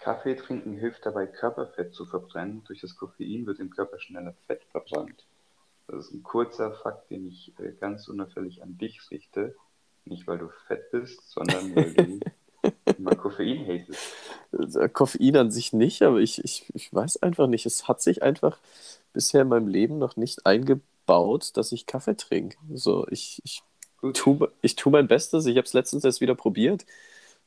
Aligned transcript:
Kaffee 0.00 0.34
trinken 0.34 0.76
hilft 0.76 1.04
dabei, 1.04 1.26
Körperfett 1.26 1.94
zu 1.94 2.06
verbrennen. 2.06 2.62
Durch 2.66 2.80
das 2.80 2.96
Koffein 2.96 3.46
wird 3.46 3.58
im 3.60 3.70
Körper 3.70 3.98
schneller 3.98 4.34
Fett 4.46 4.62
verbrannt. 4.70 5.26
Das 5.86 6.06
ist 6.06 6.14
ein 6.14 6.22
kurzer 6.22 6.72
Fakt, 6.72 7.10
den 7.10 7.28
ich 7.28 7.52
äh, 7.58 7.72
ganz 7.80 8.08
unauffällig 8.08 8.62
an 8.62 8.78
dich 8.78 9.00
richte. 9.10 9.54
Nicht, 10.04 10.26
weil 10.26 10.38
du 10.38 10.48
fett 10.66 10.90
bist, 10.90 11.30
sondern 11.30 11.74
weil 11.74 11.92
du 11.92 12.20
immer 12.98 13.14
Koffein 13.14 13.66
hatest. 13.66 14.76
Äh, 14.76 14.88
Koffein 14.88 15.36
an 15.36 15.50
sich 15.50 15.72
nicht, 15.72 16.02
aber 16.02 16.18
ich, 16.18 16.42
ich, 16.44 16.64
ich 16.74 16.94
weiß 16.94 17.22
einfach 17.22 17.46
nicht. 17.46 17.66
Es 17.66 17.88
hat 17.88 18.00
sich 18.00 18.22
einfach 18.22 18.58
bisher 19.12 19.42
in 19.42 19.48
meinem 19.48 19.68
Leben 19.68 19.98
noch 19.98 20.16
nicht 20.16 20.46
eingebaut, 20.46 21.56
dass 21.56 21.72
ich 21.72 21.86
Kaffee 21.86 22.16
trinke. 22.16 22.56
So, 22.72 23.06
ich, 23.08 23.40
ich, 23.44 23.62
tue, 24.14 24.50
ich 24.62 24.76
tue 24.76 24.92
mein 24.92 25.08
Bestes. 25.08 25.46
Ich 25.46 25.56
habe 25.56 25.66
es 25.66 25.72
letztens 25.72 26.04
erst 26.04 26.20
wieder 26.20 26.34
probiert, 26.34 26.86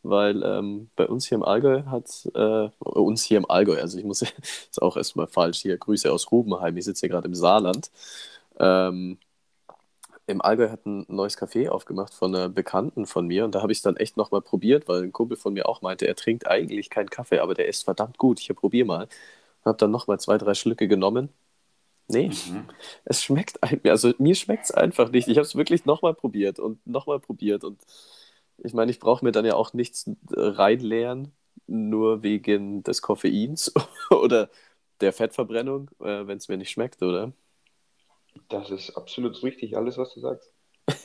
weil 0.04 0.44
ähm, 0.44 0.90
bei 0.96 1.08
uns 1.08 1.28
hier 1.28 1.38
im 1.38 1.44
Allgäu 1.44 1.84
hat, 1.86 2.30
äh, 2.36 2.70
uns 2.80 3.24
hier 3.24 3.38
im 3.38 3.50
Allgäu, 3.50 3.80
also 3.80 3.98
ich 3.98 4.06
muss 4.06 4.22
jetzt 4.66 4.82
auch 4.82 4.98
erstmal 4.98 5.28
falsch 5.28 5.60
hier, 5.62 5.78
Grüße 5.78 6.12
aus 6.12 6.32
Rubenheim, 6.32 6.78
ich 6.78 6.86
sitze 6.86 7.02
hier 7.02 7.10
gerade 7.10 7.28
im 7.28 7.36
Saarland. 7.36 7.92
Ähm, 8.60 9.18
Im 10.28 10.42
Allgäu 10.42 10.70
hat 10.70 10.86
ein 10.86 11.06
neues 11.10 11.38
Café 11.38 11.70
aufgemacht 11.70 12.14
von 12.14 12.34
einer 12.36 12.50
Bekannten 12.50 13.06
von 13.06 13.28
mir 13.28 13.46
und 13.46 13.56
da 13.56 13.62
habe 13.62 13.72
ich 13.72 13.80
es 13.80 13.82
dann 13.82 13.98
echt 13.98 14.16
nochmal 14.18 14.42
probiert, 14.42 14.88
weil 14.88 15.04
ein 15.04 15.12
Kumpel 15.12 15.38
von 15.38 15.54
mir 15.54 15.68
auch 15.68 15.82
meinte, 15.82 16.08
er 16.08 16.16
trinkt 16.16 16.48
eigentlich 16.48 16.90
keinen 16.90 17.10
Kaffee, 17.10 17.40
aber 17.40 17.54
der 17.56 17.68
ist 17.68 17.84
verdammt 17.84 18.18
gut, 18.18 18.40
ich 18.40 18.56
probiere 18.56 18.86
mal. 18.88 19.08
Habe 19.66 19.78
dann 19.78 19.92
nochmal 19.92 20.20
zwei, 20.20 20.38
drei 20.38 20.54
Schlücke 20.56 20.88
genommen. 20.88 21.30
Nee, 22.08 22.30
mhm. 22.30 22.66
es 23.06 23.24
schmeckt 23.24 23.60
mir, 23.84 23.92
also 23.92 24.14
mir 24.18 24.36
schmeckt 24.36 24.66
es 24.66 24.72
einfach 24.72 25.10
nicht. 25.12 25.28
Ich 25.28 25.38
habe 25.38 25.48
es 25.48 25.56
wirklich 25.56 25.86
nochmal 25.86 26.14
probiert 26.14 26.60
und 26.60 26.86
nochmal 26.86 27.20
probiert 27.20 27.64
und 27.64 27.82
ich 28.58 28.74
meine, 28.74 28.92
ich 28.92 29.00
brauche 29.00 29.24
mir 29.26 29.32
dann 29.32 29.46
ja 29.46 29.56
auch 29.56 29.74
nichts 29.74 30.10
reinleeren, 30.32 31.32
nur 31.68 32.24
wegen 32.24 32.84
des 32.84 33.02
Koffeins 33.02 33.74
oder 34.10 34.50
der 35.02 35.14
Fettverbrennung, 35.14 35.90
äh, 36.00 36.28
wenn 36.28 36.38
es 36.38 36.48
mir 36.48 36.58
nicht 36.58 36.72
schmeckt, 36.72 37.02
oder? 37.02 37.34
Das 38.50 38.70
ist 38.72 38.92
absolut 38.92 39.42
richtig, 39.44 39.78
alles, 39.78 39.98
was 39.98 40.14
du 40.14 40.20
sagst. 40.20 40.54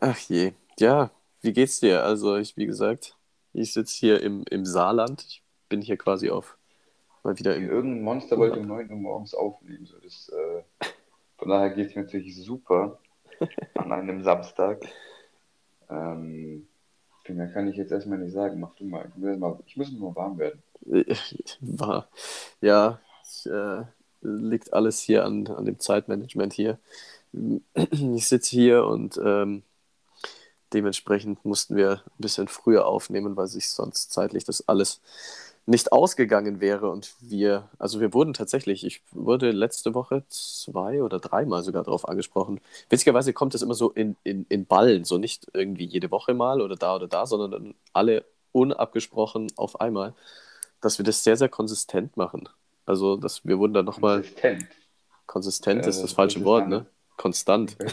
Ach 0.00 0.18
je. 0.28 0.52
Ja, 0.78 1.10
wie 1.40 1.52
geht's 1.52 1.80
dir? 1.80 2.04
Also, 2.04 2.36
ich, 2.36 2.56
wie 2.56 2.66
gesagt, 2.66 3.16
ich 3.52 3.72
sitze 3.72 3.96
hier 3.96 4.20
im, 4.22 4.44
im 4.50 4.64
Saarland. 4.64 5.24
Ich 5.28 5.42
bin 5.68 5.80
hier 5.80 5.96
quasi 5.96 6.30
auf 6.30 6.58
mal 7.22 7.38
wieder 7.38 7.56
im. 7.56 7.68
Irgendein 7.68 8.02
Monster 8.02 8.38
wollte 8.38 8.60
um 8.60 8.66
9 8.66 8.90
Uhr 8.90 8.96
morgens 8.96 9.34
aufnehmen. 9.34 9.86
So. 9.86 9.98
Das, 9.98 10.28
äh, 10.28 10.62
von 11.38 11.48
daher 11.48 11.70
geht 11.70 11.88
es 11.88 11.94
mir 11.94 12.02
natürlich 12.02 12.36
super 12.36 12.98
an 13.74 13.92
einem 13.92 14.22
Samstag. 14.22 14.86
Ähm, 15.90 16.66
mehr 17.28 17.48
kann 17.48 17.68
ich 17.68 17.76
jetzt 17.76 17.92
erstmal 17.92 18.18
nicht 18.18 18.32
sagen. 18.32 18.60
Mach 18.60 18.74
du 18.74 18.84
mal. 18.84 19.06
Ich 19.08 19.16
muss, 19.16 19.38
mal, 19.38 19.58
ich 19.66 19.76
muss 19.76 19.92
mal 19.92 20.14
warm 20.14 20.38
werden. 20.38 20.62
Ja, 22.60 23.00
ich, 23.22 23.46
äh, 23.46 23.82
liegt 24.20 24.72
alles 24.72 25.00
hier 25.00 25.24
an, 25.24 25.46
an 25.46 25.64
dem 25.64 25.78
Zeitmanagement 25.78 26.52
hier. 26.52 26.78
Ich 27.90 28.28
sitze 28.28 28.50
hier 28.50 28.84
und 28.84 29.18
ähm, 29.22 29.62
dementsprechend 30.72 31.44
mussten 31.44 31.76
wir 31.76 32.02
ein 32.06 32.18
bisschen 32.18 32.48
früher 32.48 32.86
aufnehmen, 32.86 33.36
weil 33.36 33.46
sich 33.46 33.68
sonst 33.70 34.12
zeitlich 34.12 34.44
das 34.44 34.68
alles 34.68 35.00
nicht 35.66 35.92
ausgegangen 35.92 36.60
wäre. 36.60 36.90
Und 36.90 37.14
wir, 37.20 37.68
also 37.78 38.00
wir 38.00 38.12
wurden 38.12 38.34
tatsächlich, 38.34 38.84
ich 38.84 39.02
wurde 39.12 39.50
letzte 39.50 39.94
Woche 39.94 40.24
zwei 40.28 41.02
oder 41.02 41.18
dreimal 41.18 41.62
sogar 41.62 41.84
darauf 41.84 42.08
angesprochen. 42.08 42.60
Witzigerweise 42.90 43.32
kommt 43.32 43.54
es 43.54 43.62
immer 43.62 43.74
so 43.74 43.90
in, 43.90 44.16
in, 44.24 44.46
in 44.48 44.66
Ballen, 44.66 45.04
so 45.04 45.18
nicht 45.18 45.46
irgendwie 45.52 45.86
jede 45.86 46.10
Woche 46.10 46.34
mal 46.34 46.60
oder 46.60 46.76
da 46.76 46.96
oder 46.96 47.08
da, 47.08 47.26
sondern 47.26 47.74
alle 47.92 48.24
unabgesprochen 48.52 49.50
auf 49.56 49.80
einmal, 49.80 50.14
dass 50.80 50.98
wir 50.98 51.04
das 51.04 51.24
sehr, 51.24 51.36
sehr 51.36 51.48
konsistent 51.48 52.16
machen. 52.16 52.48
Also 52.86 53.16
das, 53.16 53.44
wir 53.44 53.58
wurden 53.58 53.74
dann 53.74 53.86
nochmal. 53.86 54.22
Konsistent. 54.22 54.66
Konsistent 55.26 55.86
ist 55.86 56.02
das 56.02 56.12
falsche 56.12 56.44
Wort, 56.44 56.68
ne? 56.68 56.86
Konstant. 57.16 57.76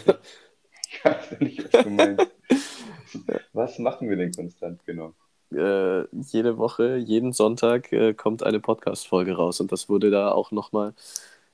Ich 0.93 1.05
weiß 1.05 1.39
nicht, 1.39 1.73
was 1.73 1.83
du 1.83 1.89
meinst. 1.89 2.27
Was 3.53 3.79
machen 3.79 4.09
wir 4.09 4.17
denn 4.17 4.33
konstant, 4.33 4.85
genau? 4.85 5.13
Äh, 5.51 6.05
jede 6.11 6.57
Woche, 6.57 6.95
jeden 6.97 7.33
Sonntag 7.33 7.91
äh, 7.91 8.13
kommt 8.13 8.43
eine 8.43 8.59
Podcast-Folge 8.59 9.33
raus 9.33 9.59
und 9.59 9.71
das 9.71 9.89
wurde 9.89 10.09
da 10.09 10.31
auch 10.31 10.51
nochmal 10.51 10.93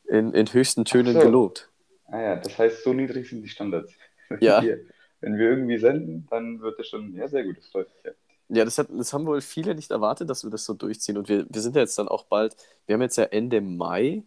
in, 0.08 0.34
in 0.34 0.52
höchsten 0.52 0.86
Tönen 0.86 1.14
so. 1.14 1.20
gelobt. 1.20 1.70
Ah 2.06 2.22
ja, 2.22 2.36
das 2.36 2.58
heißt, 2.58 2.84
so 2.84 2.94
niedrig 2.94 3.30
sind 3.30 3.42
die 3.44 3.50
Standards. 3.50 3.94
Ja. 4.42 4.60
Hier, 4.60 4.82
wenn 5.22 5.38
wir 5.38 5.52
irgendwie 5.52 5.78
senden, 5.78 6.28
dann 6.30 6.60
wird 6.60 6.78
das 6.78 6.90
schon, 6.90 7.14
ja, 7.16 7.30
sehr 7.30 7.46
gut, 7.46 7.58
das 7.58 7.68
freut 7.68 7.88
mich 7.88 8.04
ja. 8.04 8.12
Ja, 8.50 8.66
das, 8.66 8.78
hat, 8.78 8.88
das 8.92 9.14
haben 9.14 9.26
wohl 9.26 9.40
viele 9.42 9.74
nicht 9.74 9.92
erwartet, 9.92 10.30
dass 10.30 10.44
wir 10.44 10.50
das 10.50 10.66
so 10.66 10.74
durchziehen. 10.74 11.18
Und 11.18 11.30
wir, 11.30 11.46
wir 11.50 11.62
sind 11.62 11.76
ja 11.76 11.82
jetzt 11.82 11.98
dann 11.98 12.08
auch 12.10 12.24
bald, 12.26 12.56
wir 12.86 12.94
haben 12.94 13.02
jetzt 13.02 13.18
ja 13.18 13.24
Ende 13.24 13.62
Mai, 13.62 14.24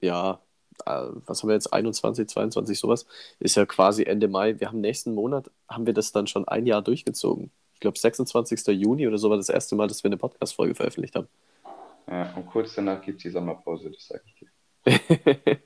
ja, 0.00 0.40
äh, 0.86 1.06
was 1.26 1.42
haben 1.42 1.48
wir 1.48 1.54
jetzt, 1.54 1.72
21, 1.72 2.28
22, 2.28 2.78
sowas, 2.78 3.06
ist 3.40 3.56
ja 3.56 3.66
quasi 3.66 4.04
Ende 4.04 4.28
Mai. 4.28 4.58
Wir 4.60 4.68
haben 4.68 4.80
nächsten 4.80 5.14
Monat, 5.14 5.50
haben 5.68 5.86
wir 5.86 5.94
das 5.94 6.12
dann 6.12 6.26
schon 6.26 6.46
ein 6.48 6.66
Jahr 6.66 6.82
durchgezogen. 6.82 7.50
Ich 7.78 7.80
glaube, 7.80 7.96
26. 7.96 8.66
Juni 8.76 9.06
oder 9.06 9.18
so 9.18 9.30
war 9.30 9.36
das 9.36 9.48
erste 9.48 9.76
Mal, 9.76 9.86
dass 9.86 10.02
wir 10.02 10.08
eine 10.08 10.16
Podcast-Folge 10.16 10.74
veröffentlicht 10.74 11.14
haben. 11.14 11.28
Ja, 12.08 12.34
und 12.34 12.44
kurz 12.46 12.74
danach 12.74 13.00
gibt 13.00 13.18
es 13.18 13.22
die 13.22 13.30
Sommerpause, 13.30 13.92
das 13.92 14.04
sage 14.04 14.22
ich 14.26 14.34
dir. 14.34 14.48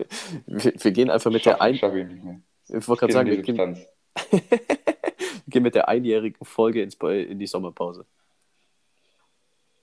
wir, 0.47 0.75
wir, 0.77 0.91
gehen 0.91 1.09
einfach 1.09 1.31
mit 1.31 1.43
Schaff, 1.43 1.55
der 1.55 1.63
ein... 1.63 1.75
Ich, 1.75 1.83
ich 1.83 2.87
wollte 2.87 3.01
gerade 3.01 3.13
sagen, 3.15 3.31
wir 3.31 3.41
gehen... 3.41 3.87
gehen 5.49 5.63
mit 5.63 5.75
der 5.75 5.89
einjährigen 5.89 6.45
Folge 6.45 6.83
ins, 6.83 6.97
in 6.97 7.39
die 7.39 7.47
Sommerpause. 7.47 8.05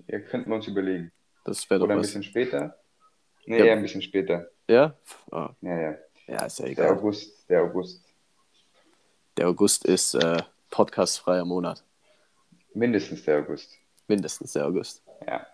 Ja, 0.06 0.20
könnten 0.20 0.52
wir 0.52 0.58
uns 0.58 0.68
überlegen. 0.68 1.12
Das 1.46 1.68
wäre 1.68 1.80
doch 1.80 1.86
Oder 1.86 1.96
ein 1.96 2.00
was. 2.02 2.10
bisschen 2.10 2.22
später. 2.22 2.78
Nee, 3.48 3.58
ja. 3.58 3.66
eher 3.66 3.74
ein 3.74 3.82
bisschen 3.82 4.04
später. 4.04 4.52
Ja? 4.68 4.96
Oh. 5.32 5.48
Ja, 5.62 5.82
ja. 5.82 5.98
Ja, 6.28 6.46
ist 6.46 6.60
ja 6.60 6.68
egal. 6.68 6.90
Der 6.90 6.96
August, 6.96 7.50
der 7.50 7.64
August. 7.64 8.06
Der 9.36 9.48
August 9.48 9.86
ist 9.86 10.14
äh, 10.14 10.44
podcastfreier 10.70 11.44
Monat. 11.44 11.84
Mindestens 12.74 13.24
der 13.24 13.40
August. 13.40 13.78
Mindestens 14.08 14.54
der 14.54 14.68
August. 14.68 15.04
Ja. 15.28 15.46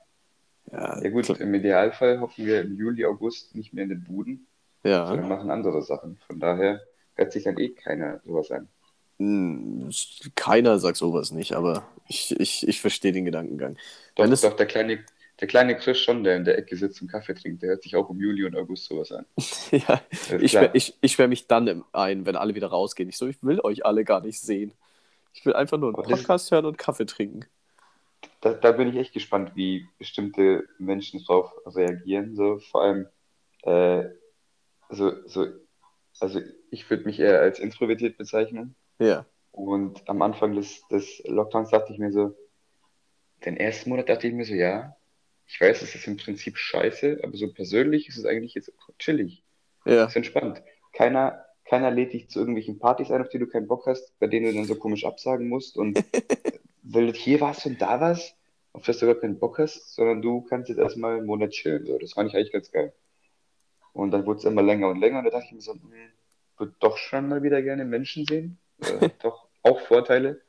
Ja, 0.72 1.02
ja 1.02 1.10
gut, 1.10 1.26
klar. 1.26 1.40
im 1.40 1.54
Idealfall 1.54 2.20
hoffen 2.20 2.46
wir 2.46 2.62
im 2.62 2.76
Juli, 2.76 3.06
August 3.06 3.56
nicht 3.56 3.74
mehr 3.74 3.84
in 3.84 3.90
den 3.90 4.04
Buden. 4.04 4.48
Ja. 4.84 5.08
Sondern 5.08 5.30
machen 5.30 5.50
andere 5.50 5.82
Sachen. 5.82 6.18
Von 6.28 6.40
daher 6.40 6.82
hört 7.16 7.32
sich 7.32 7.44
dann 7.44 7.58
eh 7.58 7.70
keiner 7.70 8.22
sowas 8.26 8.52
an. 8.52 8.68
Hm, 9.18 9.90
keiner 10.36 10.78
sagt 10.80 10.98
sowas 10.98 11.32
nicht, 11.32 11.54
aber 11.54 11.88
ich, 12.08 12.38
ich, 12.40 12.68
ich 12.68 12.82
verstehe 12.82 13.14
den 13.14 13.26
Gedankengang. 13.26 13.78
Doch, 14.16 14.26
es... 14.26 14.42
doch 14.42 14.56
der, 14.56 14.66
kleine, 14.66 15.00
der 15.40 15.48
kleine 15.48 15.78
Chris 15.78 16.00
schon, 16.00 16.24
der 16.24 16.36
in 16.36 16.44
der 16.44 16.58
Ecke 16.58 16.76
sitzt 16.76 17.02
und 17.02 17.10
Kaffee 17.10 17.34
trinkt, 17.34 17.62
der 17.62 17.70
hört 17.70 17.84
sich 17.84 17.96
auch 17.96 18.10
im 18.10 18.20
Juli 18.20 18.44
und 18.44 18.56
August 18.56 18.86
sowas 18.86 19.12
an. 19.12 19.26
ja, 19.72 20.02
ich 20.40 20.56
ich, 20.74 20.98
ich 21.00 21.12
sperr 21.14 21.30
mich 21.30 21.48
dann 21.48 21.84
ein, 21.94 22.26
wenn 22.26 22.36
alle 22.36 22.56
wieder 22.56 22.68
rausgehen. 22.68 23.08
Ich 23.08 23.18
so, 23.18 23.28
ich 23.28 23.42
will 23.42 23.62
euch 23.62 23.86
alle 23.86 24.04
gar 24.04 24.22
nicht 24.22 24.42
sehen. 24.42 24.74
Ich 25.36 25.46
will 25.46 25.54
einfach 25.54 25.78
nur 25.78 25.90
einen 25.90 25.98
aber 25.98 26.08
Podcast 26.08 26.50
hören 26.50 26.66
und 26.66 26.78
Kaffee 26.78 27.06
trinken. 27.06 27.42
Da, 28.40 28.54
da, 28.54 28.72
bin 28.72 28.88
ich 28.88 28.96
echt 28.96 29.14
gespannt, 29.14 29.52
wie 29.56 29.88
bestimmte 30.00 30.68
Menschen 30.80 31.24
drauf 31.24 31.54
reagieren. 31.66 32.36
So, 32.36 32.60
vor 32.60 32.84
allem, 32.84 33.08
äh, 33.64 34.10
so, 34.90 35.28
so, 35.28 35.48
also 36.20 36.40
ich 36.72 36.90
würde 36.90 37.04
mich 37.04 37.20
eher 37.20 37.42
als 37.42 37.60
introvertiert 37.60 38.18
bezeichnen. 38.18 38.76
Ja. 38.98 39.26
Und 39.52 40.08
am 40.10 40.22
Anfang 40.22 40.56
des, 40.56 40.88
des 40.88 41.22
Lockdowns 41.26 41.70
dachte 41.70 41.92
ich 41.92 42.00
mir 42.00 42.12
so, 42.12 42.36
den 43.44 43.58
ersten 43.58 43.90
Monat 43.90 44.10
dachte 44.10 44.28
ich 44.28 44.34
mir 44.34 44.46
so, 44.46 44.54
ja, 44.54 44.96
ich 45.48 45.60
weiß, 45.60 45.82
es 45.82 45.96
ist 45.96 46.08
im 46.08 46.18
Prinzip 46.18 46.58
scheiße, 46.58 47.20
aber 47.24 47.36
so 47.36 47.52
persönlich 47.52 48.08
ist 48.08 48.18
es 48.18 48.26
eigentlich 48.26 48.54
jetzt 48.54 48.72
chillig. 49.00 49.44
Ja. 49.86 50.06
Ist 50.06 50.16
entspannt. 50.16 50.64
Keiner, 50.94 51.45
keiner 51.66 51.92
lädt 51.92 52.14
dich 52.14 52.30
zu 52.30 52.40
irgendwelchen 52.40 52.80
Partys 52.80 53.12
ein, 53.12 53.22
auf 53.22 53.30
die 53.30 53.40
du 53.40 53.48
keinen 53.48 53.68
Bock 53.68 53.86
hast, 53.88 54.18
bei 54.20 54.28
denen 54.28 54.46
du 54.46 54.54
dann 54.54 54.66
so 54.66 54.76
komisch 54.76 55.06
absagen 55.06 55.50
musst 55.50 55.78
und 55.78 56.04
will 56.84 57.14
hier 57.14 57.42
was 57.42 57.66
und 57.66 57.82
da 57.82 58.00
was, 58.00 58.36
auf 58.74 58.86
das 58.86 59.00
du 59.00 59.08
gar 59.08 59.16
keinen 59.16 59.40
Bock 59.40 59.58
hast, 59.58 59.96
sondern 59.96 60.22
du 60.22 60.42
kannst 60.42 60.70
jetzt 60.70 60.78
erstmal 60.78 61.18
einen 61.18 61.26
Monat 61.26 61.52
chillen. 61.52 61.86
So. 61.86 61.98
Das 61.98 62.14
fand 62.14 62.30
ich 62.30 62.36
eigentlich 62.36 62.52
ganz 62.52 62.72
geil. 62.72 62.94
Und 63.94 64.12
dann 64.12 64.26
wurde 64.26 64.40
es 64.40 64.46
immer 64.46 64.62
länger 64.62 64.90
und 64.90 65.00
länger 65.00 65.20
und 65.20 65.26
da 65.26 65.32
dachte 65.32 65.46
ich 65.48 65.54
mir 65.54 65.62
so, 65.62 65.74
hm, 65.74 65.82
würde 66.58 66.76
doch 66.80 66.98
schon 66.98 67.30
mal 67.30 67.44
wieder 67.44 67.62
gerne 67.62 67.86
Menschen 67.86 68.26
sehen 68.26 68.60
äh, 68.80 69.10
doch 69.22 69.48
auch 69.64 69.82
Vorteile. 69.82 70.42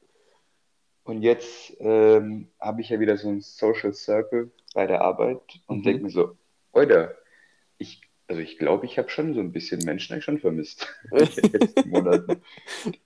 Und 1.04 1.22
jetzt 1.22 1.76
ähm, 1.78 2.48
habe 2.60 2.80
ich 2.80 2.88
ja 2.88 2.98
wieder 2.98 3.16
so 3.16 3.28
ein 3.28 3.40
Social 3.40 3.94
Circle 3.94 4.50
bei 4.74 4.86
der 4.86 5.02
Arbeit 5.02 5.60
und 5.66 5.78
mhm. 5.78 5.82
denke 5.84 6.02
mir 6.04 6.10
so, 6.10 6.36
Alter, 6.72 7.14
ich, 7.78 8.00
also 8.28 8.40
ich 8.40 8.58
glaube, 8.58 8.86
ich 8.86 8.98
habe 8.98 9.08
schon 9.08 9.34
so 9.34 9.40
ein 9.40 9.52
bisschen 9.52 9.84
Menschen 9.84 10.12
eigentlich 10.12 10.24
schon 10.24 10.40
vermisst 10.40 10.86
in 11.10 11.18
den 11.18 11.52
letzten 11.52 11.90
Monaten. 11.90 12.42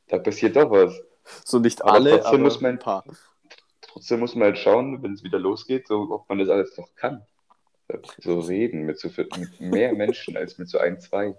Da 0.08 0.18
passiert 0.18 0.56
doch 0.56 0.70
was. 0.70 1.00
So 1.44 1.58
nicht 1.58 1.82
aber 1.82 1.92
alle, 1.92 2.24
aber 2.24 2.38
muss 2.38 2.60
man, 2.60 2.72
ein 2.72 2.78
paar. 2.78 3.04
Trotzdem 3.82 4.20
muss 4.20 4.34
man 4.34 4.44
halt 4.44 4.58
schauen, 4.58 5.02
wenn 5.02 5.12
es 5.12 5.22
wieder 5.22 5.38
losgeht, 5.38 5.86
so, 5.86 6.08
ob 6.10 6.28
man 6.28 6.38
das 6.38 6.48
alles 6.48 6.76
noch 6.78 6.94
kann. 6.94 7.26
So 8.18 8.38
reden 8.40 8.86
mit, 8.86 8.98
so, 8.98 9.08
mit 9.08 9.60
mehr 9.60 9.92
Menschen 9.94 10.36
als 10.36 10.58
mit 10.58 10.68
so 10.68 10.78
ein, 10.78 11.00
zwei. 11.00 11.36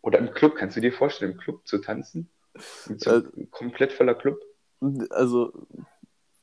Oder 0.00 0.18
im 0.18 0.32
Club, 0.32 0.54
kannst 0.56 0.76
du 0.76 0.80
dir 0.80 0.92
vorstellen, 0.92 1.32
im 1.32 1.38
Club 1.38 1.66
zu 1.66 1.78
tanzen? 1.78 2.30
So 2.96 3.18
äh, 3.18 3.46
komplett 3.50 3.92
voller 3.92 4.14
Club? 4.14 4.38
Also, 5.10 5.52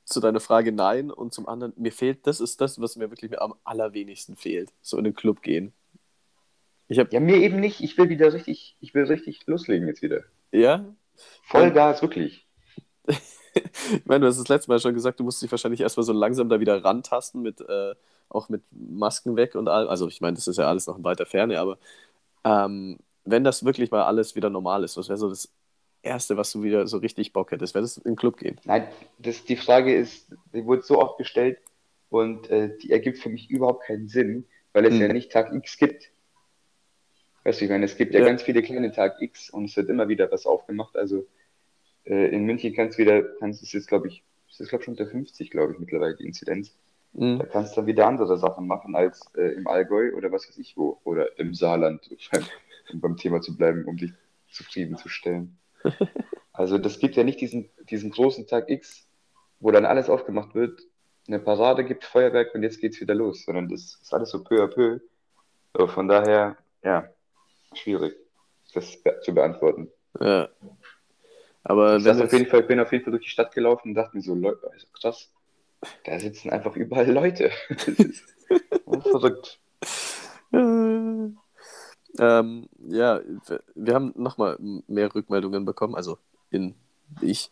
zu 0.06 0.20
deiner 0.20 0.40
Frage 0.40 0.72
nein 0.72 1.12
und 1.12 1.34
zum 1.34 1.48
anderen, 1.48 1.74
mir 1.78 1.92
fehlt, 1.92 2.26
das 2.28 2.40
ist 2.40 2.62
das, 2.62 2.80
was 2.82 2.96
mir 2.96 3.10
wirklich 3.10 3.40
am 3.40 3.54
allerwenigsten 3.64 4.36
fehlt, 4.36 4.74
so 4.82 4.98
in 4.98 5.04
den 5.04 5.16
Club 5.16 5.42
gehen. 5.42 5.74
Ich 6.90 6.98
hab, 6.98 7.14
ja, 7.14 7.20
mir 7.20 7.38
eben 7.38 7.60
nicht. 7.60 7.82
Ich 7.82 7.98
will 7.98 8.10
wieder 8.10 8.34
richtig, 8.34 8.76
ich 8.82 8.94
will 8.96 9.06
richtig 9.06 9.46
loslegen 9.46 9.88
jetzt 9.88 10.02
wieder. 10.02 10.24
Ja? 10.52 10.86
Vollgas, 11.44 12.02
wirklich. 12.02 12.48
ich 13.08 14.06
meine, 14.06 14.22
du 14.22 14.28
hast 14.28 14.40
das 14.40 14.48
letzte 14.48 14.72
Mal 14.72 14.80
schon 14.80 14.96
gesagt, 14.96 15.20
du 15.20 15.24
musst 15.24 15.42
dich 15.42 15.52
wahrscheinlich 15.52 15.82
erstmal 15.82 16.04
so 16.04 16.14
langsam 16.14 16.50
da 16.50 16.60
wieder 16.60 16.84
rantasten, 16.84 17.44
mit, 17.44 17.62
äh, 17.62 17.94
auch 18.28 18.50
mit 18.50 18.64
Masken 18.72 19.36
weg 19.36 19.54
und 19.54 19.68
all. 19.68 19.88
Also, 19.88 20.08
ich 20.08 20.20
meine, 20.20 20.36
das 20.36 20.48
ist 20.48 20.58
ja 20.58 20.68
alles 20.68 20.88
noch 20.88 20.98
in 20.98 21.04
weiter 21.04 21.28
Ferne, 21.28 21.60
aber 21.60 21.78
ähm, 22.44 22.98
wenn 23.24 23.44
das 23.44 23.64
wirklich 23.64 23.92
mal 23.92 24.04
alles 24.04 24.36
wieder 24.36 24.50
normal 24.50 24.84
ist, 24.84 24.98
was 24.98 25.10
wäre 25.10 25.18
so 25.18 25.30
das 25.30 25.54
Erste, 26.02 26.38
was 26.38 26.52
du 26.52 26.64
wieder 26.64 26.88
so 26.88 26.98
richtig 26.98 27.34
Bock 27.34 27.52
hättest? 27.52 27.76
Wäre 27.76 27.84
das 27.84 27.98
in 27.98 28.14
den 28.14 28.16
Club 28.16 28.38
gehen? 28.38 28.60
Nein, 28.64 28.88
das, 29.20 29.44
die 29.46 29.58
Frage 29.58 29.94
ist, 29.94 30.34
die 30.54 30.66
wurde 30.66 30.82
so 30.82 31.00
oft 31.00 31.20
gestellt 31.20 31.60
und 32.10 32.50
äh, 32.50 32.76
die 32.82 32.92
ergibt 32.92 33.20
für 33.20 33.30
mich 33.30 33.50
überhaupt 33.52 33.84
keinen 33.84 34.08
Sinn, 34.08 34.46
weil 34.74 34.86
es 34.86 34.94
hm. 34.94 35.02
ja 35.02 35.14
nicht 35.14 35.32
Tag 35.32 35.54
X 35.54 35.78
gibt. 35.78 36.12
Weißt 37.44 37.62
du, 37.62 37.66
ich 37.66 37.72
meine, 37.72 37.86
es 37.86 37.96
gibt 37.96 38.14
ja, 38.14 38.20
ja, 38.20 38.26
ganz 38.26 38.44
viele 38.44 38.62
kleine 38.62 38.92
Tag 38.92 39.22
X 39.22 39.50
und 39.50 39.66
es 39.66 39.78
wird 39.78 39.90
immer 39.90 40.08
wieder 40.08 40.32
was 40.32 40.46
aufgemacht. 40.46 40.96
Also 40.98 41.26
äh, 42.06 42.28
in 42.30 42.46
München 42.46 42.74
kannst 42.74 42.98
du 42.98 43.04
wieder, 43.04 43.24
kannst 43.40 43.62
du 43.62 43.66
es 43.66 43.74
jetzt, 43.74 43.88
glaube 43.88 44.08
ich, 44.08 44.24
es 44.50 44.60
ist 44.60 44.70
glaube 44.70 44.84
schon 44.84 44.94
unter 44.94 45.08
50, 45.08 45.52
glaube 45.52 45.74
ich, 45.74 45.80
mittlerweile 45.80 46.16
die 46.16 46.26
Inzidenz. 46.26 46.76
Mhm. 47.14 47.40
Da 47.40 47.46
kannst 47.46 47.74
du 47.74 47.82
dann 47.82 47.88
wieder 47.88 48.08
andere 48.08 48.38
Sachen 48.38 48.68
machen 48.68 48.96
als 48.96 49.32
äh, 49.36 49.54
im 49.54 49.68
Allgäu 49.68 50.14
oder 50.16 50.32
was 50.32 50.48
weiß 50.48 50.58
ich 50.58 50.76
wo. 50.76 51.00
Oder 51.04 51.40
im 51.40 51.54
Saarland, 51.54 52.10
um 52.94 53.00
beim 53.00 53.18
Thema 53.18 53.42
zu 53.42 53.56
bleiben, 53.56 53.86
um 53.86 53.98
dich 53.98 54.12
zufriedenzustellen. 54.50 55.58
Also 56.52 56.78
das 56.78 57.00
gibt 57.00 57.16
ja 57.16 57.24
nicht 57.24 57.40
diesen, 57.40 57.70
diesen 57.90 58.12
großen 58.12 58.46
Tag 58.46 58.70
X, 58.70 59.08
wo 59.62 59.72
dann 59.72 59.86
alles 59.86 60.10
aufgemacht 60.10 60.56
wird, 60.56 60.82
eine 61.26 61.40
Parade 61.40 61.86
gibt, 61.86 62.04
Feuerwerk 62.04 62.54
und 62.54 62.64
jetzt 62.64 62.82
geht's 62.82 63.00
wieder 63.00 63.16
los, 63.16 63.46
sondern 63.46 63.70
das 63.70 63.98
ist 64.02 64.14
alles 64.14 64.32
so 64.32 64.44
peu 64.44 64.62
à 64.62 64.68
peu. 64.68 65.00
So, 65.74 65.88
von 65.88 66.10
daher, 66.10 66.58
ja, 66.84 67.10
schwierig, 67.74 68.16
das 68.74 68.98
zu 69.24 69.34
beantworten. 69.34 69.92
Ja. 70.20 70.50
Aber 71.64 71.98
ich, 71.98 72.06
wenn 72.06 72.22
auf 72.22 72.34
jeden 72.34 72.48
Fall, 72.48 72.64
bin 72.64 72.80
auf 72.80 72.92
jeden 72.92 73.04
Fall 73.04 73.12
durch 73.12 73.26
die 73.26 73.30
Stadt 73.30 73.54
gelaufen 73.54 73.90
und 73.90 73.96
dachte 73.96 74.16
mir 74.16 74.24
so, 74.24 74.34
Leute, 74.34 74.70
also 74.72 74.88
krass, 74.94 75.30
da 76.06 76.20
sitzen 76.20 76.50
einfach 76.50 76.76
überall 76.76 77.12
Leute. 77.12 77.52
Das 78.92 79.06
ist 79.06 79.12
verrückt. 79.12 79.60
Ähm, 80.52 81.38
ja, 82.88 83.22
wir 83.76 83.94
haben 83.94 84.14
nochmal 84.16 84.58
mehr 84.60 85.14
Rückmeldungen 85.14 85.66
bekommen, 85.66 85.94
also 85.94 86.18
in 86.50 86.74
ich. 87.22 87.52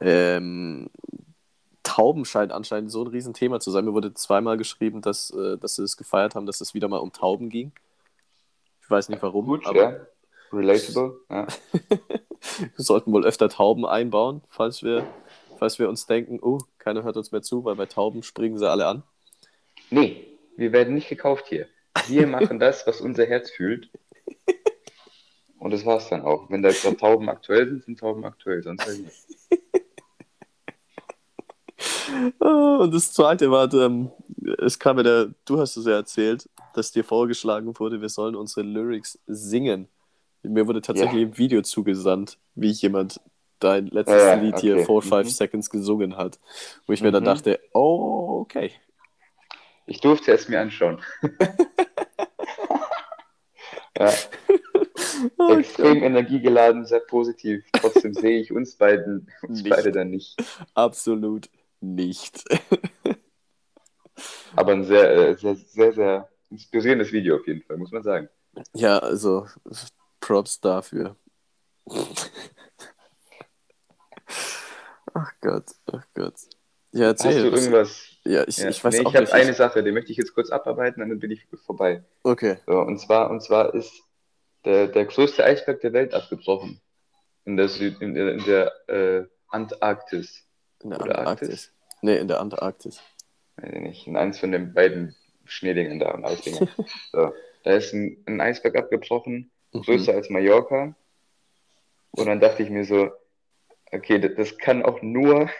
Ähm, 0.00 0.90
Tauben 1.82 2.24
scheint 2.24 2.52
anscheinend 2.52 2.90
so 2.90 3.02
ein 3.02 3.08
Riesenthema 3.08 3.60
zu 3.60 3.70
sein. 3.70 3.84
Mir 3.84 3.92
wurde 3.92 4.14
zweimal 4.14 4.56
geschrieben, 4.56 5.02
dass, 5.02 5.30
äh, 5.30 5.58
dass 5.58 5.76
sie 5.76 5.82
es 5.82 5.96
gefeiert 5.96 6.34
haben, 6.34 6.46
dass 6.46 6.60
es 6.60 6.74
wieder 6.74 6.88
mal 6.88 6.98
um 6.98 7.12
Tauben 7.12 7.48
ging. 7.48 7.72
Weiß 8.92 9.08
nicht 9.08 9.22
warum. 9.22 9.46
Gut, 9.46 9.66
aber... 9.66 9.82
ja. 9.82 10.06
Relatable, 10.52 11.18
ja. 11.30 11.46
wir 11.80 12.84
sollten 12.84 13.10
wohl 13.10 13.24
öfter 13.24 13.48
Tauben 13.48 13.86
einbauen, 13.86 14.42
falls 14.50 14.82
wir, 14.82 15.06
falls 15.58 15.78
wir 15.78 15.88
uns 15.88 16.04
denken, 16.04 16.40
oh, 16.42 16.58
keiner 16.76 17.02
hört 17.02 17.16
uns 17.16 17.32
mehr 17.32 17.40
zu, 17.40 17.64
weil 17.64 17.74
bei 17.74 17.86
Tauben 17.86 18.22
springen 18.22 18.58
sie 18.58 18.68
alle 18.68 18.86
an. 18.86 19.02
Nee, 19.88 20.26
wir 20.58 20.72
werden 20.72 20.92
nicht 20.92 21.08
gekauft 21.08 21.46
hier. 21.48 21.68
Wir 22.06 22.26
machen 22.26 22.58
das, 22.58 22.86
was 22.86 23.00
unser 23.00 23.24
Herz 23.24 23.50
fühlt. 23.50 23.88
Und 25.58 25.70
das 25.70 25.86
war's 25.86 26.10
dann 26.10 26.20
auch. 26.20 26.50
Wenn 26.50 26.60
da 26.60 26.70
Tauben 26.70 27.30
aktuell 27.30 27.70
sind, 27.70 27.84
sind 27.84 28.00
Tauben 28.00 28.26
aktuell, 28.26 28.62
sonst 28.62 28.84
halt 28.84 29.04
nicht. 29.04 29.26
Ah, 32.40 32.76
und 32.82 32.92
das 32.92 33.14
zweite 33.14 33.50
war, 33.50 33.72
ähm, 33.72 34.10
es 34.58 34.78
kam 34.78 34.96
mir 34.96 35.02
der, 35.02 35.30
du 35.46 35.58
hast 35.58 35.78
es 35.78 35.86
ja 35.86 35.92
erzählt, 35.92 36.46
dass 36.72 36.92
dir 36.92 37.04
vorgeschlagen 37.04 37.78
wurde, 37.78 38.00
wir 38.00 38.08
sollen 38.08 38.34
unsere 38.34 38.66
Lyrics 38.66 39.18
singen. 39.26 39.88
Mir 40.42 40.66
wurde 40.66 40.82
tatsächlich 40.82 41.22
ja. 41.22 41.28
ein 41.28 41.38
Video 41.38 41.62
zugesandt, 41.62 42.38
wie 42.54 42.70
jemand 42.70 43.20
dein 43.60 43.86
letztes 43.86 44.22
ja, 44.22 44.34
Lied 44.34 44.54
okay. 44.54 44.60
hier, 44.60 44.76
4 44.78 45.02
5 45.02 45.12
mhm. 45.12 45.30
Seconds, 45.30 45.70
gesungen 45.70 46.16
hat. 46.16 46.40
Wo 46.86 46.92
ich 46.92 47.00
mhm. 47.00 47.06
mir 47.06 47.12
dann 47.12 47.22
mhm. 47.22 47.26
dachte, 47.26 47.60
oh, 47.72 48.40
okay. 48.40 48.72
Ich 49.86 50.00
durfte 50.00 50.32
es 50.32 50.48
mir 50.48 50.60
anschauen. 50.60 51.00
ja. 53.98 54.12
Oh, 55.38 55.54
Extrem 55.54 56.00
Gott. 56.00 56.02
energiegeladen, 56.02 56.84
sehr 56.84 57.00
positiv. 57.00 57.64
Trotzdem 57.72 58.12
sehe 58.12 58.40
ich 58.40 58.50
uns 58.50 58.76
beiden, 58.76 59.28
uns 59.42 59.62
beide 59.62 59.92
dann 59.92 60.10
nicht. 60.10 60.36
Absolut 60.74 61.48
nicht. 61.80 62.42
Aber 64.56 64.72
ein 64.72 64.84
sehr, 64.84 65.10
äh, 65.10 65.36
sehr, 65.36 65.54
sehr, 65.54 65.92
sehr 65.92 66.28
inspirierendes 66.52 67.12
Video 67.12 67.36
auf 67.36 67.46
jeden 67.46 67.62
Fall, 67.62 67.76
muss 67.76 67.90
man 67.90 68.02
sagen. 68.02 68.28
Ja, 68.74 68.98
also 68.98 69.46
Props 70.20 70.60
dafür. 70.60 71.16
ach 75.14 75.32
Gott, 75.40 75.64
ach 75.90 76.06
Gott. 76.14 76.34
Ja, 76.92 77.06
erzähl. 77.06 77.34
Hast 77.34 77.40
du 77.40 77.50
irgendwas? 77.50 78.06
Ja, 78.24 78.46
ich, 78.46 78.58
ja. 78.58 78.68
ich 78.68 78.84
weiß 78.84 78.94
nee, 78.94 79.04
auch 79.04 79.14
ich 79.14 79.16
habe 79.16 79.32
eine 79.32 79.54
Sache, 79.54 79.82
die 79.82 79.90
möchte 79.92 80.12
ich 80.12 80.18
jetzt 80.18 80.34
kurz 80.34 80.50
abarbeiten, 80.50 81.00
dann 81.00 81.18
bin 81.18 81.30
ich 81.30 81.46
vorbei. 81.64 82.04
Okay. 82.22 82.58
So, 82.66 82.80
und 82.80 82.98
zwar, 82.98 83.30
und 83.30 83.42
zwar 83.42 83.74
ist 83.74 83.92
der, 84.64 84.88
der 84.88 85.06
größte 85.06 85.44
Eisberg 85.44 85.80
der 85.80 85.92
Welt 85.92 86.14
abgebrochen. 86.14 86.80
In 87.44 87.56
der, 87.56 87.68
Süd, 87.68 88.00
in 88.00 88.14
der, 88.14 88.34
in 88.34 88.44
der 88.44 88.88
äh, 88.88 89.26
Antarktis. 89.48 90.46
In 90.82 90.90
der 90.90 91.00
Oder 91.00 91.18
Antarktis? 91.18 91.48
Arktis? 91.48 91.72
Nee, 92.02 92.18
in 92.18 92.28
der 92.28 92.40
Antarktis. 92.40 93.00
Weiß 93.56 93.72
ich 93.72 93.80
nicht. 93.80 94.06
In 94.06 94.16
eins 94.16 94.38
von 94.38 94.52
den 94.52 94.72
beiden 94.72 95.16
Schneedingen 95.44 95.98
da 95.98 96.12
und 96.12 96.24
Eisdingen. 96.24 96.68
so, 97.12 97.32
da 97.64 97.70
ist 97.72 97.92
ein, 97.92 98.16
ein 98.26 98.40
Eisberg 98.40 98.76
abgebrochen 98.76 99.50
Mhm. 99.72 99.82
größer 99.82 100.12
mhm. 100.12 100.18
als 100.18 100.30
Mallorca. 100.30 100.94
Und 102.12 102.26
dann 102.26 102.40
dachte 102.40 102.62
ich 102.62 102.70
mir 102.70 102.84
so, 102.84 103.10
okay, 103.90 104.18
das, 104.18 104.32
das 104.36 104.58
kann 104.58 104.82
auch 104.82 105.02
nur, 105.02 105.50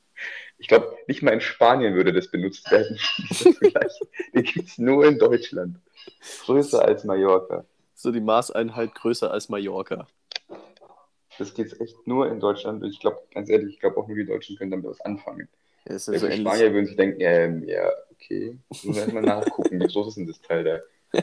ich 0.58 0.68
glaube, 0.68 0.96
nicht 1.06 1.22
mal 1.22 1.32
in 1.32 1.40
Spanien 1.40 1.94
würde 1.94 2.12
das 2.12 2.30
benutzt 2.30 2.70
werden. 2.70 2.98
Die 4.34 4.42
gibt 4.42 4.68
es 4.68 4.78
nur 4.78 5.06
in 5.06 5.18
Deutschland. 5.18 5.78
Größer 6.44 6.82
als 6.84 7.04
Mallorca. 7.04 7.64
So 7.94 8.12
die 8.12 8.20
Maßeinheit 8.20 8.94
größer 8.94 9.30
als 9.30 9.48
Mallorca. 9.48 10.06
Das 11.38 11.52
geht 11.54 11.78
echt 11.80 12.06
nur 12.06 12.30
in 12.30 12.40
Deutschland. 12.40 12.84
Ich 12.84 13.00
glaube, 13.00 13.18
ganz 13.34 13.48
ehrlich, 13.48 13.74
ich 13.74 13.80
glaube 13.80 13.96
auch 13.96 14.06
nur 14.06 14.16
die 14.16 14.24
Deutschen 14.24 14.56
können 14.56 14.70
damit 14.70 14.86
was 14.86 15.00
anfangen. 15.00 15.48
Ja, 15.86 15.96
ist 15.96 16.08
ja 16.08 16.18
so 16.18 16.30
Spanier 16.30 16.72
würden 16.72 16.86
sich 16.86 16.96
denken, 16.96 17.20
ähm, 17.20 17.64
ja, 17.64 17.90
okay, 18.20 18.58
müssen 18.68 18.94
wir 18.94 19.02
erstmal 19.02 19.22
nachgucken, 19.22 19.80
wie 19.80 19.86
groß 19.86 20.08
ist 20.08 20.16
denn 20.16 20.26
das 20.26 20.40
Teil 20.40 20.64
da? 20.64 21.20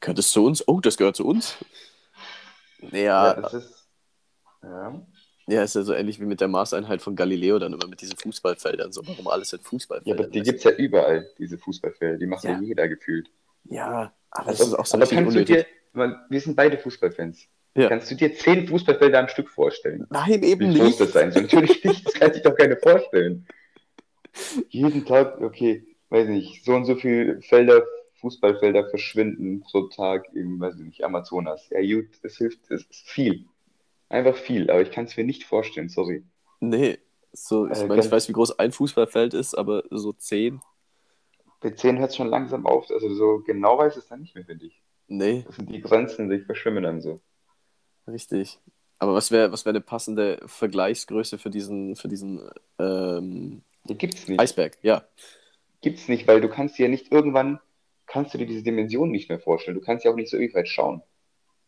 Gehört 0.00 0.18
es 0.18 0.30
zu 0.30 0.44
uns? 0.44 0.66
Oh, 0.66 0.80
das 0.80 0.96
gehört 0.96 1.16
zu 1.16 1.26
uns? 1.26 1.56
Ja. 2.92 3.34
Ja, 3.34 3.34
das 3.34 3.54
ist. 3.54 3.88
Ja. 4.62 5.06
Ja, 5.46 5.64
ist 5.64 5.74
ja 5.74 5.82
so 5.82 5.92
ähnlich 5.92 6.20
wie 6.20 6.26
mit 6.26 6.40
der 6.40 6.48
Maßeinheit 6.48 7.02
von 7.02 7.16
Galileo, 7.16 7.58
dann 7.58 7.72
immer 7.72 7.88
mit 7.88 8.00
diesen 8.00 8.16
Fußballfeldern. 8.16 8.92
So, 8.92 9.02
warum 9.06 9.26
alles 9.26 9.52
in 9.52 9.58
Fußballfeldern? 9.58 10.18
Ja, 10.18 10.24
aber 10.24 10.32
die 10.32 10.42
gibt 10.42 10.58
es 10.58 10.64
ja 10.64 10.70
überall, 10.70 11.28
diese 11.38 11.58
Fußballfelder. 11.58 12.18
Die 12.18 12.26
macht 12.26 12.44
ja, 12.44 12.52
ja 12.52 12.60
jeder 12.60 12.88
gefühlt. 12.88 13.30
Ja, 13.64 14.14
aber 14.30 14.48
also, 14.48 14.62
das 14.62 14.68
ist 14.68 14.74
auch 14.74 14.86
so 14.86 14.96
aber 14.96 15.06
kannst 15.06 15.36
du 15.36 15.44
dir, 15.44 15.66
wir 15.92 16.40
sind 16.40 16.54
beide 16.54 16.78
Fußballfans. 16.78 17.48
Ja. 17.74 17.88
Kannst 17.88 18.10
du 18.10 18.14
dir 18.14 18.34
zehn 18.34 18.68
Fußballfelder 18.68 19.18
am 19.18 19.28
Stück 19.28 19.48
vorstellen? 19.48 20.06
Nein, 20.10 20.42
eben 20.42 20.74
wie 20.74 20.82
nicht. 20.82 21.00
das 21.00 21.12
sein? 21.12 21.32
So, 21.32 21.40
natürlich 21.40 21.84
nicht, 21.84 22.06
das 22.06 22.14
kann 22.14 22.32
sich 22.32 22.42
doch 22.42 22.54
keiner 22.54 22.76
vorstellen. 22.76 23.46
Jeden 24.68 25.04
Tag, 25.04 25.40
okay, 25.40 25.86
weiß 26.10 26.28
nicht, 26.28 26.64
so 26.64 26.74
und 26.74 26.84
so 26.84 26.96
viele 26.96 27.40
Felder 27.42 27.82
Fußballfelder 28.20 28.88
verschwinden 28.90 29.60
pro 29.62 29.82
Tag 29.88 30.28
im, 30.34 30.60
weiß 30.60 30.76
ich 30.76 30.84
nicht, 30.84 31.04
Amazonas. 31.04 31.68
Ja, 31.70 31.80
gut, 31.80 32.10
es 32.22 32.36
hilft, 32.36 32.70
es 32.70 32.82
ist 32.82 33.08
viel. 33.08 33.46
Einfach 34.08 34.36
viel, 34.36 34.70
aber 34.70 34.82
ich 34.82 34.90
kann 34.90 35.06
es 35.06 35.16
mir 35.16 35.24
nicht 35.24 35.44
vorstellen, 35.44 35.88
sorry. 35.88 36.24
Nee, 36.60 36.98
so, 37.32 37.66
ich 37.66 37.78
äh, 37.78 37.86
meine, 37.86 38.04
ich 38.04 38.10
weiß, 38.10 38.28
wie 38.28 38.32
groß 38.32 38.58
ein 38.58 38.72
Fußballfeld 38.72 39.34
ist, 39.34 39.54
aber 39.54 39.84
so 39.90 40.12
zehn. 40.12 40.60
Bei 41.60 41.70
zehn 41.70 41.98
hört 41.98 42.10
es 42.10 42.16
schon 42.16 42.28
langsam 42.28 42.66
auf, 42.66 42.90
also 42.90 43.12
so 43.14 43.42
genau 43.46 43.78
weiß 43.78 43.96
es 43.96 44.08
dann 44.08 44.20
nicht 44.20 44.34
mehr, 44.34 44.44
finde 44.44 44.66
ich. 44.66 44.82
Nee. 45.08 45.44
Das 45.46 45.56
sind 45.56 45.70
die 45.70 45.80
Grenzen, 45.80 46.28
die 46.28 46.40
verschwimmen 46.40 46.82
dann 46.82 47.00
so. 47.00 47.20
Richtig. 48.06 48.58
Aber 48.98 49.14
was 49.14 49.30
wäre 49.30 49.50
was 49.52 49.64
wär 49.64 49.70
eine 49.70 49.80
passende 49.80 50.40
Vergleichsgröße 50.44 51.38
für 51.38 51.50
diesen, 51.50 51.96
für 51.96 52.08
diesen 52.08 52.50
ähm, 52.78 53.62
gibt's 53.94 54.28
nicht. 54.28 54.40
Eisberg? 54.40 54.78
Ja. 54.82 55.04
Gibt's 55.80 56.08
nicht, 56.08 56.26
weil 56.26 56.40
du 56.40 56.48
kannst 56.48 56.78
ja 56.78 56.88
nicht 56.88 57.10
irgendwann 57.12 57.60
kannst 58.10 58.34
du 58.34 58.38
dir 58.38 58.46
diese 58.46 58.64
Dimension 58.64 59.10
nicht 59.10 59.28
mehr 59.28 59.38
vorstellen. 59.38 59.76
Du 59.76 59.84
kannst 59.84 60.04
ja 60.04 60.10
auch 60.10 60.16
nicht 60.16 60.30
so 60.30 60.36
ewig 60.36 60.54
weit 60.54 60.68
schauen. 60.68 61.02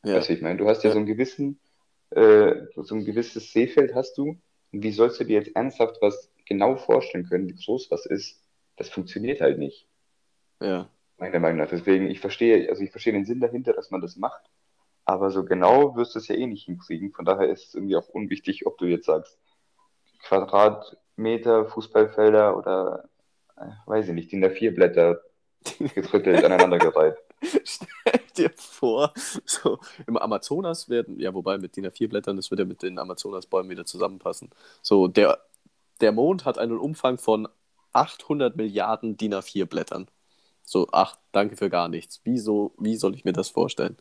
Ja. 0.05 0.17
Weißt 0.17 0.29
du, 0.29 0.33
ich 0.33 0.43
meine, 0.43 0.59
du 0.59 0.69
hast 0.69 0.83
ja, 0.83 0.91
ja, 0.91 0.95
so 0.95 0.99
einen 0.99 1.07
gewissen, 1.07 1.61
äh, 2.11 2.67
so 2.77 2.97
ein 2.97 3.05
gewisses 3.05 3.53
Seefeld 3.53 3.95
hast 3.95 4.19
du. 4.19 4.41
Und 4.73 4.83
wie 4.83 4.91
sollst 4.91 5.21
du 5.21 5.25
dir 5.25 5.39
jetzt 5.39 5.55
ernsthaft 5.55 5.99
was 6.01 6.33
genau 6.45 6.77
vorstellen 6.77 7.29
können, 7.29 7.49
wie 7.49 7.55
groß 7.55 7.91
was 7.91 8.07
ist? 8.07 8.43
Das 8.77 8.89
funktioniert 8.89 9.41
halt 9.41 9.59
nicht. 9.59 9.87
Ja. 10.61 10.89
Meiner 11.19 11.39
Meinung 11.39 11.59
nach. 11.59 11.71
Deswegen, 11.71 12.11
ich 12.11 12.19
verstehe, 12.19 12.69
also 12.69 12.83
ich 12.83 12.91
verstehe 12.91 13.13
den 13.13 13.25
Sinn 13.25 13.41
dahinter, 13.41 13.73
dass 13.73 13.93
man 13.93 14.01
das 14.01 14.17
macht. 14.17 14.43
Aber 15.05 15.31
so 15.31 15.45
genau 15.45 15.95
wirst 15.97 16.15
du 16.15 16.19
es 16.19 16.27
ja 16.27 16.35
eh 16.35 16.47
nicht 16.47 16.65
hinkriegen. 16.65 17.13
Von 17.13 17.25
daher 17.25 17.49
ist 17.49 17.69
es 17.69 17.75
irgendwie 17.75 17.97
auch 17.97 18.09
unwichtig, 18.09 18.67
ob 18.67 18.79
du 18.79 18.87
jetzt 18.87 19.07
sagst, 19.07 19.39
Quadratmeter 20.23 21.67
Fußballfelder 21.67 22.57
oder, 22.57 23.09
äh, 23.57 23.71
weiß 23.87 24.09
ich 24.09 24.15
nicht, 24.15 24.33
DIN 24.33 24.45
A4-Blätter 24.45 25.21
gedrittelt 25.95 26.45
aneinandergereiht. 26.45 27.17
Stell 27.65 28.21
dir 28.37 28.51
vor, 28.57 29.13
so 29.45 29.79
im 30.07 30.17
Amazonas 30.17 30.89
werden, 30.89 31.19
ja, 31.19 31.35
wobei 31.35 31.59
mit 31.59 31.77
DIN 31.77 31.87
A4-Blättern, 31.87 32.37
das 32.37 32.51
würde 32.51 32.63
ja 32.63 32.69
mit 32.69 32.83
den 32.83 32.99
Amazonasbäumen 32.99 33.71
wieder 33.71 33.85
zusammenpassen. 33.85 34.51
So, 34.81 35.09
der, 35.09 35.39
der 36.01 36.13
Mond 36.13 36.45
hat 36.45 36.59
einen 36.59 36.79
Umfang 36.79 37.19
von 37.19 37.49
800 37.93 38.57
Milliarden 38.57 39.17
DIN 39.17 39.35
A4-Blättern. 39.35 40.09
So, 40.65 40.89
ach, 40.93 41.17
danke 41.33 41.57
für 41.57 41.69
gar 41.69 41.89
nichts. 41.89 42.21
Wieso, 42.25 42.73
wie 42.79 42.97
soll 42.97 43.15
ich 43.15 43.25
mir 43.25 43.33
das 43.33 43.49
vorstellen? 43.49 43.97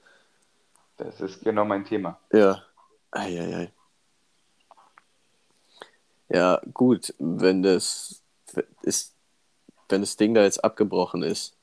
Das 0.98 1.20
ist 1.20 1.44
genau 1.44 1.66
mein 1.66 1.84
Thema. 1.84 2.20
Ja. 2.32 2.64
Eieiei. 3.12 3.74
Ja, 6.34 6.62
gut, 6.74 7.14
wenn 7.20 7.62
das 7.62 8.24
ist, 8.82 9.16
wenn 9.90 10.02
das 10.02 10.18
Ding 10.18 10.34
da 10.34 10.44
jetzt 10.44 10.64
abgebrochen 10.64 11.24
ist, 11.24 11.58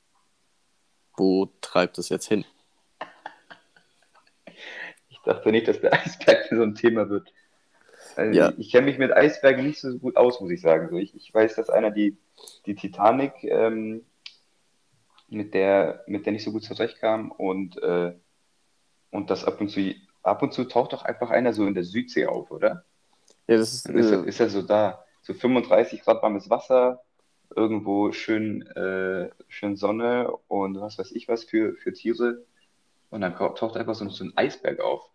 wo 1.17 1.47
treibt 1.61 1.99
es 1.99 2.09
jetzt 2.09 2.27
hin? 2.27 2.45
Ich 5.09 5.19
dachte 5.25 5.51
nicht, 5.51 5.69
dass 5.69 5.81
der 5.81 5.93
Eisberg 6.05 6.47
so 6.51 6.63
ein 6.63 6.75
Thema 6.75 7.09
wird. 7.09 7.33
Also 8.17 8.39
ja. 8.39 8.51
Ich, 8.51 8.59
ich 8.59 8.71
kenne 8.73 8.87
mich 8.87 8.99
mit 8.99 9.13
Eisbergen 9.13 9.67
nicht 9.67 9.81
so 9.81 9.97
gut 9.99 10.17
aus, 10.17 10.41
muss 10.41 10.51
ich 10.51 10.61
sagen. 10.61 10.95
ich, 10.97 11.15
ich 11.15 11.33
weiß, 11.33 11.55
dass 11.57 11.71
einer 11.71 11.91
die, 11.91 12.19
die 12.67 12.75
Titanic 12.75 13.33
ähm, 13.45 14.05
mit 15.29 15.55
der, 15.55 16.05
mit 16.07 16.27
der 16.27 16.33
nicht 16.33 16.45
so 16.45 16.53
gut 16.53 16.65
zurechtkam 16.65 17.31
und, 17.31 17.81
äh, 17.83 18.15
und 19.11 19.31
das 19.31 19.45
ab 19.45 19.61
und 19.61 19.69
zu 19.69 19.95
ab 20.23 20.43
und 20.43 20.53
zu 20.53 20.65
taucht 20.65 20.93
doch 20.93 21.05
einfach 21.05 21.31
einer 21.31 21.53
so 21.53 21.67
in 21.67 21.75
der 21.75 21.85
Südsee 21.85 22.27
auf, 22.27 22.51
oder? 22.51 22.85
Ja, 23.49 23.57
das 23.57 23.73
ist. 23.73 23.89
Ist, 23.89 24.11
er, 24.11 24.25
ist 24.25 24.41
er 24.41 24.51
so 24.51 24.63
da? 24.63 25.05
So 25.23 25.35
35 25.35 26.03
Grad 26.03 26.23
warmes 26.23 26.49
Wasser, 26.49 27.03
irgendwo 27.55 28.13
schön, 28.13 28.63
äh, 28.63 29.31
schön 29.49 29.77
Sonne 29.77 30.31
und 30.49 30.81
was 30.81 30.99
weiß 30.99 31.13
ich 31.13 31.29
was 31.29 31.45
für, 31.45 31.75
für 31.75 31.93
Tiere. 31.93 32.45
Und 33.11 33.23
dann 33.23 33.35
taucht 33.35 33.77
einfach 33.77 33.95
so, 33.95 34.09
so 34.11 34.25
ein 34.25 34.33
Eisberg 34.37 34.81
auf. 34.81 35.11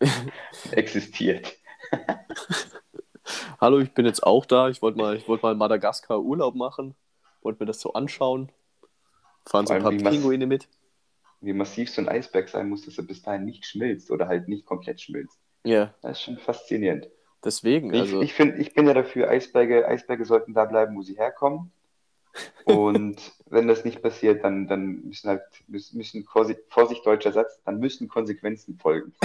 Existiert. 0.70 1.56
Hallo, 3.60 3.80
ich 3.80 3.92
bin 3.92 4.06
jetzt 4.06 4.22
auch 4.22 4.46
da. 4.46 4.68
Ich 4.68 4.80
wollte 4.82 4.98
mal, 4.98 5.20
wollt 5.26 5.42
mal 5.42 5.52
in 5.52 5.58
Madagaskar 5.58 6.20
Urlaub 6.20 6.54
machen. 6.54 6.94
Wollte 7.42 7.62
mir 7.62 7.66
das 7.66 7.80
so 7.80 7.92
anschauen. 7.92 8.52
Fahren 9.46 9.66
so 9.66 9.74
ein 9.74 9.82
paar 9.82 9.90
Pinguine 9.90 10.46
mit. 10.46 10.68
Wie 11.40 11.52
massiv 11.52 11.90
so 11.90 12.00
ein 12.00 12.08
Eisberg 12.08 12.48
sein 12.48 12.68
muss, 12.68 12.84
dass 12.84 12.98
er 12.98 13.04
bis 13.04 13.22
dahin 13.22 13.44
nicht 13.44 13.66
schmilzt 13.66 14.10
oder 14.12 14.28
halt 14.28 14.48
nicht 14.48 14.64
komplett 14.64 15.00
schmilzt. 15.00 15.38
Ja. 15.64 15.94
Das 16.02 16.18
ist 16.18 16.22
schon 16.22 16.38
faszinierend. 16.38 17.08
Deswegen, 17.44 17.94
also. 17.94 18.20
Ich, 18.20 18.30
ich, 18.30 18.34
find, 18.34 18.58
ich 18.58 18.74
bin 18.74 18.86
ja 18.86 18.94
dafür, 18.94 19.28
Eisberge, 19.28 19.86
Eisberge 19.86 20.24
sollten 20.24 20.54
da 20.54 20.64
bleiben, 20.64 20.96
wo 20.96 21.02
sie 21.02 21.16
herkommen. 21.16 21.70
Und 22.64 23.32
wenn 23.46 23.68
das 23.68 23.84
nicht 23.84 24.02
passiert, 24.02 24.44
dann, 24.44 24.66
dann 24.66 25.04
müssen 25.04 25.28
halt, 25.28 25.42
müssen, 25.66 25.96
müssen 25.96 26.24
Vorsicht, 26.24 27.06
deutscher 27.06 27.32
Satz, 27.32 27.60
dann 27.64 27.78
müssen 27.78 28.08
Konsequenzen 28.08 28.78
folgen. 28.78 29.12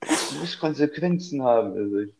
das 0.00 0.32
muss 0.38 0.58
Konsequenzen 0.58 1.42
haben. 1.42 1.76
Also 1.76 1.98
ich, 1.98 2.14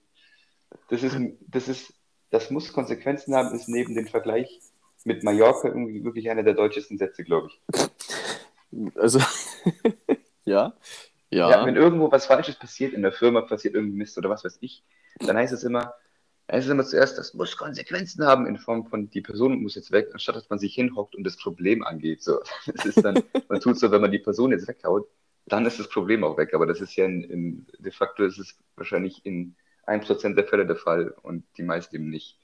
das 0.89 1.03
ist, 1.03 1.17
das 1.49 1.69
ist, 1.69 1.93
das 2.31 2.51
muss 2.51 2.73
Konsequenzen 2.73 3.35
haben, 3.35 3.55
ist 3.55 3.69
neben 3.69 3.95
dem 3.95 4.07
Vergleich 4.07 4.61
mit 5.05 5.23
Mallorca 5.23 5.69
irgendwie 5.69 6.03
wirklich 6.05 6.29
einer 6.29 6.43
der 6.43 6.55
deutschesten 6.55 6.99
Sätze, 6.99 7.23
glaube 7.25 7.49
ich. 7.49 7.61
Also, 8.97 9.21
ja. 10.45 10.75
Ja. 11.31 11.51
ja. 11.51 11.67
Wenn 11.67 11.77
irgendwo 11.77 12.11
was 12.11 12.27
Falsches 12.27 12.57
passiert, 12.57 12.93
in 12.93 13.03
der 13.03 13.13
Firma 13.13 13.43
passiert 13.43 13.75
irgendwie 13.75 13.97
Mist 13.97 14.17
oder 14.19 14.31
was 14.31 14.45
weiß 14.45 14.59
ich, 14.61 14.85
dann 15.19 15.37
heißt 15.37 15.53
es 15.53 15.65
immer, 15.65 15.95
heißt 16.51 16.67
es 16.67 16.73
immer 16.73 16.85
zuerst, 16.85 17.19
das 17.19 17.35
muss 17.35 17.57
Konsequenzen 17.57 18.25
haben 18.25 18.47
in 18.47 18.59
Form 18.59 18.87
von, 18.87 19.11
die 19.11 19.23
Person 19.23 19.63
muss 19.63 19.75
jetzt 19.75 19.91
weg, 19.91 20.11
anstatt 20.13 20.37
dass 20.37 20.49
man 20.51 20.59
sich 20.59 20.75
hinhockt 20.75 21.17
und 21.17 21.25
das 21.25 21.37
Problem 21.37 21.83
angeht. 21.85 22.23
So, 22.23 22.41
das 22.67 22.87
ist 22.87 23.05
dann, 23.05 23.23
man 23.49 23.61
tut 23.61 23.79
so, 23.79 23.91
wenn 23.91 24.01
man 24.01 24.13
die 24.13 24.19
Person 24.19 24.53
jetzt 24.53 24.69
weghaut, 24.69 25.09
dann 25.47 25.67
ist 25.67 25.79
das 25.79 25.89
Problem 25.89 26.25
auch 26.25 26.37
weg. 26.37 26.55
Aber 26.55 26.67
das 26.67 26.81
ist 26.81 26.97
ja 26.97 27.05
in, 27.05 27.23
in 27.25 27.67
de 27.79 27.93
facto 27.93 28.25
ist 28.25 28.39
es 28.39 28.59
wahrscheinlich 28.77 29.25
in 29.25 29.57
1% 29.87 30.35
der 30.35 30.45
Fälle 30.45 30.67
der 30.67 30.77
Fall 30.77 31.15
und 31.23 31.45
die 31.57 31.63
meisten 31.63 31.95
eben 31.97 32.11
nicht. 32.11 32.39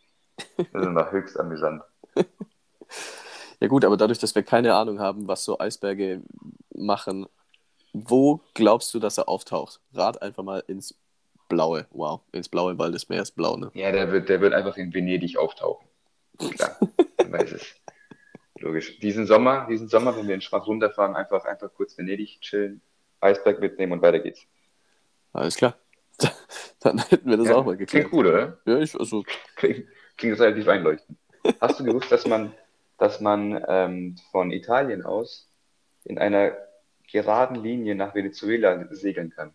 Das 0.57 0.67
ist 0.73 0.87
immer 0.87 1.11
höchst 1.11 1.39
amüsant. 1.39 1.83
Ja 3.61 3.69
gut, 3.69 3.85
aber 3.85 3.97
dadurch, 3.97 4.19
dass 4.19 4.35
wir 4.35 4.43
keine 4.43 4.75
Ahnung 4.75 4.99
haben, 4.99 5.29
was 5.29 5.45
so 5.45 5.61
Eisberge 5.61 6.21
machen, 6.75 7.27
wo 7.93 8.41
glaubst 8.55 8.93
du, 8.95 8.99
dass 8.99 9.19
er 9.19 9.29
auftaucht? 9.29 9.81
Rat 9.93 10.23
einfach 10.23 10.43
mal 10.43 10.63
ins 10.67 10.95
Blaue. 11.49 11.87
Wow, 11.91 12.23
ins 12.33 12.49
Blaue, 12.49 12.79
weil 12.79 12.93
das 12.93 13.09
Meer 13.09 13.23
ist 13.23 13.33
blau, 13.33 13.57
ne? 13.57 13.71
Ja, 13.75 13.93
der 13.93 14.11
wird, 14.11 14.29
der 14.29 14.41
wird 14.41 14.55
einfach 14.55 14.77
in 14.77 14.95
Venedig 14.95 15.37
auftauchen. 15.37 15.87
Klar, 16.39 16.79
man 17.19 17.33
weiß 17.33 17.53
es. 17.53 17.75
Logisch. 18.59 18.99
Diesen 19.01 19.27
Sommer, 19.27 19.67
diesen 19.69 19.89
Sommer, 19.89 20.17
wenn 20.17 20.27
wir 20.27 20.35
in 20.35 20.41
Schwarz 20.41 20.67
runterfahren, 20.67 21.15
einfach, 21.17 21.45
einfach 21.45 21.73
kurz 21.75 21.99
Venedig 21.99 22.41
chillen, 22.41 22.81
Eisberg 23.21 23.61
mitnehmen 23.61 23.93
und 23.93 24.03
weiter 24.03 24.21
geht's. 24.21 24.47
Alles 25.33 25.57
klar. 25.57 25.77
Dann 26.81 26.99
hätten 26.99 27.29
wir 27.29 27.37
das 27.37 27.49
ja, 27.49 27.57
auch 27.57 27.65
mal 27.65 27.77
geklärt. 27.77 28.09
Klingt 28.09 28.13
cool, 28.13 28.27
oder? 28.29 28.59
Ja, 28.65 28.79
ich, 28.79 28.99
also... 28.99 29.25
Klingt, 29.57 29.87
klingt 30.17 30.39
relativ 30.39 30.69
einleuchtend. 30.69 31.19
Hast 31.61 31.81
du 31.81 31.85
gewusst, 31.85 32.11
dass 32.11 32.27
man, 32.27 32.55
dass 32.99 33.21
man 33.21 33.63
ähm, 33.69 34.17
von 34.31 34.53
Italien 34.53 35.05
aus 35.05 35.51
in 36.05 36.19
einer 36.19 36.53
geraden 37.13 37.57
Linie 37.63 37.95
nach 37.95 38.15
Venezuela 38.15 38.87
segeln 38.91 39.31
kann? 39.31 39.53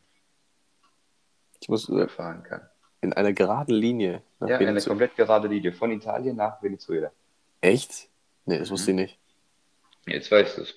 Ich 1.60 1.70
muss 1.70 1.90
äh, 1.90 2.08
fahren 2.08 2.44
kann. 2.44 2.62
In 3.02 3.14
einer 3.14 3.34
geraden 3.34 3.74
Linie 3.76 4.22
nach 4.40 4.48
Ja, 4.50 4.60
Venezuela. 4.60 4.70
eine 4.70 4.82
komplett 4.82 5.16
gerade 5.16 5.48
Linie 5.48 5.74
von 5.74 5.92
Italien 5.92 6.36
nach 6.36 6.62
Venezuela. 6.62 7.12
Echt? 7.62 8.10
Nee, 8.46 8.60
das 8.60 8.70
wusste 8.70 8.92
ich 8.92 8.96
nicht. 8.96 9.20
Jetzt 10.06 10.32
weißt 10.32 10.58
du 10.58 10.62
es. 10.62 10.76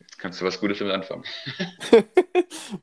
Jetzt 0.00 0.18
kannst 0.18 0.40
du 0.40 0.44
was 0.44 0.58
Gutes 0.58 0.78
damit 0.78 0.94
anfangen. 0.94 1.24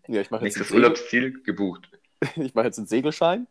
ja, 0.07 0.21
ich 0.21 0.31
mache 0.31 0.45
jetzt 0.45 0.57
Nächstes 0.57 0.71
Urlaubsziel 0.71 1.41
gebucht. 1.43 1.89
ich 2.35 2.53
mache 2.53 2.67
jetzt 2.67 2.77
einen 2.77 2.87
Segelschein 2.87 3.47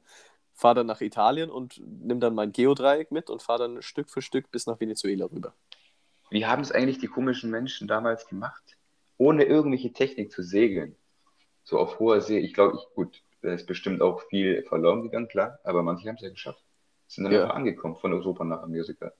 fahre 0.59 0.75
dann 0.77 0.87
nach 0.87 1.01
Italien 1.01 1.51
und 1.51 1.81
nehme 1.81 2.19
dann 2.19 2.35
mein 2.35 2.51
Geodreieck 2.53 3.13
mit 3.13 3.31
und 3.31 3.43
fahre 3.43 3.61
dann 3.61 3.83
Stück 3.83 4.11
für 4.11 4.21
Stück 4.21 4.51
bis 4.51 4.67
nach 4.67 4.81
Venezuela 4.81 5.27
rüber. 5.27 5.55
Wie 6.31 6.47
haben 6.47 6.63
es 6.63 6.73
eigentlich 6.73 6.99
die 6.99 7.07
komischen 7.07 7.51
Menschen 7.51 7.87
damals 7.87 8.27
gemacht, 8.27 8.77
ohne 9.19 9.45
irgendwelche 9.45 9.93
Technik 9.93 10.33
zu 10.33 10.43
segeln? 10.43 10.97
So 11.65 11.79
auf 11.79 11.99
hoher 11.99 12.21
See. 12.21 12.39
Ich 12.39 12.55
glaube, 12.55 12.79
ich, 12.79 12.95
gut, 12.95 13.23
da 13.43 13.53
ist 13.53 13.67
bestimmt 13.67 14.01
auch 14.01 14.23
viel 14.31 14.63
verloren 14.65 15.03
gegangen, 15.03 15.29
klar, 15.29 15.59
aber 15.65 15.83
manche 15.83 16.09
haben 16.09 16.17
es 16.17 16.23
ja 16.23 16.31
geschafft. 16.31 16.63
Sind 17.07 17.25
dann 17.25 17.33
ja. 17.33 17.43
einfach 17.43 17.57
angekommen 17.57 17.97
von 17.97 18.13
Europa 18.13 18.45
nach 18.45 18.63
Amerika. 18.63 19.13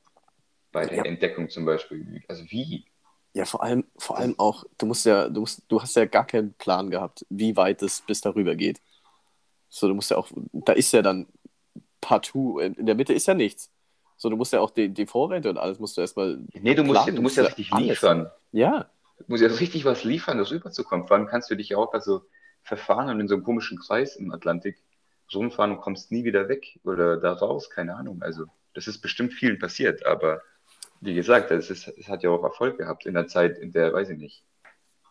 Bei 0.73 0.87
der 0.87 0.99
ja. 0.99 1.05
Entdeckung 1.05 1.49
zum 1.49 1.65
Beispiel. 1.65 2.23
Also 2.29 2.45
wie? 2.45 2.85
Ja, 3.33 3.45
vor 3.45 3.63
allem, 3.63 3.85
vor 3.97 4.19
allem 4.19 4.35
auch, 4.39 4.65
du 4.79 4.87
musst 4.87 5.07
ja, 5.07 5.29
du 5.29 5.41
musst, 5.41 5.63
du 5.69 5.81
hast 5.81 5.97
ja 5.97 6.05
gar 6.05 6.27
keinen 6.27 6.55
Plan 6.55 6.91
gehabt, 6.91 7.25
wie 7.29 7.57
weit 7.57 7.83
es 7.83 8.03
bis 8.03 8.21
darüber 8.21 8.55
geht. 8.55 8.81
So, 9.69 9.89
du 9.89 9.95
musst 9.95 10.11
ja 10.11 10.17
auch, 10.17 10.29
da 10.53 10.73
ist 10.73 10.93
ja 10.93 11.03
dann 11.03 11.27
partout, 12.01 12.59
in 12.61 12.87
der 12.87 12.95
Mitte 12.95 13.13
ist 13.13 13.27
ja 13.27 13.35
nichts. 13.35 13.71
So, 14.17 14.29
du 14.29 14.37
musst 14.37 14.53
ja 14.53 14.61
auch 14.61 14.71
die, 14.71 14.89
die 14.89 15.07
Vorräte 15.07 15.49
und 15.49 15.59
alles 15.59 15.79
musst 15.79 15.97
du 15.97 16.01
erstmal. 16.01 16.39
Nee, 16.53 16.75
du 16.75 16.83
musst, 16.83 17.07
ja, 17.07 17.13
du 17.13 17.23
musst 17.23 17.37
ja 17.37 17.45
richtig 17.45 17.71
liefern. 17.73 18.31
Ja. 18.53 18.91
Du 19.19 19.25
musst 19.29 19.43
ja 19.43 19.49
richtig 19.49 19.85
was 19.85 20.05
liefern, 20.05 20.39
das 20.39 20.51
rüberzukommen. 20.51 21.07
Vor 21.07 21.17
allem 21.17 21.27
kannst 21.27 21.51
du 21.51 21.57
dich 21.57 21.71
ja 21.71 21.77
auch 21.77 21.93
also 21.93 22.23
verfahren 22.63 23.09
und 23.11 23.21
in 23.21 23.29
so 23.29 23.35
einem 23.35 23.45
komischen 23.45 23.79
Kreis 23.79 24.17
im 24.17 24.33
Atlantik 24.33 24.79
rumfahren 25.35 25.73
und 25.73 25.81
kommst 25.81 26.13
nie 26.13 26.25
wieder 26.25 26.49
weg 26.49 26.79
oder 26.85 27.17
da 27.17 27.33
raus, 27.33 27.71
keine 27.71 27.97
Ahnung. 27.97 28.23
Also, 28.23 28.47
das 28.75 28.87
ist 28.87 29.01
bestimmt 29.01 29.33
vielen 29.33 29.59
passiert, 29.59 30.07
aber 30.07 30.43
wie 31.01 31.15
gesagt, 31.15 31.51
es, 31.51 31.71
ist, 31.71 31.89
es 31.89 32.09
hat 32.09 32.23
ja 32.23 32.31
auch 32.31 32.43
Erfolg 32.43 32.79
gehabt 32.79 33.07
in 33.07 33.15
der 33.15 33.27
Zeit, 33.27 33.59
in 33.59 33.73
der, 33.73 33.93
weiß 33.93 34.11
ich 34.11 34.19
nicht, 34.19 34.45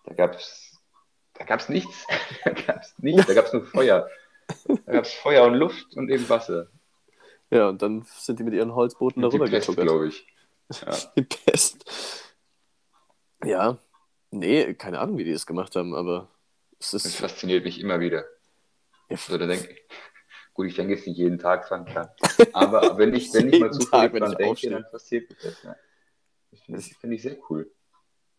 da 0.06 0.14
gab 0.14 0.36
es 0.36 0.80
da 1.38 1.46
gab's 1.46 1.70
nichts. 1.70 2.06
da 2.44 2.52
gab 2.52 2.82
es 2.82 2.96
nichts, 2.98 3.28
da 3.28 3.34
gab 3.34 3.46
es 3.46 3.54
nur 3.54 3.66
Feuer. 3.66 4.10
Da 4.86 4.92
gab 4.92 5.06
es 5.06 5.14
Feuer 5.14 5.46
und 5.46 5.54
Luft 5.54 5.96
und 5.96 6.10
eben 6.10 6.28
Wasser. 6.30 6.68
Ja, 7.52 7.70
und 7.70 7.82
dann 7.82 8.06
sind 8.08 8.40
die 8.40 8.44
mit 8.44 8.54
ihren 8.54 8.74
Holzbooten 8.74 9.22
darüber 9.22 9.46
Pest, 9.46 9.76
glaube 9.76 10.08
ich. 10.08 10.28
Ja. 10.86 10.92
Die 11.16 11.22
Pest. 11.22 12.36
Ja, 13.46 13.78
nee, 14.32 14.74
keine 14.74 15.00
Ahnung, 15.00 15.18
wie 15.18 15.24
die 15.24 15.34
das 15.34 15.46
gemacht 15.46 15.76
haben, 15.76 15.96
aber 15.96 16.30
es 16.80 16.94
ist. 16.94 17.06
Das 17.06 17.16
fasziniert 17.16 17.64
mich 17.64 17.80
immer 17.80 18.00
wieder. 18.00 18.26
Ja. 19.10 19.18
Also, 19.18 19.38
da 19.38 19.48
denke 19.48 19.76
gut, 20.54 20.68
ich 20.68 20.76
denke 20.76 20.94
jetzt 20.94 21.08
nicht 21.08 21.18
jeden 21.18 21.40
Tag 21.40 21.68
dran, 21.68 21.86
klar. 21.86 22.14
Aber 22.54 22.98
wenn 22.98 23.14
ich, 23.14 23.34
wenn 23.34 23.54
ich 23.54 23.60
mal 23.60 23.72
zufällig 23.72 24.12
dran 24.12 24.32
denke, 24.32 24.52
aufstehe. 24.52 24.72
dann 24.72 24.86
passiert 24.92 25.36
das. 25.44 25.64
Ja. 25.64 25.76
Das 26.68 26.88
finde 26.88 27.16
ich 27.16 27.22
sehr 27.22 27.38
cool. 27.50 27.72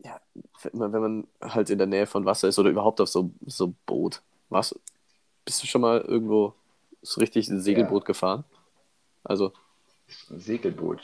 Ja, 0.00 0.20
wenn 0.72 0.90
man 0.90 1.26
halt 1.40 1.70
in 1.70 1.78
der 1.78 1.86
Nähe 1.86 2.06
von 2.06 2.24
Wasser 2.24 2.48
ist 2.48 2.58
oder 2.58 2.70
überhaupt 2.70 3.00
auf 3.00 3.08
so, 3.08 3.30
so 3.46 3.74
Boot. 3.86 4.22
Was, 4.48 4.78
bist 5.44 5.62
du 5.62 5.66
schon 5.66 5.80
mal 5.80 6.00
irgendwo 6.00 6.54
so 7.02 7.20
richtig 7.20 7.48
ein 7.48 7.60
Segelboot 7.60 8.02
ja. 8.02 8.06
gefahren? 8.06 8.44
Also. 9.24 9.52
Ein 10.30 10.40
Segelboot. 10.40 11.00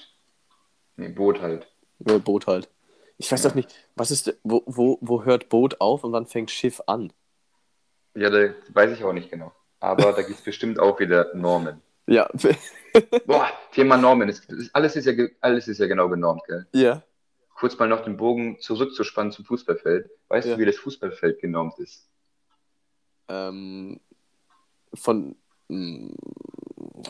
Nee, 0.96 1.08
Boot 1.08 1.40
halt. 1.40 1.66
Ja, 2.00 2.18
Boot 2.18 2.46
halt. 2.46 2.68
Ich 3.24 3.32
weiß 3.32 3.40
doch 3.40 3.54
nicht, 3.54 3.74
was 3.96 4.10
ist, 4.10 4.38
wo, 4.42 4.62
wo, 4.66 4.98
wo 5.00 5.24
hört 5.24 5.48
Boot 5.48 5.80
auf 5.80 6.04
und 6.04 6.12
wann 6.12 6.26
fängt 6.26 6.50
Schiff 6.50 6.82
an? 6.86 7.10
Ja, 8.14 8.28
da 8.28 8.52
weiß 8.68 8.92
ich 8.92 9.02
auch 9.02 9.14
nicht 9.14 9.30
genau. 9.30 9.50
aber 9.80 10.12
da 10.12 10.20
gibt 10.20 10.40
es 10.40 10.44
bestimmt 10.44 10.78
auch 10.78 11.00
wieder 11.00 11.34
Normen. 11.34 11.80
Ja. 12.06 12.28
Boah, 13.26 13.50
Thema 13.72 13.96
Normen. 13.96 14.28
Das, 14.28 14.46
das, 14.46 14.68
alles, 14.74 14.96
ist 14.96 15.06
ja, 15.06 15.14
alles 15.40 15.68
ist 15.68 15.78
ja 15.78 15.86
genau 15.86 16.10
genormt, 16.10 16.42
gell? 16.46 16.66
Ja. 16.74 17.02
Kurz 17.54 17.78
mal 17.78 17.88
noch 17.88 18.04
den 18.04 18.18
Bogen 18.18 18.60
zurückzuspannen 18.60 19.32
zum 19.32 19.46
Fußballfeld. 19.46 20.10
Weißt 20.28 20.46
ja. 20.46 20.56
du, 20.56 20.60
wie 20.60 20.66
das 20.66 20.76
Fußballfeld 20.76 21.40
genormt 21.40 21.78
ist? 21.78 22.06
Ähm, 23.28 24.00
von 24.92 25.34
mh, 25.68 26.08
hm, 26.08 26.16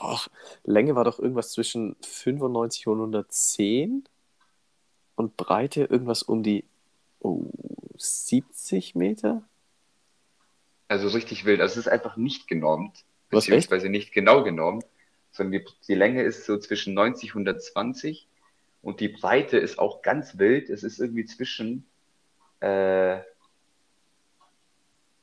oh, 0.00 0.18
Länge 0.62 0.94
war 0.94 1.02
doch 1.02 1.18
irgendwas 1.18 1.50
zwischen 1.50 1.96
95 2.02 2.86
und 2.86 2.98
110 2.98 4.04
und 5.16 5.36
Breite 5.36 5.84
irgendwas 5.84 6.22
um 6.22 6.42
die 6.42 6.64
oh, 7.20 7.46
70 7.96 8.94
Meter? 8.94 9.42
Also 10.88 11.08
richtig 11.08 11.44
wild. 11.44 11.60
Also 11.60 11.72
es 11.72 11.86
ist 11.86 11.92
einfach 11.92 12.16
nicht 12.16 12.46
genormt, 12.46 13.04
Was, 13.30 13.44
beziehungsweise 13.46 13.86
echt? 13.86 13.92
nicht 13.92 14.12
genau 14.12 14.42
genormt, 14.44 14.84
sondern 15.32 15.60
die, 15.60 15.66
die 15.88 15.94
Länge 15.94 16.22
ist 16.22 16.44
so 16.44 16.58
zwischen 16.58 16.94
90 16.94 17.34
und 17.34 17.48
120 17.48 18.28
und 18.82 19.00
die 19.00 19.08
Breite 19.08 19.58
ist 19.58 19.78
auch 19.78 20.02
ganz 20.02 20.38
wild. 20.38 20.68
Es 20.68 20.82
ist 20.82 21.00
irgendwie 21.00 21.24
zwischen 21.24 21.86
äh, 22.60 23.20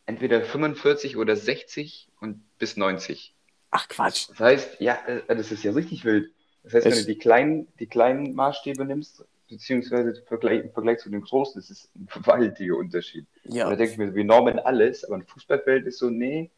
entweder 0.06 0.42
45 0.42 1.16
oder 1.18 1.36
60 1.36 2.10
und 2.20 2.42
bis 2.58 2.76
90. 2.76 3.34
Ach 3.70 3.88
Quatsch. 3.88 4.30
Das 4.30 4.40
heißt, 4.40 4.82
ja, 4.82 4.96
äh, 5.06 5.36
das 5.36 5.52
ist 5.52 5.64
ja 5.64 5.72
richtig 5.72 6.04
wild. 6.04 6.32
Das 6.64 6.74
heißt, 6.74 6.86
wenn 6.86 6.94
du 6.94 7.06
die 7.06 7.18
kleinen, 7.18 7.68
die 7.80 7.88
kleinen 7.88 8.34
Maßstäbe 8.36 8.84
nimmst, 8.84 9.26
beziehungsweise 9.52 10.12
im 10.12 10.26
Vergleich, 10.26 10.64
im 10.64 10.72
Vergleich 10.72 11.00
zu 11.00 11.10
den 11.10 11.22
großen, 11.22 11.62
das 11.62 11.70
ist 11.70 11.94
ein 11.96 12.08
gewaltiger 12.08 12.78
Unterschied. 12.78 13.28
Ja. 13.44 13.70
Da 13.70 13.76
denke 13.76 13.92
ich 13.92 13.98
mir, 13.98 14.16
wir 14.16 14.24
normen 14.24 14.58
alles, 14.60 15.04
aber 15.04 15.16
ein 15.16 15.26
Fußballfeld 15.26 15.86
ist 15.86 16.00
so, 16.00 16.10
nee, 16.10 16.50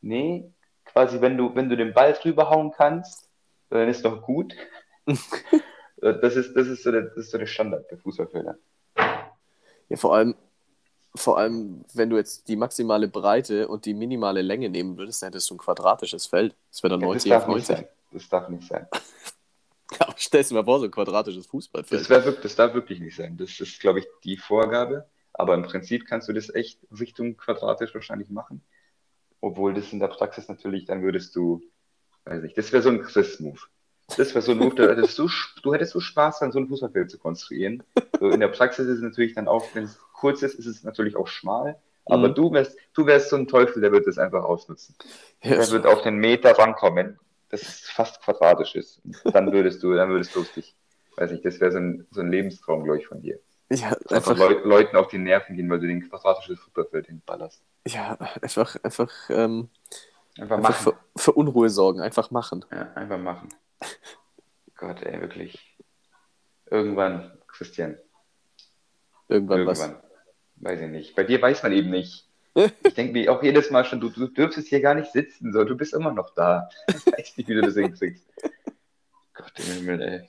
nee, 0.00 0.50
quasi, 0.84 1.20
wenn 1.20 1.36
du, 1.36 1.54
wenn 1.54 1.68
du 1.68 1.76
den 1.76 1.92
Ball 1.92 2.12
drüber 2.12 2.48
hauen 2.48 2.72
kannst, 2.72 3.28
dann 3.68 3.88
ist 3.88 4.04
doch 4.04 4.22
gut. 4.22 4.54
das, 5.06 6.36
ist, 6.36 6.54
das, 6.54 6.68
ist 6.68 6.84
so 6.84 6.92
der, 6.92 7.02
das 7.02 7.16
ist 7.16 7.30
so 7.32 7.38
der 7.38 7.46
Standard 7.46 7.90
der 7.90 7.98
Fußballfelder. 7.98 8.56
Ja, 9.88 9.96
vor 9.96 10.14
allem, 10.14 10.34
vor 11.16 11.38
allem, 11.38 11.84
wenn 11.94 12.10
du 12.10 12.16
jetzt 12.16 12.48
die 12.48 12.56
maximale 12.56 13.08
Breite 13.08 13.66
und 13.68 13.86
die 13.86 13.94
minimale 13.94 14.42
Länge 14.42 14.68
nehmen 14.68 14.96
würdest, 14.96 15.22
dann 15.22 15.28
hättest 15.28 15.50
du 15.50 15.54
ein 15.54 15.58
quadratisches 15.58 16.26
Feld. 16.26 16.54
Das 16.70 16.82
wäre 16.82 16.92
dann 16.92 17.00
ja, 17.00 17.06
90 17.08 17.34
auf 17.34 17.46
90. 17.48 17.86
Das 18.12 18.28
darf 18.28 18.48
nicht 18.48 18.68
sein. 18.68 18.86
Ja, 20.00 20.08
stell 20.16 20.42
dir 20.42 20.54
mal 20.54 20.64
vor, 20.64 20.80
so 20.80 20.86
ein 20.86 20.90
quadratisches 20.90 21.46
Fußballfeld. 21.46 22.00
Das, 22.00 22.10
wär, 22.10 22.32
das 22.32 22.56
darf 22.56 22.74
wirklich 22.74 23.00
nicht 23.00 23.16
sein. 23.16 23.36
Das 23.36 23.60
ist, 23.60 23.80
glaube 23.80 24.00
ich, 24.00 24.06
die 24.24 24.36
Vorgabe. 24.36 25.08
Aber 25.32 25.54
im 25.54 25.62
Prinzip 25.62 26.06
kannst 26.06 26.28
du 26.28 26.32
das 26.32 26.52
echt 26.54 26.80
Richtung 26.98 27.36
quadratisch 27.36 27.94
wahrscheinlich 27.94 28.30
machen. 28.30 28.62
Obwohl 29.40 29.74
das 29.74 29.92
in 29.92 30.00
der 30.00 30.08
Praxis 30.08 30.48
natürlich, 30.48 30.86
dann 30.86 31.02
würdest 31.02 31.36
du, 31.36 31.62
weiß 32.24 32.42
nicht, 32.42 32.56
das 32.56 32.72
wäre 32.72 32.82
so 32.82 32.88
ein 32.88 33.02
Chris-Move. 33.02 33.60
Das 34.16 34.34
wäre 34.34 34.40
so 34.42 34.52
ein 34.52 34.58
Move, 34.58 34.74
da 34.74 34.88
hättest 34.88 35.18
du, 35.18 35.28
du 35.62 35.74
hättest 35.74 35.92
so 35.92 36.00
Spaß 36.00 36.38
dann 36.38 36.52
so 36.52 36.58
ein 36.58 36.68
Fußballfeld 36.68 37.10
zu 37.10 37.18
konstruieren. 37.18 37.82
So 38.18 38.30
in 38.30 38.40
der 38.40 38.48
Praxis 38.48 38.86
ist 38.86 38.98
es 38.98 39.02
natürlich 39.02 39.34
dann 39.34 39.48
auch, 39.48 39.66
wenn 39.74 39.84
es 39.84 39.98
kurz 40.12 40.42
ist, 40.42 40.54
ist 40.54 40.66
es 40.66 40.84
natürlich 40.84 41.16
auch 41.16 41.26
schmal. 41.26 41.78
Aber 42.06 42.28
mhm. 42.28 42.34
du 42.34 42.52
wärst, 42.52 42.78
du 42.94 43.04
wärst 43.04 43.30
so 43.30 43.36
ein 43.36 43.48
Teufel, 43.48 43.82
der 43.82 43.92
wird 43.92 44.06
das 44.06 44.16
einfach 44.16 44.44
ausnutzen. 44.44 44.94
Ja, 45.42 45.56
der 45.56 45.70
wird 45.70 45.86
auf 45.86 46.02
den 46.02 46.16
Meter 46.16 46.56
rankommen 46.56 47.18
das 47.48 47.80
fast 47.80 48.20
quadratisch 48.22 48.74
ist. 48.74 49.00
Dann 49.24 49.52
würdest 49.52 49.82
du, 49.82 49.94
dann 49.94 50.08
würdest 50.08 50.34
du 50.34 50.42
dich, 50.42 50.76
weiß 51.16 51.32
ich, 51.32 51.42
das 51.42 51.60
wäre 51.60 51.72
so 51.72 51.78
ein, 51.78 52.06
so 52.10 52.20
ein 52.20 52.30
Lebenstraum, 52.30 52.84
glaube 52.84 52.98
ich, 52.98 53.06
von 53.06 53.20
dir. 53.20 53.38
Ja, 53.68 53.88
einfach, 53.88 54.12
einfach 54.12 54.38
Leu 54.38 54.60
Leuten 54.64 54.96
auf 54.96 55.08
die 55.08 55.18
Nerven 55.18 55.56
gehen, 55.56 55.68
weil 55.68 55.80
du 55.80 55.88
den 55.88 56.08
quadratischen 56.08 56.56
Fußballfeld 56.56 57.06
hinballerst. 57.06 57.62
Ja, 57.86 58.16
einfach, 58.40 58.76
einfach, 58.82 59.12
ähm, 59.28 59.70
einfach, 60.38 60.56
einfach 60.58 60.74
für, 60.74 60.98
für, 61.16 61.32
Unruhe 61.32 61.68
sorgen, 61.68 62.00
einfach 62.00 62.30
machen. 62.30 62.64
Ja, 62.70 62.92
einfach 62.94 63.18
machen. 63.18 63.48
Gott, 64.76 65.02
ey, 65.02 65.20
wirklich. 65.20 65.76
Irgendwann, 66.70 67.38
Christian. 67.48 67.98
Irgendwann, 69.28 69.60
Irgendwann. 69.60 69.94
was? 69.94 70.02
Weiß 70.56 70.80
ich 70.80 70.88
nicht. 70.88 71.16
Bei 71.16 71.24
dir 71.24 71.42
weiß 71.42 71.62
man 71.62 71.72
eben 71.72 71.90
nicht. 71.90 72.25
Ich 72.84 72.94
denke 72.94 73.12
mir 73.12 73.30
auch 73.30 73.42
jedes 73.42 73.70
Mal 73.70 73.84
schon, 73.84 74.00
du, 74.00 74.08
du 74.08 74.28
dürftest 74.28 74.68
hier 74.68 74.80
gar 74.80 74.94
nicht 74.94 75.12
sitzen, 75.12 75.52
so, 75.52 75.64
du 75.64 75.76
bist 75.76 75.92
immer 75.92 76.12
noch 76.12 76.34
da. 76.34 76.68
Ich 76.88 77.06
weiß 77.06 77.36
nicht, 77.36 77.48
wie 77.48 77.54
du 77.54 77.60
das 77.60 77.74
hinkriegst. 77.74 78.26
Gott 79.34 79.52
im 79.56 79.64
Himmel, 79.74 80.00
ey. 80.00 80.28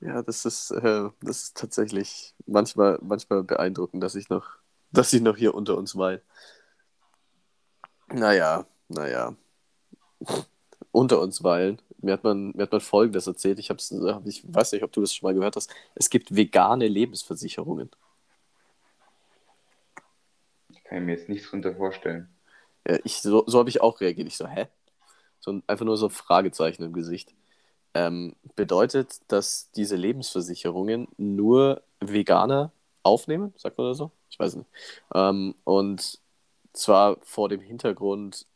Ja, 0.00 0.22
das 0.22 0.44
ist, 0.44 0.70
äh, 0.70 1.10
das 1.20 1.42
ist 1.44 1.56
tatsächlich 1.56 2.34
manchmal, 2.46 2.98
manchmal 3.02 3.42
beeindruckend, 3.42 4.02
dass 4.02 4.14
ich 4.14 4.28
noch, 4.28 4.56
dass 4.90 5.12
ich 5.12 5.20
noch 5.20 5.36
hier 5.36 5.54
unter 5.54 5.76
uns 5.76 5.96
weile. 5.96 6.22
Naja, 8.08 8.66
naja. 8.88 9.34
unter 10.92 11.20
uns 11.20 11.42
weilen. 11.42 11.80
Mir 11.98 12.12
hat 12.12 12.24
man, 12.24 12.52
mir 12.54 12.62
hat 12.62 12.72
man 12.72 12.80
Folgendes 12.80 13.26
erzählt. 13.26 13.58
Ich, 13.58 13.70
hab's, 13.70 13.92
ich 14.24 14.44
weiß 14.46 14.72
nicht, 14.72 14.84
ob 14.84 14.92
du 14.92 15.00
das 15.00 15.14
schon 15.14 15.26
mal 15.26 15.34
gehört 15.34 15.56
hast. 15.56 15.74
Es 15.94 16.08
gibt 16.08 16.34
vegane 16.34 16.86
Lebensversicherungen. 16.86 17.90
Kann 20.84 20.98
ich 20.98 21.04
mir 21.04 21.12
jetzt 21.12 21.28
nichts 21.28 21.50
drunter 21.50 21.74
vorstellen. 21.74 22.28
Ja, 22.86 22.98
ich, 23.04 23.20
so, 23.22 23.44
so 23.46 23.58
habe 23.58 23.70
ich 23.70 23.80
auch 23.80 24.00
reagiert. 24.00 24.28
Ich 24.28 24.36
so, 24.36 24.46
hä? 24.46 24.68
So, 25.40 25.60
einfach 25.66 25.84
nur 25.84 25.96
so 25.96 26.08
Fragezeichen 26.08 26.82
im 26.82 26.92
Gesicht. 26.92 27.34
Ähm, 27.94 28.34
bedeutet, 28.56 29.20
dass 29.28 29.70
diese 29.72 29.96
Lebensversicherungen 29.96 31.08
nur 31.16 31.82
Veganer 32.00 32.72
aufnehmen, 33.02 33.54
sagt 33.56 33.78
man 33.78 33.88
das 33.88 33.98
so? 33.98 34.10
Ich 34.30 34.38
weiß 34.38 34.56
nicht. 34.56 34.68
Ähm, 35.14 35.54
und 35.64 36.18
zwar 36.72 37.18
vor 37.22 37.48
dem 37.48 37.60
Hintergrund, 37.60 38.46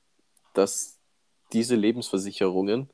dass 0.55 0.99
diese 1.53 1.77
Lebensversicherungen 1.77 2.91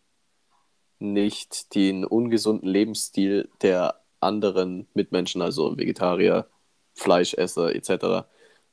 nicht 0.99 1.75
den 1.75 2.05
ungesunden 2.05 2.69
Lebensstil 2.69 3.49
der 3.63 4.01
anderen 4.21 4.87
Mitmenschen, 4.95 5.43
also 5.43 5.77
Vegetarier, 5.77 6.47
Fleischesser 6.95 7.75
etc., 7.75 8.27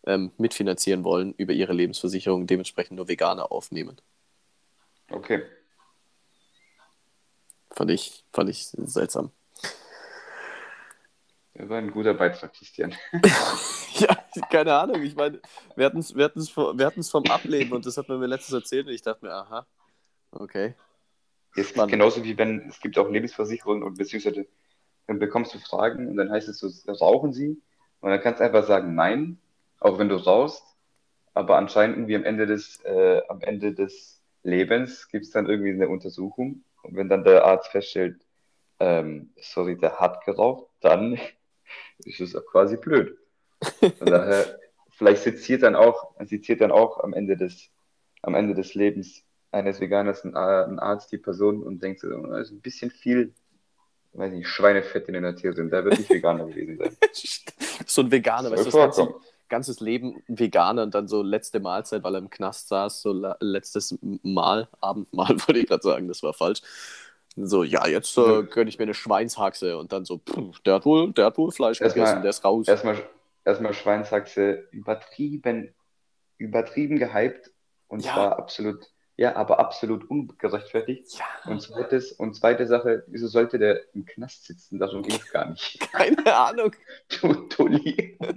ähm, 0.06 0.32
mitfinanzieren 0.38 1.04
wollen 1.04 1.34
über 1.38 1.54
ihre 1.54 1.74
Lebensversicherung, 1.74 2.48
dementsprechend 2.48 2.98
nur 2.98 3.08
Veganer 3.08 3.52
aufnehmen. 3.52 4.00
Okay. 5.10 5.44
Fand 7.72 7.92
ich, 7.92 8.24
fand 8.34 8.50
ich 8.50 8.68
seltsam. 8.68 9.32
Das 11.54 11.70
war 11.70 11.78
ein 11.78 11.92
guter 11.92 12.14
Beitrag, 12.14 12.54
Christian. 12.54 12.96
ja, 13.94 14.18
keine 14.50 14.74
Ahnung. 14.74 15.04
Ich 15.04 15.16
meine, 15.16 15.42
wir 15.76 15.86
hatten 15.86 16.00
es 16.00 16.16
wir 16.16 16.32
wir 16.36 17.04
vom 17.04 17.26
Ableben 17.26 17.74
und 17.74 17.86
das 17.86 17.98
hat 17.98 18.08
man 18.08 18.20
mir 18.20 18.28
letztens 18.28 18.54
erzählt 18.54 18.88
und 18.88 18.94
ich 18.94 19.02
dachte 19.02 19.26
mir, 19.26 19.34
aha, 19.34 19.68
okay. 20.32 20.76
Es 21.56 21.72
ist 21.72 21.88
genauso 21.88 22.24
wie 22.24 22.38
wenn 22.38 22.70
es 22.70 22.80
gibt 22.80 22.98
auch 22.98 23.10
Lebensversicherungen 23.10 23.84
und 23.84 23.98
beziehungsweise 23.98 24.48
dann 25.08 25.20
bekommst 25.20 25.54
du 25.54 25.60
Fragen 25.60 26.08
und 26.08 26.16
dann 26.16 26.32
heißt 26.32 26.48
es 26.48 26.60
so, 26.60 26.70
rauchen 26.94 27.34
sie? 27.34 27.62
Und 28.00 28.10
dann 28.10 28.22
kannst 28.22 28.40
du 28.40 28.46
einfach 28.46 28.66
sagen, 28.66 28.96
nein 28.96 29.38
auch 29.82 30.00
wenn 30.00 30.08
du 30.08 30.16
rauchst, 30.16 30.64
aber 31.34 31.58
anscheinend 31.58 31.98
irgendwie 31.98 32.16
am 32.16 32.24
Ende 32.24 32.46
des, 32.46 32.80
äh, 32.86 33.22
am 33.28 33.42
Ende 33.42 33.74
des 33.74 34.22
Lebens 34.44 35.10
gibt 35.10 35.26
es 35.26 35.32
dann 35.32 35.50
irgendwie 35.50 35.72
eine 35.72 35.90
Untersuchung 35.90 36.64
und 36.84 36.96
wenn 36.96 37.10
dann 37.10 37.24
der 37.24 37.46
Arzt 37.46 37.70
feststellt, 37.70 38.22
ähm, 38.80 39.32
sorry, 39.42 39.78
der 39.78 40.00
hat 40.00 40.24
geraucht, 40.24 40.68
dann 40.80 41.20
ist 42.06 42.22
es 42.22 42.36
auch 42.36 42.46
quasi 42.46 42.78
blöd. 42.78 43.18
Von 43.80 43.92
daher, 44.08 44.60
vielleicht 44.92 45.24
seziert 45.24 45.64
dann 45.64 45.76
auch, 45.76 46.16
seziert 46.26 46.62
dann 46.62 46.72
auch 46.72 47.00
am 47.04 47.14
Ende 47.14 47.36
des, 47.36 47.70
am 48.22 48.36
Ende 48.36 48.54
des 48.54 48.74
Lebens 48.76 49.24
eines 49.52 49.82
Veganers 49.82 50.24
ein, 50.24 50.36
ein 50.36 50.80
Arzt 50.80 51.12
die 51.12 51.18
Person 51.18 51.62
und 51.64 51.82
denkt 51.84 52.00
so, 52.00 52.10
das 52.10 52.48
ist 52.48 52.52
ein 52.52 52.62
bisschen 52.62 52.90
viel, 52.90 53.34
weiß 54.14 54.32
nicht, 54.32 54.48
Schweinefett 54.48 55.08
in 55.10 55.22
der 55.22 55.36
Tier 55.36 55.54
sind. 55.54 55.72
Der 55.72 55.84
wird 55.84 56.00
nicht 56.00 56.10
Veganer 56.10 56.46
gewesen 56.46 56.78
sein. 56.78 56.98
so 57.86 58.02
ein 58.02 58.12
Veganer, 58.12 58.52
weißt 58.52 58.62
du, 58.62 58.66
das 58.66 58.74
ganze, 58.74 59.16
ganzes 59.52 59.82
Leben 59.82 60.24
Veganer 60.28 60.82
und 60.84 60.96
dann 60.96 61.08
so 61.08 61.22
letzte 61.22 61.60
Mahlzeit, 61.60 62.04
weil 62.04 62.16
er 62.16 62.20
im 62.20 62.32
Knast 62.32 62.70
saß, 62.70 63.02
so 63.02 63.36
letztes 63.40 64.00
Mal, 64.02 64.68
Abendmahl 64.80 65.30
wollte 65.48 65.60
ich 65.60 65.68
gerade 65.68 65.84
sagen, 65.84 66.08
das 66.08 66.24
war 66.24 66.34
falsch. 66.34 66.62
So, 67.36 67.64
ja, 67.64 67.88
jetzt 67.88 68.18
äh, 68.18 68.44
gönne 68.44 68.70
ich 68.70 68.80
mir 68.80 68.84
eine 68.84 68.94
Schweinshaxe 68.94 69.78
und 69.78 69.94
dann 69.94 70.04
so, 70.06 70.18
pff, 70.18 70.60
der, 70.62 70.76
hat 70.76 70.86
wohl, 70.86 71.14
der 71.14 71.26
hat 71.26 71.38
wohl 71.38 71.52
Fleisch 71.52 71.80
erstmal, 71.80 72.06
gegessen, 72.06 72.22
der 72.24 72.30
ist 72.30 72.44
raus. 72.44 72.68
Erstmal, 72.68 72.98
erstmal 73.46 73.74
Schweinshaxe 73.74 74.68
übertrieben, 74.72 75.74
übertrieben 76.38 76.98
gehypt 76.98 77.52
und 77.88 78.04
ja. 78.04 78.14
zwar 78.14 78.40
absolut, 78.40 78.86
ja, 79.18 79.36
aber 79.36 79.60
absolut 79.60 80.10
ungerechtfertigt. 80.10 81.20
Ja. 81.20 81.52
Und, 81.52 81.62
zweites, 81.62 82.12
und 82.14 82.36
zweite 82.36 82.68
Sache, 82.68 83.04
wieso 83.08 83.28
sollte 83.28 83.60
der 83.60 83.82
im 83.94 84.06
Knast 84.06 84.46
sitzen? 84.46 84.80
Darum 84.80 85.04
ging 85.04 85.16
es 85.16 85.32
gar 85.32 85.50
nicht. 85.50 85.80
Keine 85.92 86.34
Ahnung. 86.34 86.74
Du 87.22 87.34
Tolli. 87.48 88.18
ja, 88.20 88.32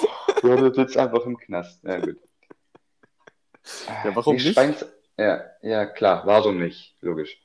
du 0.42 0.74
sitzt 0.74 0.96
einfach 0.96 1.24
im 1.26 1.36
Knast. 1.36 1.82
Ja, 1.84 1.98
gut. 1.98 2.18
Ja, 4.04 4.16
warum 4.16 4.36
nee, 4.36 4.42
nicht? 4.42 4.54
Schweins 4.54 4.84
ja, 5.18 5.44
ja, 5.60 5.86
klar, 5.86 6.26
warum 6.26 6.58
nicht? 6.58 6.96
Logisch. 7.00 7.40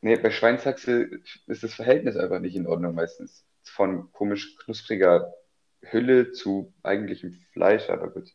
Nee, 0.00 0.16
bei 0.16 0.30
Schweinshaxe 0.30 1.08
ist 1.46 1.62
das 1.62 1.74
Verhältnis 1.74 2.16
einfach 2.16 2.40
nicht 2.40 2.56
in 2.56 2.66
Ordnung 2.66 2.94
meistens. 2.94 3.44
Von 3.62 4.12
komisch 4.12 4.56
knuspriger 4.58 5.32
Hülle 5.80 6.32
zu 6.32 6.74
eigentlichem 6.82 7.32
Fleisch, 7.52 7.88
aber 7.88 8.10
gut. 8.10 8.30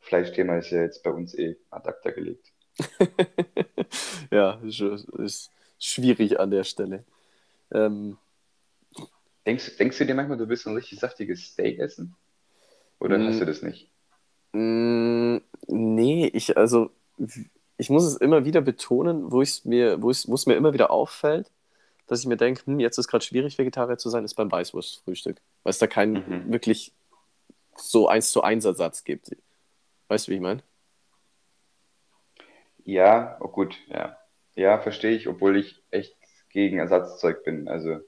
Fleischthema 0.00 0.58
ist 0.58 0.70
ja 0.70 0.82
jetzt 0.82 1.02
bei 1.02 1.10
uns 1.10 1.36
eh 1.36 1.56
ad 1.70 1.88
acta 1.88 2.10
gelegt. 2.10 2.52
ja, 4.30 4.60
ist, 4.62 4.80
ist, 4.80 5.50
schwierig 5.78 6.38
an 6.38 6.50
der 6.50 6.64
Stelle. 6.64 7.04
Ähm, 7.72 8.18
denkst, 9.46 9.78
denkst 9.78 9.98
du 9.98 10.06
dir 10.06 10.14
manchmal, 10.14 10.36
du 10.36 10.48
willst 10.48 10.66
ein 10.66 10.74
richtig 10.74 11.00
saftiges 11.00 11.42
Steak 11.46 11.78
essen? 11.78 12.14
Oder 13.04 13.22
hast 13.24 13.40
du 13.40 13.44
das 13.44 13.62
nicht? 13.62 13.90
Nee, 14.52 16.26
ich, 16.32 16.56
also, 16.56 16.90
ich 17.76 17.90
muss 17.90 18.04
es 18.04 18.16
immer 18.16 18.44
wieder 18.44 18.60
betonen, 18.60 19.30
wo 19.30 19.42
es 19.42 19.64
mir, 19.64 20.00
wo 20.02 20.10
es 20.10 20.46
mir 20.46 20.54
immer 20.54 20.72
wieder 20.72 20.90
auffällt, 20.90 21.50
dass 22.06 22.20
ich 22.20 22.26
mir 22.26 22.36
denke, 22.36 22.66
hm, 22.66 22.80
jetzt 22.80 22.98
ist 22.98 23.08
gerade 23.08 23.24
schwierig, 23.24 23.58
Vegetarier 23.58 23.98
zu 23.98 24.10
sein, 24.10 24.24
ist 24.24 24.34
beim 24.34 24.52
Weißwurstfrühstück. 24.52 25.40
Weil 25.62 25.70
es 25.70 25.78
da 25.78 25.86
keinen 25.86 26.14
mhm. 26.46 26.52
wirklich 26.52 26.92
so 27.76 28.08
eins 28.08 28.30
zu 28.30 28.42
eins 28.42 28.64
Ersatz 28.64 29.04
gibt. 29.04 29.36
Weißt 30.08 30.26
du, 30.26 30.32
wie 30.32 30.36
ich 30.36 30.40
meine? 30.40 30.62
Ja, 32.84 33.38
oh 33.40 33.48
gut, 33.48 33.76
ja. 33.88 34.18
Ja, 34.54 34.78
verstehe 34.78 35.16
ich, 35.16 35.26
obwohl 35.26 35.56
ich 35.56 35.82
echt 35.90 36.16
gegen 36.50 36.78
Ersatzzeug 36.78 37.42
bin. 37.42 37.66
Also, 37.66 38.00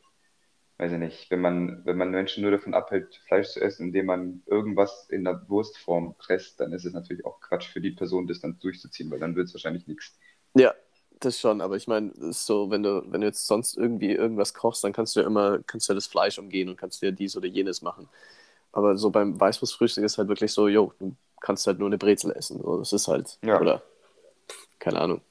weiß 0.78 0.92
ich 0.92 0.98
nicht, 0.98 1.30
wenn 1.30 1.40
man, 1.40 1.84
wenn 1.84 1.96
man 1.96 2.10
Menschen 2.10 2.42
nur 2.42 2.50
davon 2.50 2.74
abhält, 2.74 3.14
Fleisch 3.26 3.48
zu 3.48 3.60
essen, 3.60 3.86
indem 3.86 4.06
man 4.06 4.42
irgendwas 4.46 5.06
in 5.08 5.24
der 5.24 5.48
Wurstform 5.48 6.14
presst, 6.18 6.60
dann 6.60 6.72
ist 6.72 6.84
es 6.84 6.92
natürlich 6.92 7.24
auch 7.24 7.40
Quatsch 7.40 7.68
für 7.68 7.80
die 7.80 7.92
Person, 7.92 8.26
das 8.26 8.40
dann 8.40 8.58
durchzuziehen, 8.58 9.10
weil 9.10 9.18
dann 9.18 9.36
wird 9.36 9.48
es 9.48 9.54
wahrscheinlich 9.54 9.86
nichts. 9.86 10.18
Ja, 10.54 10.74
das 11.20 11.40
schon, 11.40 11.62
aber 11.62 11.76
ich 11.76 11.88
meine, 11.88 12.12
so, 12.32 12.70
wenn 12.70 12.82
du, 12.82 13.02
wenn 13.06 13.22
du 13.22 13.26
jetzt 13.26 13.46
sonst 13.46 13.78
irgendwie 13.78 14.12
irgendwas 14.12 14.52
kochst, 14.52 14.84
dann 14.84 14.92
kannst 14.92 15.16
du 15.16 15.20
ja 15.20 15.26
immer, 15.26 15.60
kannst 15.66 15.88
du 15.88 15.92
ja 15.92 15.94
das 15.94 16.06
Fleisch 16.06 16.38
umgehen 16.38 16.68
und 16.68 16.76
kannst 16.76 17.00
dir 17.00 17.12
dies 17.12 17.36
oder 17.36 17.46
jenes 17.46 17.80
machen. 17.80 18.08
Aber 18.72 18.98
so 18.98 19.08
beim 19.08 19.40
Weißwurstfrühstück 19.40 20.04
ist 20.04 20.18
halt 20.18 20.28
wirklich 20.28 20.52
so, 20.52 20.68
jo, 20.68 20.92
du 20.98 21.16
kannst 21.40 21.66
halt 21.66 21.78
nur 21.78 21.88
eine 21.88 21.96
Brezel 21.96 22.32
essen. 22.32 22.60
So, 22.60 22.78
das 22.78 22.92
ist 22.92 23.08
halt, 23.08 23.38
ja. 23.42 23.58
oder, 23.58 23.82
keine 24.78 25.00
Ahnung, 25.00 25.22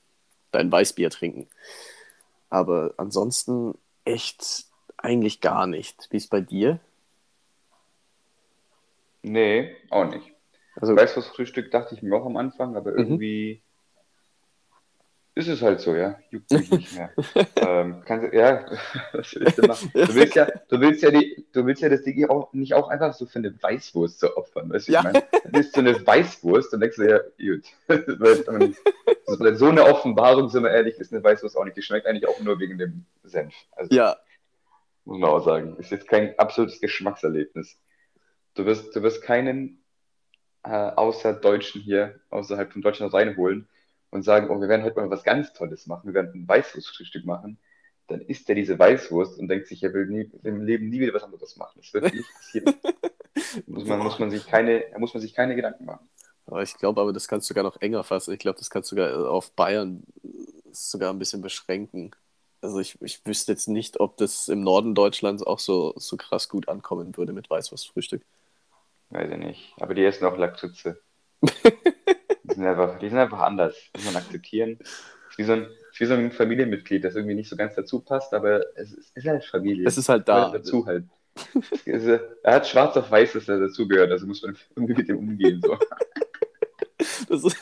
dein 0.52 0.72
Weißbier 0.72 1.12
trinken. 1.12 1.48
Aber 2.50 2.96
ansonsten 2.98 3.78
echt 4.06 4.66
eigentlich 5.06 5.42
gar 5.42 5.68
nicht. 5.68 6.08
Wie 6.12 6.18
ist 6.18 6.30
bei 6.30 6.42
dir? 6.42 6.80
Nee, 9.22 9.76
auch 9.90 10.06
nicht. 10.06 10.34
Also, 10.76 10.96
Weißwurstfrühstück 10.96 11.72
dachte 11.72 11.96
ich 11.96 12.02
mir 12.02 12.16
auch 12.16 12.26
am 12.26 12.38
Anfang, 12.38 12.76
aber 12.76 12.92
mhm. 12.92 12.98
irgendwie 12.98 13.62
ist 15.38 15.50
es 15.50 15.62
halt 15.62 15.82
so, 15.82 15.94
ja. 15.94 16.18
Juckt 16.30 16.50
mich 16.50 16.72
nicht 16.72 16.96
mehr. 16.96 17.12
ähm, 17.58 18.02
kannst, 18.06 18.34
ja, 18.34 18.66
was 19.12 19.36
willst 19.36 19.58
du 19.58 19.68
machen? 19.68 19.92
Du 19.94 20.16
willst 20.16 20.36
ja, 20.36 20.48
du 20.70 20.80
willst 20.80 21.04
ja, 21.04 21.12
die, 21.12 21.46
du 21.52 21.66
willst 21.66 21.82
ja 21.82 21.90
das 21.90 22.04
Ding 22.04 22.30
auch 22.30 22.54
nicht 22.54 22.74
auch 22.74 22.88
einfach 22.88 23.14
so 23.14 23.26
für 23.26 23.40
eine 23.40 23.54
Weißwurst 23.62 24.22
zu 24.22 24.38
opfern, 24.38 24.70
weißt 24.70 24.88
du? 24.88 24.94
Ja. 24.94 25.00
Ich 25.00 25.04
meine, 25.04 25.24
dann 25.44 25.62
isst 25.62 25.76
du 25.76 25.82
eine 25.82 26.08
Weißwurst 26.08 26.74
und 26.74 26.80
denkst 26.80 26.96
du 26.96 27.10
ja, 27.10 27.20
gut. 27.38 27.66
so 29.58 29.68
eine 29.68 29.84
Offenbarung, 29.84 30.48
sind 30.48 30.64
wir 30.64 30.72
ehrlich, 30.72 30.98
ist 31.00 31.12
eine 31.12 31.22
Weißwurst 31.22 31.58
auch 31.58 31.66
nicht. 31.66 31.76
Die 31.76 31.82
schmeckt 31.82 32.08
eigentlich 32.08 32.30
auch 32.30 32.40
nur 32.40 32.58
wegen 32.62 32.78
dem 32.78 33.04
Senf. 33.26 33.54
Also, 33.76 33.94
ja. 33.94 34.16
Muss 35.06 35.20
man 35.20 35.30
auch 35.30 35.44
sagen. 35.44 35.78
Ist 35.78 35.92
jetzt 35.92 36.08
kein 36.08 36.38
absolutes 36.38 36.82
Geschmackserlebnis. 36.82 37.80
Du 38.56 38.66
wirst, 38.66 38.96
du 38.96 39.02
wirst 39.02 39.22
keinen 39.22 39.84
äh, 40.64 40.70
außer 40.70 41.34
Deutschen 41.34 41.82
hier, 41.82 42.20
außerhalb 42.30 42.74
von 42.74 42.82
Deutschland 42.82 43.14
reinholen, 43.14 43.68
und 44.10 44.24
sagen, 44.24 44.50
oh, 44.50 44.60
wir 44.62 44.70
werden 44.70 44.84
heute 44.84 45.00
mal 45.00 45.10
was 45.10 45.24
ganz 45.24 45.54
Tolles 45.54 45.88
machen, 45.88 46.08
wir 46.08 46.14
werden 46.14 46.32
ein 46.34 46.48
Weißwurstfrühstück 46.48 47.26
machen, 47.26 47.60
dann 48.08 48.22
isst 48.22 48.48
er 48.48 48.56
diese 48.56 48.80
Weißwurst 48.80 49.38
und 49.40 49.48
denkt 49.48 49.68
sich, 49.68 49.84
er 49.84 49.94
will 49.94 50.08
nie, 50.08 50.32
im 50.44 50.62
Leben 50.62 50.90
nie 50.90 51.02
wieder 51.02 51.14
was 51.14 51.24
anderes 51.24 51.58
machen. 51.58 51.82
Das 51.82 51.94
wird 51.94 52.14
nicht 52.14 52.34
passieren. 52.34 52.76
muss, 53.68 53.86
man, 53.86 54.00
muss, 54.00 54.20
man 54.20 54.32
sich 54.32 54.46
keine, 54.48 54.86
muss 54.98 55.14
man 55.14 55.22
sich 55.22 55.34
keine 55.34 55.56
Gedanken 55.56 55.86
machen. 55.86 56.08
Aber 56.46 56.62
ich 56.62 56.78
glaube 56.78 57.02
aber, 57.02 57.12
das 57.12 57.28
kannst 57.28 57.50
du 57.50 57.54
sogar 57.54 57.64
noch 57.64 57.82
enger 57.82 58.04
fassen. 58.04 58.34
Ich 58.34 58.40
glaube, 58.40 58.60
das 58.60 58.70
kannst 58.70 58.92
du 58.92 58.96
sogar 58.96 59.30
auf 59.30 59.52
Bayern 59.52 60.04
sogar 60.72 61.12
ein 61.12 61.20
bisschen 61.20 61.42
beschränken. 61.42 62.12
Also 62.66 62.80
ich, 62.80 62.98
ich 63.02 63.24
wüsste 63.26 63.52
jetzt 63.52 63.68
nicht, 63.68 64.00
ob 64.00 64.18
das 64.18 64.48
im 64.48 64.62
Norden 64.62 64.96
Deutschlands 64.96 65.44
auch 65.44 65.60
so, 65.60 65.94
so 65.98 66.18
krass 66.18 66.50
gut 66.50 66.68
ankommen 66.68 67.16
würde 67.16 67.32
mit 67.32 67.48
Weißwurstfrühstück. 67.48 68.24
Weiß 69.12 69.30
ich 69.32 69.38
nicht. 69.38 69.74
Aber 69.80 69.94
die 69.94 70.04
essen 70.04 70.26
auch 70.26 70.36
Lakritze. 70.36 71.00
Die 71.44 72.54
sind 72.56 72.66
einfach, 72.66 72.98
die 72.98 73.10
sind 73.10 73.20
einfach 73.20 73.42
anders. 73.42 73.76
Muss 73.96 74.06
man 74.06 74.16
akzeptieren. 74.16 74.80
Wie 75.38 75.44
so, 75.44 75.54
ein, 75.54 75.68
wie 75.98 76.06
so 76.06 76.16
ein 76.16 76.32
Familienmitglied, 76.32 77.04
das 77.04 77.16
irgendwie 77.16 77.36
nicht 77.36 77.50
so 77.50 77.56
ganz 77.56 77.76
dazu 77.76 78.00
passt, 78.00 78.34
aber 78.34 78.62
es 78.76 78.94
ist, 78.94 79.16
ist 79.16 79.28
halt 79.28 79.46
Familie. 79.46 79.88
Es 79.88 79.98
ist 79.98 80.10
halt 80.10 80.28
da. 80.28 80.50
Dazu 80.50 80.88
halt. 80.88 81.04
er 81.86 82.22
hat 82.46 82.68
schwarz 82.68 82.98
auf 82.98 83.12
weiß, 83.12 83.34
dass 83.34 83.48
er 83.48 83.60
dazugehört, 83.60 84.12
also 84.12 84.26
muss 84.26 84.42
man 84.42 84.58
irgendwie 84.76 84.94
mit 84.96 85.10
dem 85.10 85.20
umgehen. 85.20 85.62
So. 85.62 85.78
Das 87.30 87.44
ist, 87.44 87.58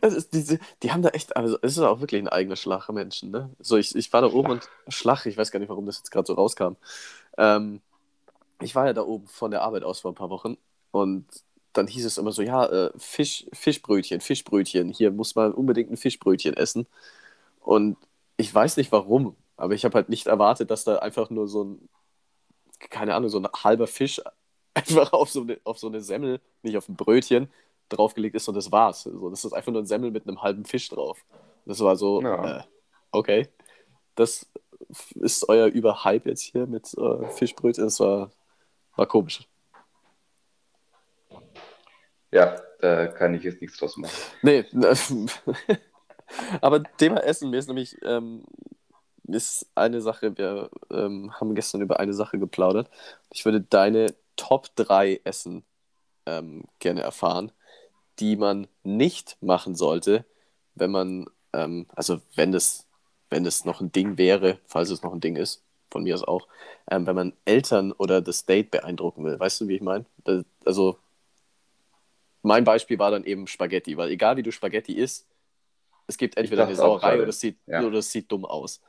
das 0.00 0.14
ist 0.14 0.32
diese, 0.34 0.58
die 0.82 0.92
haben 0.92 1.02
da 1.02 1.10
echt, 1.10 1.36
also 1.36 1.58
es 1.62 1.72
ist 1.76 1.78
auch 1.82 2.00
wirklich 2.00 2.22
ein 2.22 2.28
eigener 2.28 2.56
Schlag 2.56 2.88
Menschen, 2.90 3.30
ne? 3.30 3.50
So, 3.58 3.76
ich, 3.76 3.94
ich 3.94 4.12
war 4.12 4.22
da 4.22 4.32
oben 4.32 4.52
und 4.52 4.68
Schlag, 4.88 5.26
ich 5.26 5.36
weiß 5.36 5.50
gar 5.50 5.60
nicht, 5.60 5.68
warum 5.68 5.86
das 5.86 5.98
jetzt 5.98 6.10
gerade 6.10 6.26
so 6.26 6.34
rauskam. 6.34 6.76
Ähm, 7.38 7.80
ich 8.60 8.74
war 8.74 8.86
ja 8.86 8.92
da 8.92 9.02
oben 9.02 9.26
von 9.28 9.50
der 9.50 9.62
Arbeit 9.62 9.82
aus 9.84 10.00
vor 10.00 10.12
ein 10.12 10.14
paar 10.14 10.30
Wochen 10.30 10.56
und 10.90 11.26
dann 11.72 11.86
hieß 11.86 12.04
es 12.06 12.18
immer 12.18 12.32
so, 12.32 12.42
ja, 12.42 12.66
äh, 12.66 12.90
Fisch, 12.96 13.46
Fischbrötchen, 13.52 14.20
Fischbrötchen, 14.20 14.90
hier 14.92 15.10
muss 15.10 15.34
man 15.34 15.52
unbedingt 15.52 15.90
ein 15.90 15.96
Fischbrötchen 15.96 16.56
essen. 16.56 16.86
Und 17.60 17.98
ich 18.36 18.54
weiß 18.54 18.76
nicht 18.78 18.92
warum, 18.92 19.36
aber 19.56 19.74
ich 19.74 19.84
habe 19.84 19.94
halt 19.96 20.08
nicht 20.08 20.26
erwartet, 20.26 20.70
dass 20.70 20.84
da 20.84 20.98
einfach 20.98 21.30
nur 21.30 21.48
so 21.48 21.64
ein, 21.64 21.88
keine 22.78 23.14
Ahnung, 23.14 23.30
so 23.30 23.38
ein 23.38 23.48
halber 23.64 23.86
Fisch 23.86 24.20
einfach 24.74 25.12
auf 25.12 25.30
so 25.30 25.42
eine, 25.42 25.58
auf 25.64 25.78
so 25.78 25.88
eine 25.88 26.00
Semmel, 26.02 26.40
nicht 26.62 26.76
auf 26.76 26.88
ein 26.88 26.96
Brötchen, 26.96 27.50
draufgelegt 27.88 28.34
ist 28.34 28.48
und 28.48 28.54
das 28.54 28.72
war's. 28.72 29.02
So, 29.02 29.30
das 29.30 29.44
ist 29.44 29.52
einfach 29.52 29.72
nur 29.72 29.82
ein 29.82 29.86
Semmel 29.86 30.10
mit 30.10 30.26
einem 30.26 30.42
halben 30.42 30.64
Fisch 30.64 30.88
drauf. 30.88 31.24
Das 31.64 31.80
war 31.80 31.96
so, 31.96 32.22
ja. 32.22 32.58
äh, 32.58 32.62
okay, 33.10 33.48
das 34.14 34.46
ist 35.16 35.48
euer 35.48 35.66
Überhype 35.66 36.28
jetzt 36.28 36.42
hier 36.42 36.66
mit 36.66 36.92
äh, 36.96 37.28
Fischbrötchen. 37.30 37.84
Das 37.84 38.00
war, 38.00 38.30
war 38.94 39.06
komisch. 39.06 39.48
Ja, 42.32 42.56
da 42.80 43.06
kann 43.06 43.34
ich 43.34 43.42
jetzt 43.42 43.60
nichts 43.60 43.78
draus 43.78 43.96
machen. 43.96 44.12
Nee, 44.42 44.64
aber 46.60 46.82
Thema 46.82 47.22
Essen, 47.22 47.50
mir 47.50 47.58
ist 47.58 47.68
nämlich 47.68 47.96
ähm, 48.02 48.44
ist 49.24 49.70
eine 49.74 50.00
Sache, 50.00 50.36
wir 50.36 50.70
ähm, 50.90 51.32
haben 51.40 51.54
gestern 51.54 51.80
über 51.80 52.00
eine 52.00 52.14
Sache 52.14 52.38
geplaudert. 52.38 52.90
Ich 53.32 53.44
würde 53.44 53.60
deine 53.60 54.14
Top 54.36 54.68
3 54.76 55.20
Essen 55.24 55.64
ähm, 56.26 56.64
gerne 56.78 57.02
erfahren, 57.02 57.52
die 58.18 58.36
man 58.36 58.66
nicht 58.82 59.36
machen 59.40 59.74
sollte, 59.74 60.24
wenn 60.74 60.90
man, 60.90 61.26
ähm, 61.52 61.86
also 61.94 62.20
wenn 62.34 62.54
es, 62.54 62.86
wenn 63.30 63.44
es 63.46 63.64
noch 63.64 63.80
ein 63.80 63.92
Ding 63.92 64.18
wäre, 64.18 64.58
falls 64.66 64.90
es 64.90 65.02
noch 65.02 65.12
ein 65.12 65.20
Ding 65.20 65.36
ist, 65.36 65.62
von 65.90 66.02
mir 66.02 66.14
aus 66.14 66.24
auch, 66.24 66.48
ähm, 66.90 67.06
wenn 67.06 67.14
man 67.14 67.32
Eltern 67.44 67.92
oder 67.92 68.20
das 68.20 68.44
Date 68.44 68.70
beeindrucken 68.70 69.24
will. 69.24 69.38
Weißt 69.38 69.60
du, 69.60 69.68
wie 69.68 69.76
ich 69.76 69.82
meine? 69.82 70.04
Also 70.64 70.98
mein 72.42 72.64
Beispiel 72.64 72.98
war 72.98 73.10
dann 73.10 73.24
eben 73.24 73.46
Spaghetti, 73.46 73.96
weil 73.96 74.10
egal 74.10 74.36
wie 74.36 74.42
du 74.42 74.52
Spaghetti 74.52 74.92
isst, 74.94 75.26
es 76.06 76.16
gibt 76.16 76.36
entweder 76.36 76.66
eine 76.66 76.76
Sauerei 76.76 77.16
oder 77.16 77.28
es, 77.28 77.40
sieht, 77.40 77.58
ja. 77.66 77.82
oder 77.82 77.98
es 77.98 78.10
sieht 78.10 78.30
dumm 78.30 78.44
aus. 78.44 78.80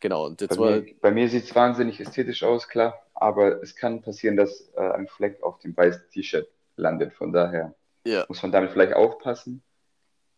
Genau. 0.00 0.26
Und 0.26 0.40
jetzt 0.40 0.58
bei, 0.58 0.80
mir, 0.80 0.94
bei 1.00 1.10
mir 1.10 1.28
sieht 1.28 1.44
es 1.44 1.54
wahnsinnig 1.54 2.00
ästhetisch 2.00 2.42
aus, 2.42 2.68
klar, 2.68 3.00
aber 3.14 3.62
es 3.62 3.74
kann 3.76 4.02
passieren, 4.02 4.36
dass 4.36 4.68
äh, 4.76 4.80
ein 4.80 5.06
Fleck 5.06 5.42
auf 5.42 5.60
dem 5.60 5.76
weißen 5.76 6.10
T-Shirt 6.10 6.48
landet. 6.76 7.14
Von 7.14 7.32
daher 7.32 7.74
ja. 8.04 8.24
muss 8.28 8.42
man 8.42 8.52
damit 8.52 8.72
vielleicht 8.72 8.94
aufpassen. 8.94 9.62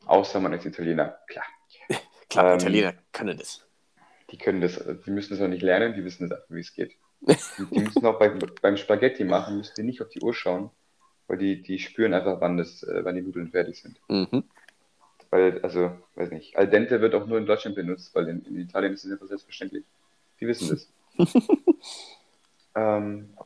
Außer 0.07 0.41
man 0.41 0.53
ist 0.53 0.67
Italiener, 0.67 1.19
klar. 1.29 1.45
klar, 2.29 2.53
ähm, 2.53 2.59
Italiener 2.59 2.95
können 3.13 3.39
das. 3.39 3.67
Die 4.31 4.39
können 4.39 4.61
das, 4.61 4.83
die 5.07 5.11
müssen 5.11 5.35
es 5.35 5.41
auch 5.41 5.49
nicht 5.49 5.63
lernen, 5.63 5.95
die 5.95 6.05
wissen 6.05 6.27
es 6.27 6.33
einfach, 6.33 6.45
wie 6.49 6.61
es 6.61 6.75
geht. 6.75 6.97
die, 7.21 7.67
die 7.71 7.81
müssen 7.81 8.05
auch 8.05 8.19
bei, 8.19 8.29
beim 8.29 8.77
Spaghetti 8.77 9.25
machen, 9.25 9.59
müssen 9.59 9.75
die 9.77 9.83
nicht 9.83 10.03
auf 10.03 10.09
die 10.09 10.21
Uhr 10.21 10.35
schauen 10.35 10.71
weil 11.27 11.39
die, 11.39 11.63
die 11.63 11.79
spüren 11.79 12.15
einfach, 12.15 12.41
wann, 12.41 12.57
das, 12.57 12.83
äh, 12.83 13.05
wann 13.05 13.15
die 13.15 13.23
Nudeln 13.23 13.51
fertig 13.51 13.81
sind. 13.81 13.99
Mhm. 14.09 14.45
Weil, 15.31 15.61
also, 15.63 15.93
weiß 16.15 16.31
nicht, 16.31 16.57
Al 16.57 16.69
dente 16.69 17.01
wird 17.01 17.15
auch 17.15 17.27
nur 17.27 17.39
in 17.39 17.47
Deutschland 17.47 17.77
benutzt, 17.77 18.15
weil 18.15 18.29
in, 18.29 18.45
in 18.45 18.59
Italien 18.59 18.93
ist 18.93 19.05
es 19.05 19.13
einfach 19.13 19.27
selbstverständlich. 19.27 19.85
Die 20.41 20.47
wissen 20.47 20.69
das. 20.69 20.89
ähm, 22.75 23.37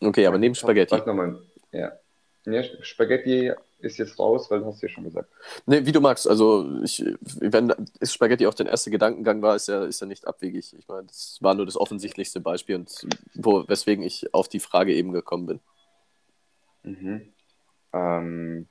okay, 0.00 0.26
aber 0.26 0.38
neben 0.38 0.54
Spaghetti. 0.54 0.92
Warte 0.92 1.08
nochmal. 1.08 1.42
Ja. 1.72 1.92
Ja. 2.52 2.62
Spaghetti 2.82 3.52
ist 3.78 3.98
jetzt 3.98 4.18
raus, 4.18 4.50
weil 4.50 4.60
du 4.60 4.66
hast 4.66 4.82
ja 4.82 4.88
schon 4.88 5.04
gesagt. 5.04 5.30
Nee, 5.66 5.84
wie 5.86 5.92
du 5.92 6.00
magst. 6.00 6.28
Also, 6.28 6.82
ich, 6.82 7.04
wenn 7.20 7.72
ist 8.00 8.12
Spaghetti 8.12 8.46
auch 8.46 8.54
dein 8.54 8.66
erster 8.66 8.90
Gedankengang 8.90 9.42
war, 9.42 9.56
ist 9.56 9.68
ja, 9.68 9.84
ist 9.84 10.00
ja 10.00 10.06
nicht 10.06 10.26
abwegig. 10.26 10.74
Ich 10.78 10.88
meine, 10.88 11.06
das 11.06 11.38
war 11.40 11.54
nur 11.54 11.66
das 11.66 11.76
offensichtlichste 11.76 12.40
Beispiel 12.40 12.76
und 12.76 13.06
wo, 13.34 13.66
weswegen 13.68 14.04
ich 14.04 14.32
auf 14.34 14.48
die 14.48 14.60
Frage 14.60 14.94
eben 14.94 15.12
gekommen 15.12 15.46
bin. 15.46 15.60
Mhm. 16.82 17.32
Ähm, 17.92 18.68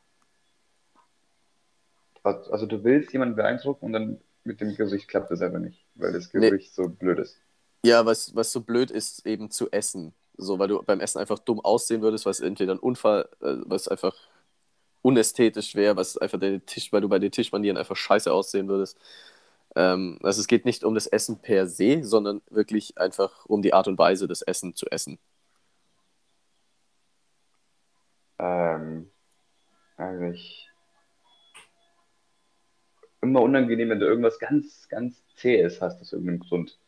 also 2.23 2.65
du 2.65 2.83
willst 2.83 3.13
jemanden 3.13 3.35
beeindrucken 3.35 3.85
und 3.85 3.93
dann 3.93 4.21
mit 4.43 4.61
dem 4.61 4.75
Gesicht 4.75 5.07
klappt 5.07 5.31
es 5.31 5.41
aber 5.41 5.59
nicht, 5.59 5.85
weil 5.95 6.13
das 6.13 6.29
Gericht 6.29 6.77
nee. 6.77 6.83
so 6.83 6.89
blöd 6.89 7.19
ist. 7.19 7.37
Ja, 7.83 8.05
was, 8.05 8.35
was 8.35 8.51
so 8.51 8.61
blöd 8.61 8.91
ist, 8.91 9.25
eben 9.25 9.51
zu 9.51 9.71
essen. 9.71 10.13
So, 10.41 10.57
weil 10.57 10.69
du 10.69 10.81
beim 10.83 11.01
Essen 11.01 11.19
einfach 11.19 11.39
dumm 11.39 11.59
aussehen 11.59 12.01
würdest, 12.01 12.25
weil 12.25 12.31
es 12.31 12.39
entweder 12.39 12.73
ein 12.73 12.79
Unfall, 12.79 13.27
äh, 13.41 13.57
was 13.65 13.87
einfach 13.89 14.15
unästhetisch 15.01 15.75
wäre, 15.75 15.97
was 15.97 16.17
einfach 16.17 16.39
der 16.39 16.65
Tisch, 16.65 16.91
weil 16.93 17.01
du 17.01 17.09
bei 17.09 17.19
den 17.19 17.31
Tischmanieren 17.31 17.77
einfach 17.77 17.95
scheiße 17.95 18.31
aussehen 18.31 18.67
würdest. 18.69 18.97
Ähm, 19.75 20.17
also 20.23 20.41
es 20.41 20.47
geht 20.47 20.65
nicht 20.65 20.83
um 20.83 20.95
das 20.95 21.07
Essen 21.07 21.39
per 21.41 21.67
se, 21.67 22.03
sondern 22.03 22.41
wirklich 22.49 22.97
einfach 22.97 23.45
um 23.45 23.61
die 23.61 23.73
Art 23.73 23.87
und 23.87 23.97
Weise, 23.97 24.27
das 24.27 24.41
Essen 24.41 24.75
zu 24.75 24.87
essen. 24.87 25.19
Ähm, 28.39 29.11
eigentlich 29.97 30.69
immer 33.21 33.41
unangenehm, 33.41 33.89
wenn 33.89 33.99
du 33.99 34.05
irgendwas 34.05 34.39
ganz, 34.39 34.87
ganz 34.87 35.21
Zähes 35.35 35.81
hast 35.81 35.99
aus 36.01 36.13
irgendeinem 36.13 36.39
Grund. 36.39 36.79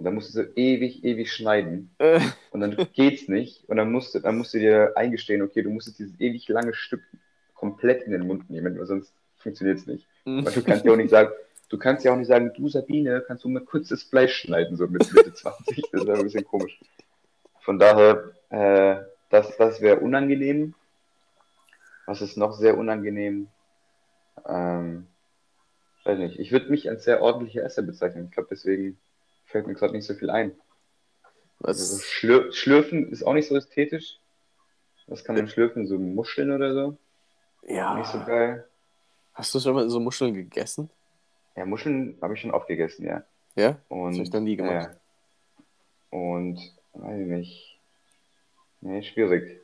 Und 0.00 0.04
dann 0.04 0.14
musst 0.14 0.34
du 0.34 0.42
so 0.42 0.48
ewig, 0.56 1.04
ewig 1.04 1.30
schneiden. 1.30 1.90
Äh. 1.98 2.20
Und 2.52 2.60
dann 2.60 2.74
geht's 2.94 3.28
nicht. 3.28 3.68
Und 3.68 3.76
dann 3.76 3.92
musst, 3.92 4.14
du, 4.14 4.20
dann 4.20 4.38
musst 4.38 4.54
du 4.54 4.58
dir 4.58 4.96
eingestehen, 4.96 5.42
okay, 5.42 5.60
du 5.60 5.68
musst 5.68 5.88
jetzt 5.88 5.98
dieses 5.98 6.18
ewig 6.18 6.48
lange 6.48 6.72
Stück 6.72 7.02
komplett 7.52 8.04
in 8.04 8.12
den 8.12 8.26
Mund 8.26 8.48
nehmen, 8.48 8.78
weil 8.78 8.86
sonst 8.86 9.12
funktioniert 9.36 9.76
es 9.76 9.86
nicht. 9.86 10.06
Mhm. 10.24 10.46
Weil 10.46 10.54
du 10.54 10.62
kannst 10.62 10.86
ja 10.86 10.92
auch 10.92 10.96
nicht 10.96 11.10
sagen, 11.10 11.32
du 11.68 11.76
kannst 11.76 12.02
ja 12.06 12.14
auch 12.14 12.16
nicht 12.16 12.28
sagen, 12.28 12.50
du 12.56 12.66
Sabine, 12.70 13.22
kannst 13.26 13.44
du 13.44 13.50
mal 13.50 13.60
kurz 13.60 13.88
das 13.88 14.02
Fleisch 14.02 14.36
schneiden, 14.36 14.78
so 14.78 14.86
mit 14.86 15.12
Mitte 15.12 15.34
20. 15.34 15.82
Das 15.92 16.02
ist 16.02 16.08
ein 16.08 16.22
bisschen 16.22 16.44
komisch. 16.46 16.80
Von 17.60 17.78
daher, 17.78 18.30
äh, 18.48 19.04
das, 19.28 19.54
das 19.58 19.82
wäre 19.82 20.00
unangenehm. 20.00 20.72
Was 22.06 22.22
ist 22.22 22.38
noch 22.38 22.54
sehr 22.54 22.78
unangenehm? 22.78 23.48
Ähm, 24.48 25.08
weiß 26.04 26.18
nicht. 26.18 26.38
Ich 26.38 26.52
würde 26.52 26.70
mich 26.70 26.88
als 26.88 27.04
sehr 27.04 27.20
ordentlicher 27.20 27.64
Esser 27.64 27.82
bezeichnen. 27.82 28.28
Ich 28.28 28.30
glaube, 28.30 28.48
deswegen 28.50 28.96
fällt 29.50 29.66
mir 29.66 29.74
gerade 29.74 29.92
nicht 29.92 30.06
so 30.06 30.14
viel 30.14 30.30
ein. 30.30 30.52
Was? 31.58 31.78
Also 31.78 32.02
Schlür 32.02 32.52
Schlürfen 32.52 33.10
ist 33.10 33.22
auch 33.22 33.34
nicht 33.34 33.48
so 33.48 33.56
ästhetisch. 33.56 34.18
Was 35.06 35.24
kann 35.24 35.36
man 35.36 35.48
schlürfen? 35.48 35.86
So 35.86 35.98
Muscheln 35.98 36.52
oder 36.52 36.72
so? 36.72 36.96
Ja. 37.66 37.94
Nicht 37.96 38.10
so 38.10 38.18
geil. 38.24 38.66
Hast 39.34 39.54
du 39.54 39.60
schon 39.60 39.74
mal 39.74 39.88
so 39.90 40.00
Muscheln 40.00 40.34
gegessen? 40.34 40.88
Ja, 41.56 41.66
Muscheln 41.66 42.16
habe 42.22 42.34
ich 42.34 42.40
schon 42.40 42.52
oft 42.52 42.68
gegessen, 42.68 43.04
ja. 43.04 43.24
Ja? 43.56 43.78
Und, 43.88 44.10
das 44.10 44.16
habe 44.16 44.22
ich 44.22 44.30
dann 44.30 44.44
nie 44.44 44.56
gemacht. 44.56 44.90
Ja. 46.12 46.18
Und, 46.18 46.58
weiß 46.94 47.20
ich 47.20 47.26
nicht. 47.26 47.80
Nee, 48.80 49.02
schwierig. 49.02 49.60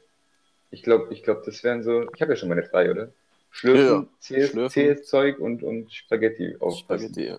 Ich 0.70 0.82
glaube, 0.82 1.12
ich 1.12 1.22
glaub, 1.22 1.44
das 1.44 1.62
wären 1.62 1.82
so. 1.82 2.10
Ich 2.14 2.20
habe 2.20 2.32
ja 2.32 2.36
schon 2.36 2.48
meine 2.48 2.62
drei, 2.62 2.90
oder? 2.90 3.12
Schlürfen, 3.50 4.08
ja, 4.28 4.68
zähes, 4.68 5.06
Zeug 5.06 5.38
und, 5.38 5.62
und 5.62 5.92
Spaghetti 5.92 6.56
auch. 6.60 6.76
Spaghetti, 6.76 7.28
ja. 7.28 7.38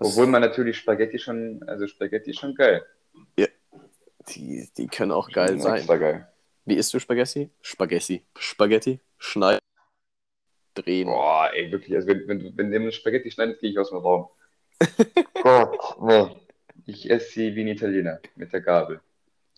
Obwohl 0.00 0.26
man 0.26 0.40
natürlich 0.40 0.78
Spaghetti 0.78 1.18
schon, 1.18 1.62
also 1.66 1.86
Spaghetti 1.86 2.32
schon 2.32 2.54
geil. 2.54 2.84
Ja. 3.38 3.46
Die, 4.28 4.68
die 4.76 4.86
können 4.86 5.12
auch 5.12 5.30
geil 5.30 5.60
sein. 5.60 5.76
Extra 5.76 5.96
geil. 5.96 6.28
Wie 6.64 6.74
isst 6.74 6.92
du 6.94 6.98
Spaghetti? 6.98 7.50
Spaghetti. 7.60 8.24
Spaghetti. 8.38 9.00
Schneiden. 9.18 9.60
Drehen. 10.74 11.06
Boah, 11.06 11.50
ey, 11.52 11.70
wirklich. 11.70 11.94
Also, 11.94 12.08
wenn, 12.08 12.56
wenn, 12.56 12.70
wenn 12.70 12.84
du 12.84 12.92
Spaghetti 12.92 13.30
schneidest, 13.30 13.60
gehe 13.60 13.70
ich 13.70 13.78
aus 13.78 13.90
dem 13.90 13.98
Raum. 13.98 14.28
Gott, 15.42 16.00
nee. 16.00 16.36
Ich 16.86 17.10
esse 17.10 17.30
sie 17.32 17.54
wie 17.54 17.62
ein 17.62 17.68
Italiener. 17.68 18.20
Mit 18.36 18.52
der 18.52 18.60
Gabel. 18.62 19.00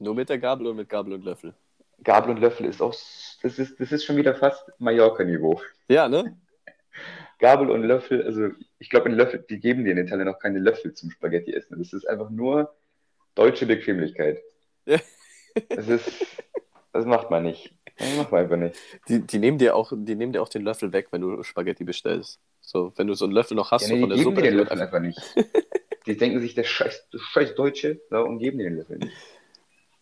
Nur 0.00 0.14
mit 0.14 0.28
der 0.28 0.38
Gabel 0.38 0.66
oder 0.66 0.76
mit 0.76 0.88
Gabel 0.88 1.12
und 1.12 1.24
Löffel? 1.24 1.54
Gabel 2.02 2.30
und 2.30 2.40
Löffel 2.40 2.66
ist 2.66 2.82
auch, 2.82 2.94
das 3.42 3.58
ist, 3.58 3.78
das 3.78 3.92
ist 3.92 4.04
schon 4.04 4.16
wieder 4.16 4.34
fast 4.34 4.64
Mallorca-Niveau. 4.78 5.60
Ja, 5.88 6.08
ne? 6.08 6.36
Gabel 7.42 7.70
und 7.70 7.82
Löffel, 7.82 8.22
also 8.22 8.50
ich 8.78 8.88
glaube, 8.88 9.08
in 9.08 9.16
Löffel, 9.16 9.44
die 9.50 9.58
geben 9.58 9.84
dir 9.84 9.90
in 9.90 9.98
Italien 9.98 10.28
noch 10.28 10.38
keine 10.38 10.60
Löffel 10.60 10.94
zum 10.94 11.10
Spaghetti 11.10 11.52
essen. 11.52 11.76
Das 11.76 11.92
ist 11.92 12.08
einfach 12.08 12.30
nur 12.30 12.72
deutsche 13.34 13.66
Bequemlichkeit. 13.66 14.40
das 14.86 15.88
ist, 15.88 16.08
das 16.92 17.04
macht 17.04 17.32
man 17.32 17.42
nicht. 17.42 17.74
Das 17.98 18.16
macht 18.16 18.30
man 18.30 18.42
einfach 18.42 18.56
nicht. 18.56 18.76
Die, 19.08 19.26
die, 19.26 19.40
nehmen 19.40 19.58
dir 19.58 19.74
auch, 19.74 19.92
die 19.92 20.14
nehmen 20.14 20.32
dir 20.32 20.40
auch 20.40 20.48
den 20.48 20.62
Löffel 20.62 20.92
weg, 20.92 21.08
wenn 21.10 21.20
du 21.20 21.42
Spaghetti 21.42 21.82
bestellst. 21.82 22.38
So, 22.60 22.92
wenn 22.94 23.08
du 23.08 23.14
so 23.14 23.24
einen 23.24 23.34
Löffel 23.34 23.56
noch 23.56 23.72
hast, 23.72 23.88
ja, 23.88 23.96
nee, 23.96 23.96
so 23.96 24.00
von 24.02 24.10
der 24.10 24.18
geben 24.18 24.30
Suppe. 24.30 24.42
Die 24.42 24.48
den 24.48 24.58
Löffel 24.58 24.80
einfach 24.80 25.00
nicht. 25.00 25.20
die 26.06 26.16
denken 26.16 26.40
sich, 26.40 26.54
der 26.54 26.62
scheiß, 26.62 27.08
der 27.12 27.18
scheiß 27.18 27.56
Deutsche, 27.56 28.00
ja, 28.12 28.20
und 28.20 28.38
geben 28.38 28.58
dir 28.58 28.70
den 28.70 28.76
Löffel 28.76 28.98
nicht. 28.98 29.12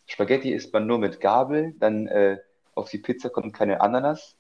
Spaghetti 0.05 0.53
isst 0.53 0.75
man 0.75 0.87
nur 0.87 0.99
mit 0.99 1.21
Gabel, 1.21 1.73
dann 1.79 2.07
äh, 2.07 2.37
auf 2.75 2.91
die 2.91 2.99
Pizza 2.99 3.31
kommt 3.31 3.55
keine 3.55 3.81
Ananas. 3.81 4.37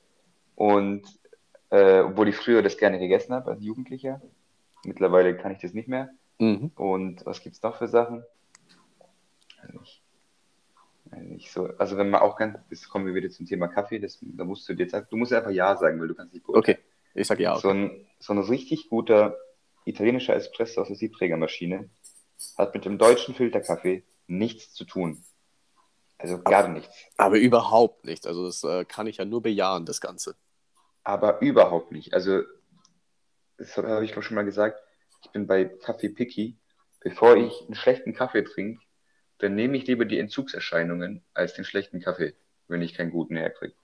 Und 0.54 1.06
äh, 1.70 2.00
obwohl 2.00 2.28
ich 2.28 2.36
früher 2.36 2.62
das 2.62 2.76
gerne 2.76 2.98
gegessen 2.98 3.34
habe 3.34 3.50
als 3.52 3.62
Jugendlicher. 3.62 4.20
Mittlerweile 4.84 5.36
kann 5.36 5.52
ich 5.52 5.58
das 5.58 5.72
nicht 5.72 5.88
mehr. 5.88 6.10
Mhm. 6.38 6.72
Und 6.74 7.24
was 7.26 7.42
gibt 7.42 7.56
es 7.56 7.62
noch 7.62 7.76
für 7.76 7.88
Sachen? 7.88 8.24
Also 9.62 9.80
ich, 9.82 10.02
nicht 11.18 11.52
so, 11.52 11.68
also 11.78 11.96
wenn 11.96 12.10
man 12.10 12.20
auch 12.20 12.36
ganz, 12.36 12.58
jetzt 12.70 12.88
kommen 12.88 13.06
wir 13.06 13.14
wieder 13.14 13.30
zum 13.30 13.46
Thema 13.46 13.68
Kaffee, 13.68 13.98
das, 13.98 14.18
da 14.20 14.44
musst 14.44 14.68
du 14.68 14.74
dir 14.74 14.88
sagen, 14.88 15.06
du 15.10 15.16
musst 15.16 15.32
einfach 15.32 15.50
Ja 15.50 15.76
sagen, 15.76 16.00
weil 16.00 16.08
du 16.08 16.14
kannst 16.14 16.32
nicht 16.32 16.46
beurteilen. 16.46 16.78
Okay, 16.78 16.84
ich 17.14 17.26
sag 17.26 17.38
Ja. 17.38 17.52
Okay. 17.52 17.60
So, 17.60 17.68
ein, 17.70 18.06
so 18.18 18.32
ein 18.32 18.38
richtig 18.38 18.88
guter 18.88 19.36
italienischer 19.84 20.34
Espresso 20.34 20.80
aus 20.80 20.88
der 20.88 20.96
Siebträgermaschine 20.96 21.90
hat 22.56 22.74
mit 22.74 22.84
dem 22.84 22.98
deutschen 22.98 23.34
Filterkaffee 23.34 24.04
nichts 24.26 24.72
zu 24.72 24.84
tun. 24.84 25.24
Also 26.16 26.40
gar 26.42 26.64
aber, 26.64 26.74
nichts. 26.74 26.94
Aber 27.16 27.38
überhaupt 27.38 28.04
nichts. 28.04 28.26
Also 28.26 28.44
das 28.44 28.62
äh, 28.62 28.84
kann 28.84 29.06
ich 29.06 29.16
ja 29.18 29.24
nur 29.24 29.42
bejahen, 29.42 29.86
das 29.86 30.00
Ganze. 30.00 30.36
Aber 31.04 31.40
überhaupt 31.40 31.92
nicht. 31.92 32.14
Also, 32.14 32.42
das 33.56 33.76
habe 33.76 34.04
ich 34.04 34.12
schon 34.12 34.34
mal 34.34 34.44
gesagt, 34.44 34.80
ich 35.22 35.30
bin 35.30 35.46
bei 35.46 35.64
Kaffee 35.64 36.08
Picky. 36.08 36.56
Bevor 37.02 37.36
ich 37.36 37.62
einen 37.62 37.74
schlechten 37.74 38.12
Kaffee 38.12 38.42
trinke, 38.42 38.82
dann 39.38 39.54
nehme 39.54 39.76
ich 39.76 39.86
lieber 39.86 40.04
die 40.04 40.18
Entzugserscheinungen 40.18 41.24
als 41.32 41.54
den 41.54 41.64
schlechten 41.64 42.00
Kaffee, 42.00 42.34
wenn 42.68 42.82
ich 42.82 42.94
keinen 42.94 43.10
guten 43.10 43.36
herkriege. 43.36 43.74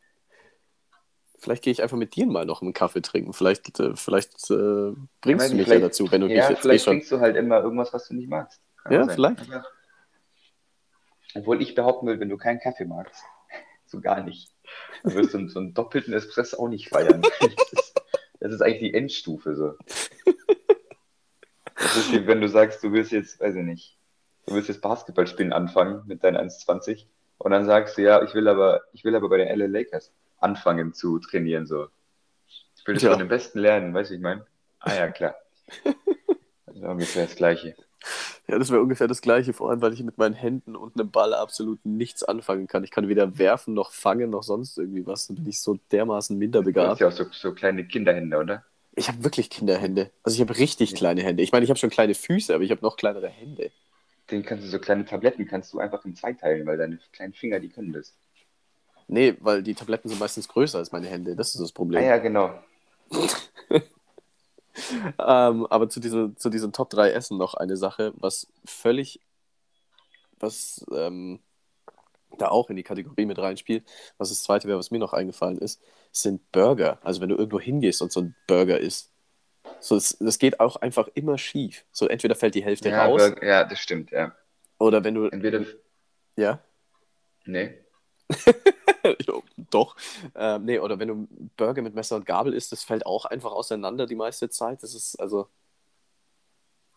Vielleicht 1.39 1.65
gehe 1.65 1.73
ich 1.73 1.83
einfach 1.83 1.97
mit 1.97 2.15
dir 2.15 2.27
mal 2.27 2.45
noch 2.45 2.63
einen 2.63 2.73
Kaffee 2.73 3.03
trinken. 3.03 3.33
Vielleicht, 3.33 3.79
äh, 3.81 3.95
vielleicht 3.97 4.51
äh, 4.51 4.93
bringst 5.21 5.47
ja, 5.47 5.49
du 5.51 5.57
mich 5.57 5.67
ja 5.67 5.79
dazu, 5.79 6.11
wenn 6.11 6.23
du 6.23 6.29
ja, 6.29 6.41
dich 6.41 6.51
jetzt 6.51 6.63
vielleicht 6.63 6.87
eh 6.87 6.91
trinkst 6.91 7.13
du 7.13 7.21
halt 7.21 7.37
immer 7.37 7.61
irgendwas, 7.61 7.93
was 7.93 8.09
du 8.09 8.15
nicht 8.15 8.29
magst. 8.29 8.61
Kann 8.83 8.93
ja, 8.93 9.09
vielleicht. 9.09 9.41
Einfach, 9.41 9.65
obwohl 11.35 11.61
ich 11.61 11.75
behaupten 11.75 12.07
will, 12.07 12.19
wenn 12.21 12.29
du 12.29 12.37
keinen 12.37 12.61
Kaffee 12.61 12.87
magst, 12.87 13.23
so 13.97 14.01
gar 14.01 14.23
nicht, 14.23 14.53
dann 15.03 15.15
wirst 15.15 15.35
du 15.35 15.49
so 15.49 15.59
einen 15.59 15.75
doppelten 15.75 16.13
Espresso 16.13 16.59
auch 16.59 16.69
nicht 16.69 16.89
feiern. 16.89 17.23
Das 17.23 17.53
ist, 17.73 17.95
das 18.41 18.53
ist 18.53 18.63
eigentlich 18.63 18.93
die 18.93 18.95
Endstufe 18.95 19.55
so. 19.55 19.75
Das 21.77 21.97
ist 21.97 22.13
wie 22.13 22.27
wenn 22.27 22.41
du 22.41 22.49
sagst, 22.49 22.83
du 22.83 22.93
willst 22.93 23.13
jetzt, 23.13 23.41
weiß 23.41 23.55
ich 23.57 23.65
nicht, 23.65 23.99
du 24.47 24.55
willst 24.55 24.69
jetzt 24.69 24.81
Basketballspielen 24.81 25.53
anfangen 25.53 26.03
mit 26.07 26.25
deinen 26.25 26.37
1,20 26.37 27.07
und 27.39 27.51
dann 27.51 27.65
sagst 27.65 27.99
du, 27.99 28.03
ja, 28.03 28.23
ich 28.23 28.35
will 28.35 28.49
aber, 28.49 28.83
ich 28.93 29.05
will 29.05 29.15
aber 29.15 29.29
bei 29.29 29.39
den 29.39 29.59
LA 29.59 29.67
Lakers 29.67 30.13
anfangen 30.39 30.93
zu 30.93 31.19
trainieren 31.19 31.67
so. 31.67 31.89
Ich 32.47 32.87
will 32.87 32.95
das 32.95 33.03
ja. 33.03 33.11
von 33.11 33.19
den 33.19 33.29
Besten 33.29 33.59
lernen, 33.59 33.93
weißt 33.93 34.11
du, 34.11 34.15
ich 34.15 34.21
meine? 34.21 34.47
Ah 34.81 34.95
ja, 34.95 35.11
klar. 35.11 35.35
Das 36.67 36.77
ist 36.77 36.83
ungefähr 36.83 37.27
das 37.27 37.37
Gleiche. 37.37 37.75
Ja, 38.49 38.59
das 38.59 38.71
wäre 38.71 38.81
ungefähr 38.81 39.09
das 39.09 39.23
Gleiche, 39.23 39.53
vor 39.53 39.71
allem, 39.71 39.81
weil 39.81 39.93
ich 39.93 40.03
mit 40.05 40.19
meinen 40.19 40.35
Händen 40.35 40.77
und 40.77 40.99
einem 40.99 41.11
Ball 41.11 41.35
absolut 41.35 41.85
nichts 41.85 42.23
anfangen 42.23 42.69
kann. 42.69 42.85
Ich 42.85 42.93
kann 42.93 43.09
weder 43.09 43.39
werfen 43.39 43.75
noch 43.75 43.91
fangen 43.91 44.31
noch 44.31 44.45
sonst 44.45 44.79
irgendwie 44.79 45.05
was. 45.05 45.27
Dann 45.27 45.37
bin 45.37 45.49
ich 45.49 45.61
so 45.61 45.79
dermaßen 45.91 46.39
minder 46.39 46.63
begabt. 46.63 47.01
Du 47.01 47.07
hast 47.07 47.19
ja 47.19 47.25
auch 47.25 47.33
so, 47.33 47.49
so 47.49 47.55
kleine 47.55 47.85
Kinderhände, 47.85 48.37
oder? 48.37 48.65
Ich 48.95 49.09
habe 49.09 49.25
wirklich 49.25 49.51
Kinderhände. 49.51 50.11
Also 50.23 50.37
ich 50.37 50.41
habe 50.41 50.57
richtig 50.59 50.95
kleine 50.95 51.23
Hände. 51.23 51.43
Ich 51.43 51.51
meine, 51.51 51.65
ich 51.65 51.71
habe 51.71 51.79
schon 51.79 51.91
kleine 51.91 52.15
Füße, 52.15 52.55
aber 52.55 52.63
ich 52.63 52.71
habe 52.71 52.83
noch 52.83 52.97
kleinere 52.97 53.29
Hände. 53.29 53.73
Den 54.31 54.45
kannst 54.45 54.65
du 54.65 54.69
so 54.69 54.79
kleine 54.79 55.05
Tabletten 55.05 55.47
kannst 55.47 55.73
du 55.73 55.81
einfach 55.81 56.05
in 56.05 56.15
zwei 56.15 56.33
teilen, 56.33 56.67
weil 56.67 56.79
deine 56.79 56.99
kleinen 57.13 57.33
Finger, 57.33 57.59
die 57.59 57.69
können 57.69 57.93
das. 57.93 58.15
Nee, 59.09 59.37
weil 59.41 59.63
die 59.63 59.75
Tabletten 59.75 60.09
sind 60.09 60.19
meistens 60.19 60.49
größer 60.49 60.79
als 60.79 60.93
meine 60.93 61.09
Hände. 61.09 61.37
Das 61.37 61.55
ist 61.55 61.61
das 61.61 61.73
Problem. 61.73 62.03
Ah 62.03 62.07
ja, 62.07 62.19
genau. 62.19 62.59
ähm, 65.19 65.67
aber 65.67 65.89
zu, 65.89 66.01
diese, 66.01 66.35
zu 66.35 66.51
diesen 66.51 66.73
Top 66.73 66.91
3 66.91 67.11
Essen 67.11 67.39
noch 67.39 67.55
eine 67.55 67.77
Sache, 67.77 68.12
was 68.17 68.49
völlig, 68.65 69.21
was 70.39 70.85
ähm, 70.93 71.41
da 72.39 72.49
auch 72.49 72.71
in 72.71 72.77
die 72.77 72.83
Kategorie 72.83 73.27
mit 73.27 73.39
reinspielt, 73.39 73.85
was 74.19 74.29
das 74.29 74.43
zweite 74.43 74.69
wäre, 74.69 74.79
was 74.79 74.91
mir 74.91 74.99
noch 74.99 75.12
eingefallen 75.12 75.59
ist, 75.59 75.83
sind 76.12 76.53
Burger. 76.53 76.99
Also 77.03 77.21
wenn 77.21 77.29
du 77.29 77.37
irgendwo 77.37 77.61
hingehst 77.61 78.03
und 78.03 78.12
so 78.12 78.21
ein 78.21 78.35
Burger 78.47 78.79
isst. 78.79 79.12
So, 79.81 79.95
das, 79.95 80.17
das 80.21 80.39
geht 80.39 80.61
auch 80.61 80.77
einfach 80.77 81.09
immer 81.15 81.39
schief. 81.39 81.85
So 81.93 82.07
entweder 82.07 82.35
fällt 82.35 82.55
die 82.55 82.65
Hälfte 82.65 82.91
ja, 82.91 83.05
raus. 83.05 83.21
Burger, 83.21 83.47
ja, 83.47 83.65
das 83.65 83.79
stimmt, 83.79 84.11
ja. 84.11 84.35
Oder 84.79 85.03
wenn 85.05 85.15
du. 85.15 85.27
Entweder. 85.27 85.65
Ja? 86.37 86.61
Nee. 87.45 87.79
Doch. 89.71 89.97
Ähm, 90.35 90.64
nee, 90.64 90.79
oder 90.79 90.99
wenn 90.99 91.09
du 91.09 91.29
Burger 91.57 91.83
mit 91.83 91.95
Messer 91.95 92.16
und 92.16 92.27
Gabel 92.27 92.55
isst, 92.55 92.73
das 92.73 92.85
fällt 92.85 93.07
auch 93.07 93.25
einfach 93.25 93.53
auseinander 93.53 94.07
die 94.07 94.14
meiste 94.14 94.49
Zeit. 94.49 94.83
Das 94.83 94.95
ist 94.95 95.16
also. 95.16 95.49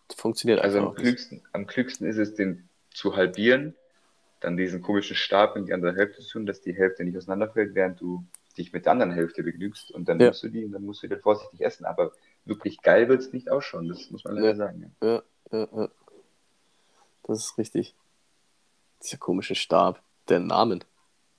Das 0.07 0.19
funktioniert 0.19 0.59
also 0.61 0.79
einfach. 0.79 0.91
Also 0.91 0.99
am 0.99 1.03
klügsten, 1.03 1.41
am 1.53 1.67
klügsten 1.67 2.07
ist 2.07 2.17
es, 2.17 2.33
den 2.33 2.67
zu 2.91 3.15
halbieren, 3.15 3.75
dann 4.39 4.57
diesen 4.57 4.81
komischen 4.81 5.15
Stab 5.15 5.55
in 5.55 5.65
die 5.65 5.73
andere 5.73 5.95
Hälfte 5.95 6.21
zu 6.21 6.31
tun, 6.31 6.45
dass 6.45 6.61
die 6.61 6.75
Hälfte 6.75 7.03
nicht 7.03 7.17
auseinanderfällt, 7.17 7.75
während 7.75 8.01
du 8.01 8.25
dich 8.57 8.73
mit 8.73 8.85
der 8.85 8.93
anderen 8.93 9.11
Hälfte 9.11 9.43
begnügst 9.43 9.91
und 9.91 10.09
dann 10.09 10.19
ja. 10.19 10.27
nimmst 10.27 10.43
du 10.43 10.49
die 10.49 10.65
und 10.65 10.71
dann 10.71 10.83
musst 10.83 11.01
du 11.01 11.07
wieder 11.07 11.19
vorsichtig 11.19 11.61
essen. 11.61 11.85
Aber 11.85 12.11
wirklich 12.45 12.81
geil 12.81 13.07
wird 13.07 13.21
es 13.21 13.33
nicht 13.33 13.51
ausschauen, 13.51 13.87
das 13.87 14.09
muss 14.11 14.23
man 14.23 14.35
leider 14.35 14.49
ja. 14.49 14.55
sagen. 14.55 14.95
Ja. 15.01 15.23
ja, 15.51 15.67
ja, 15.75 15.89
Das 17.23 17.39
ist 17.39 17.57
richtig. 17.57 17.95
Dieser 19.03 19.17
komische 19.17 19.55
Stab. 19.55 20.01
der 20.27 20.39
Namen. 20.39 20.83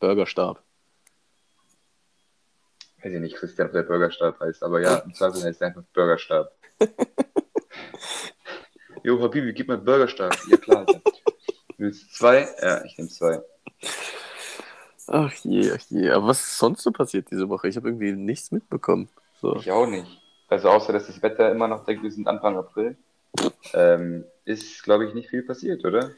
Burgerstab. 0.00 0.62
Weiß 3.02 3.12
ich 3.12 3.20
nicht, 3.20 3.36
Christian, 3.36 3.68
ob 3.68 3.72
der 3.72 3.82
Burgerstab 3.82 4.40
heißt, 4.40 4.62
aber 4.62 4.80
ja, 4.80 4.96
im 4.96 5.14
Zweifel 5.14 5.42
heißt 5.42 5.60
er 5.62 5.68
einfach 5.68 5.84
Burgerstab. 5.94 6.52
jo, 9.04 9.22
Habibi, 9.22 9.52
gib 9.52 9.68
mir 9.68 9.78
Burgerstab. 9.78 10.36
Ja, 10.48 10.56
klar. 10.56 10.78
Alter. 10.80 11.00
Willst 11.78 12.02
du 12.02 12.08
zwei? 12.14 12.48
Ja, 12.60 12.84
ich 12.84 12.98
nehme 12.98 13.08
zwei. 13.08 13.40
Ach 15.06 15.32
je, 15.32 15.72
ach 15.72 15.82
je. 15.88 16.10
Aber 16.10 16.26
was 16.28 16.40
ist 16.40 16.58
sonst 16.58 16.82
so 16.82 16.90
passiert 16.92 17.30
diese 17.30 17.48
Woche? 17.48 17.68
Ich 17.68 17.76
habe 17.76 17.88
irgendwie 17.88 18.12
nichts 18.12 18.50
mitbekommen. 18.50 19.08
So. 19.40 19.56
Ich 19.56 19.70
auch 19.70 19.86
nicht. 19.86 20.20
Also 20.48 20.68
außer, 20.68 20.92
dass 20.92 21.06
das 21.06 21.22
Wetter 21.22 21.50
immer 21.50 21.68
noch 21.68 21.84
denkt, 21.84 22.02
wir 22.02 22.10
sind 22.10 22.28
Anfang 22.28 22.58
April, 22.58 22.96
ähm, 23.72 24.24
ist, 24.44 24.82
glaube 24.82 25.06
ich, 25.06 25.14
nicht 25.14 25.30
viel 25.30 25.42
passiert, 25.42 25.84
oder? 25.84 26.10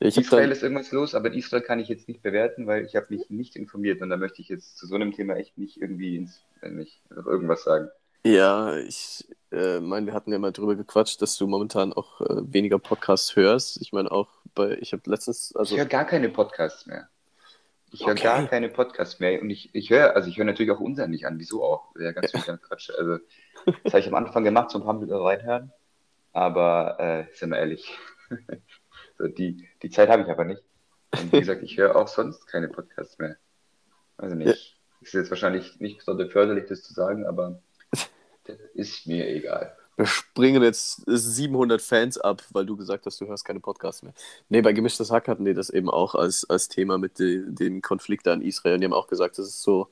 Ich 0.00 0.18
Israel 0.18 0.50
ist 0.50 0.62
irgendwas 0.62 0.92
los, 0.92 1.14
aber 1.14 1.28
in 1.28 1.34
Israel 1.34 1.62
kann 1.62 1.78
ich 1.78 1.88
jetzt 1.88 2.08
nicht 2.08 2.22
bewerten, 2.22 2.66
weil 2.66 2.84
ich 2.84 2.96
habe 2.96 3.06
mich 3.10 3.30
nicht 3.30 3.56
informiert 3.56 4.02
und 4.02 4.10
da 4.10 4.16
möchte 4.16 4.42
ich 4.42 4.48
jetzt 4.48 4.76
zu 4.76 4.86
so 4.86 4.94
einem 4.96 5.12
Thema 5.12 5.36
echt 5.36 5.56
nicht 5.56 5.80
irgendwie 5.80 6.16
ins, 6.16 6.42
nicht, 6.62 7.00
also 7.10 7.30
irgendwas 7.30 7.64
sagen. 7.64 7.88
Ja, 8.26 8.76
ich 8.78 9.26
äh, 9.52 9.80
meine, 9.80 10.06
wir 10.06 10.14
hatten 10.14 10.32
ja 10.32 10.38
mal 10.38 10.52
drüber 10.52 10.76
gequatscht, 10.76 11.20
dass 11.20 11.36
du 11.36 11.46
momentan 11.46 11.92
auch 11.92 12.20
äh, 12.22 12.52
weniger 12.52 12.78
Podcasts 12.78 13.36
hörst. 13.36 13.80
Ich 13.82 13.92
meine 13.92 14.10
auch 14.10 14.28
bei, 14.54 14.78
ich 14.80 14.92
habe 14.92 15.02
letztens, 15.06 15.54
also. 15.54 15.74
Ich 15.74 15.80
höre 15.80 15.86
gar 15.86 16.06
keine 16.06 16.30
Podcasts 16.30 16.86
mehr. 16.86 17.08
Ich 17.92 18.00
höre 18.00 18.12
okay. 18.12 18.24
gar 18.24 18.46
keine 18.48 18.70
Podcasts 18.70 19.20
mehr 19.20 19.40
und 19.40 19.50
ich, 19.50 19.72
ich 19.72 19.90
höre, 19.90 20.16
also 20.16 20.28
ich 20.28 20.36
höre 20.36 20.46
natürlich 20.46 20.72
auch 20.72 20.80
unseren 20.80 21.12
nicht 21.12 21.26
an, 21.26 21.38
wieso 21.38 21.62
auch? 21.62 21.94
Ja, 21.96 22.10
ganz 22.10 22.32
viel. 22.32 22.58
Quatsch. 22.68 22.90
Also, 22.98 23.18
das 23.84 23.92
habe 23.92 24.00
ich 24.00 24.08
am 24.08 24.14
Anfang 24.14 24.42
gemacht, 24.42 24.70
so 24.70 24.78
ein 24.78 24.84
paar 24.84 24.94
Minuten 24.94 25.14
reinhören, 25.14 25.72
aber 26.32 26.98
äh, 26.98 27.26
sind 27.34 27.50
wir 27.50 27.58
ehrlich, 27.58 27.96
so 29.18 29.28
die, 29.28 29.68
die 29.82 29.90
Zeit 29.90 30.08
habe 30.08 30.22
ich 30.22 30.28
aber 30.28 30.44
nicht. 30.44 30.62
Und 31.12 31.32
wie 31.32 31.40
gesagt, 31.40 31.62
ich 31.62 31.76
höre 31.76 31.96
auch 31.96 32.08
sonst 32.08 32.46
keine 32.46 32.68
Podcasts 32.68 33.18
mehr. 33.18 33.36
Also 34.16 34.34
nicht. 34.36 34.48
Ja. 34.48 34.54
Ist 35.02 35.14
jetzt 35.14 35.30
wahrscheinlich 35.30 35.80
nicht 35.80 35.98
besonders 35.98 36.32
förderlich, 36.32 36.66
das 36.68 36.82
zu 36.82 36.94
sagen, 36.94 37.26
aber 37.26 37.60
das 38.44 38.58
ist 38.74 39.06
mir 39.06 39.28
egal. 39.28 39.76
Wir 39.96 40.06
springen 40.06 40.62
jetzt 40.62 41.02
700 41.06 41.80
Fans 41.80 42.18
ab, 42.18 42.42
weil 42.50 42.66
du 42.66 42.76
gesagt 42.76 43.06
hast, 43.06 43.20
du 43.20 43.26
hörst 43.26 43.44
keine 43.44 43.60
Podcasts 43.60 44.02
mehr. 44.02 44.12
Nee, 44.48 44.60
bei 44.60 44.72
Gemischtes 44.72 45.12
Hack 45.12 45.28
hatten 45.28 45.44
die 45.44 45.54
das 45.54 45.70
eben 45.70 45.88
auch 45.88 46.16
als, 46.16 46.48
als 46.50 46.68
Thema 46.68 46.98
mit 46.98 47.18
de, 47.20 47.44
dem 47.46 47.80
Konflikt 47.80 48.26
da 48.26 48.34
in 48.34 48.42
Israel. 48.42 48.74
Und 48.74 48.80
die 48.80 48.86
haben 48.86 48.92
auch 48.92 49.06
gesagt, 49.06 49.38
das 49.38 49.46
ist 49.46 49.62
so, 49.62 49.88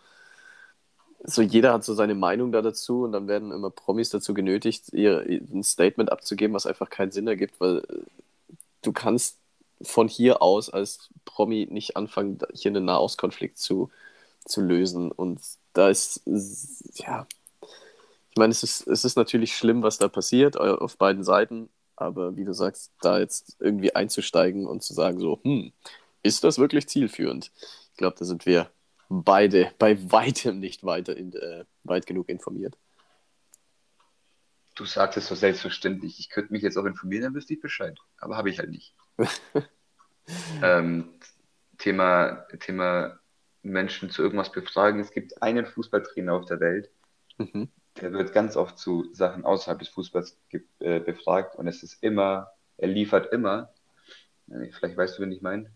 so 1.22 1.40
jeder 1.40 1.72
hat 1.72 1.84
so 1.84 1.94
seine 1.94 2.16
Meinung 2.16 2.50
da 2.50 2.62
dazu 2.62 3.04
und 3.04 3.12
dann 3.12 3.28
werden 3.28 3.52
immer 3.52 3.70
Promis 3.70 4.10
dazu 4.10 4.34
genötigt, 4.34 4.92
ihr 4.92 5.20
ein 5.20 5.62
Statement 5.62 6.10
abzugeben, 6.10 6.54
was 6.54 6.66
einfach 6.66 6.90
keinen 6.90 7.12
Sinn 7.12 7.28
ergibt, 7.28 7.60
weil 7.60 7.82
du 8.82 8.92
kannst 8.92 9.38
von 9.82 10.08
hier 10.08 10.42
aus 10.42 10.70
als 10.70 11.08
Promi 11.24 11.66
nicht 11.70 11.96
anfangen, 11.96 12.38
hier 12.54 12.70
einen 12.70 12.84
Nahostkonflikt 12.84 13.58
zu, 13.58 13.90
zu 14.44 14.60
lösen. 14.60 15.10
Und 15.10 15.40
da 15.72 15.88
ist, 15.88 16.22
ja, 16.94 17.26
ich 18.30 18.36
meine, 18.36 18.50
es 18.50 18.62
ist, 18.62 18.86
es 18.86 19.04
ist 19.04 19.16
natürlich 19.16 19.56
schlimm, 19.56 19.82
was 19.82 19.98
da 19.98 20.08
passiert 20.08 20.56
auf 20.56 20.96
beiden 20.96 21.24
Seiten, 21.24 21.68
aber 21.96 22.36
wie 22.36 22.44
du 22.44 22.54
sagst, 22.54 22.92
da 23.00 23.18
jetzt 23.18 23.56
irgendwie 23.60 23.94
einzusteigen 23.94 24.66
und 24.66 24.82
zu 24.82 24.94
sagen, 24.94 25.20
so, 25.20 25.40
hm, 25.42 25.72
ist 26.22 26.44
das 26.44 26.58
wirklich 26.58 26.88
zielführend? 26.88 27.50
Ich 27.92 27.98
glaube, 27.98 28.16
da 28.18 28.24
sind 28.24 28.46
wir 28.46 28.70
beide 29.08 29.72
bei 29.78 29.98
weitem 30.10 30.60
nicht 30.60 30.84
weiter 30.84 31.16
in, 31.16 31.32
äh, 31.34 31.64
weit 31.84 32.06
genug 32.06 32.28
informiert. 32.28 32.76
Du 34.74 34.84
sagst 34.84 35.18
es 35.18 35.26
so 35.26 35.34
selbstverständlich. 35.34 36.18
Ich 36.18 36.30
könnte 36.30 36.52
mich 36.52 36.62
jetzt 36.62 36.76
auch 36.76 36.84
informieren, 36.84 37.24
dann 37.24 37.34
wüsste 37.34 37.54
ich 37.54 37.60
Bescheid. 37.60 37.98
Aber 38.18 38.36
habe 38.36 38.50
ich 38.50 38.58
halt 38.58 38.70
nicht. 38.70 38.94
ähm, 40.62 41.08
Thema, 41.78 42.46
Thema 42.60 43.18
Menschen 43.62 44.10
zu 44.10 44.22
irgendwas 44.22 44.50
befragen. 44.50 45.00
Es 45.00 45.10
gibt 45.10 45.42
einen 45.42 45.66
Fußballtrainer 45.66 46.32
auf 46.32 46.46
der 46.46 46.60
Welt, 46.60 46.90
mhm 47.38 47.68
der 48.00 48.12
wird 48.12 48.32
ganz 48.32 48.56
oft 48.56 48.78
zu 48.78 49.12
Sachen 49.12 49.44
außerhalb 49.44 49.78
des 49.78 49.88
Fußballs 49.90 50.38
äh, 50.80 51.00
befragt 51.00 51.56
und 51.56 51.66
es 51.66 51.82
ist 51.82 52.02
immer, 52.02 52.50
er 52.78 52.88
liefert 52.88 53.32
immer. 53.32 53.72
Vielleicht 54.46 54.96
weißt 54.96 55.18
du, 55.18 55.22
wen 55.22 55.32
ich 55.32 55.42
meine? 55.42 55.70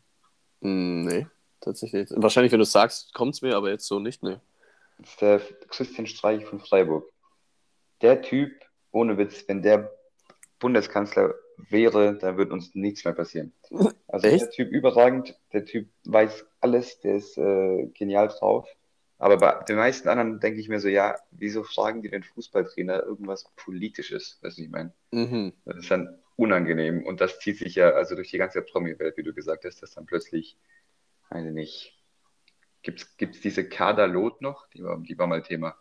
Hm, 0.62 1.04
nee, 1.04 1.26
tatsächlich. 1.60 2.08
Wahrscheinlich, 2.14 2.52
wenn 2.52 2.58
du 2.58 2.64
es 2.64 2.72
sagst, 2.72 3.14
kommt 3.14 3.34
es 3.34 3.42
mir, 3.42 3.56
aber 3.56 3.70
jetzt 3.70 3.86
so 3.86 3.98
nicht, 3.98 4.22
ne? 4.22 4.40
Das 4.98 5.10
ist 5.10 5.20
der 5.20 5.40
Christian 5.68 6.06
Streich 6.06 6.44
von 6.44 6.58
Freiburg. 6.60 7.10
Der 8.00 8.22
Typ, 8.22 8.52
ohne 8.90 9.18
Witz, 9.18 9.44
wenn 9.48 9.62
der 9.62 9.92
Bundeskanzler 10.58 11.34
wäre, 11.56 12.16
dann 12.18 12.36
würde 12.36 12.52
uns 12.52 12.74
nichts 12.74 13.04
mehr 13.04 13.14
passieren. 13.14 13.52
Also 14.08 14.28
Echt? 14.28 14.42
der 14.42 14.50
Typ 14.50 14.70
überragend, 14.70 15.38
der 15.52 15.64
Typ 15.64 15.88
weiß 16.04 16.46
alles, 16.60 17.00
der 17.00 17.16
ist 17.16 17.36
äh, 17.38 17.86
genial 17.94 18.28
drauf. 18.28 18.68
Aber 19.18 19.38
bei 19.38 19.64
den 19.64 19.76
meisten 19.76 20.08
anderen 20.08 20.40
denke 20.40 20.60
ich 20.60 20.68
mir 20.68 20.78
so, 20.78 20.88
ja, 20.88 21.16
wieso 21.30 21.62
fragen 21.62 22.02
die 22.02 22.10
den 22.10 22.22
Fußballtrainer 22.22 23.02
irgendwas 23.02 23.50
Politisches? 23.56 24.38
Weißt 24.42 24.58
du, 24.58 24.62
ich 24.62 24.68
meine? 24.68 24.92
Mhm. 25.10 25.54
Das 25.64 25.76
ist 25.78 25.90
dann 25.90 26.18
unangenehm. 26.36 27.04
Und 27.04 27.20
das 27.20 27.38
zieht 27.38 27.58
sich 27.58 27.74
ja 27.76 27.90
also 27.90 28.14
durch 28.14 28.30
die 28.30 28.38
ganze 28.38 28.60
Promi-Welt, 28.60 29.16
wie 29.16 29.22
du 29.22 29.32
gesagt 29.32 29.64
hast, 29.64 29.82
dass 29.82 29.94
dann 29.94 30.04
plötzlich, 30.04 30.58
weiß 31.30 31.46
ich 31.46 31.52
nicht, 31.52 31.98
gibt 32.82 33.00
es 33.18 33.40
diese 33.40 33.68
Kader 33.68 34.06
Lot 34.06 34.42
noch? 34.42 34.68
Die 34.68 34.84
war, 34.84 34.98
die 34.98 35.18
war 35.18 35.26
mal 35.26 35.42
Thema. 35.42 35.76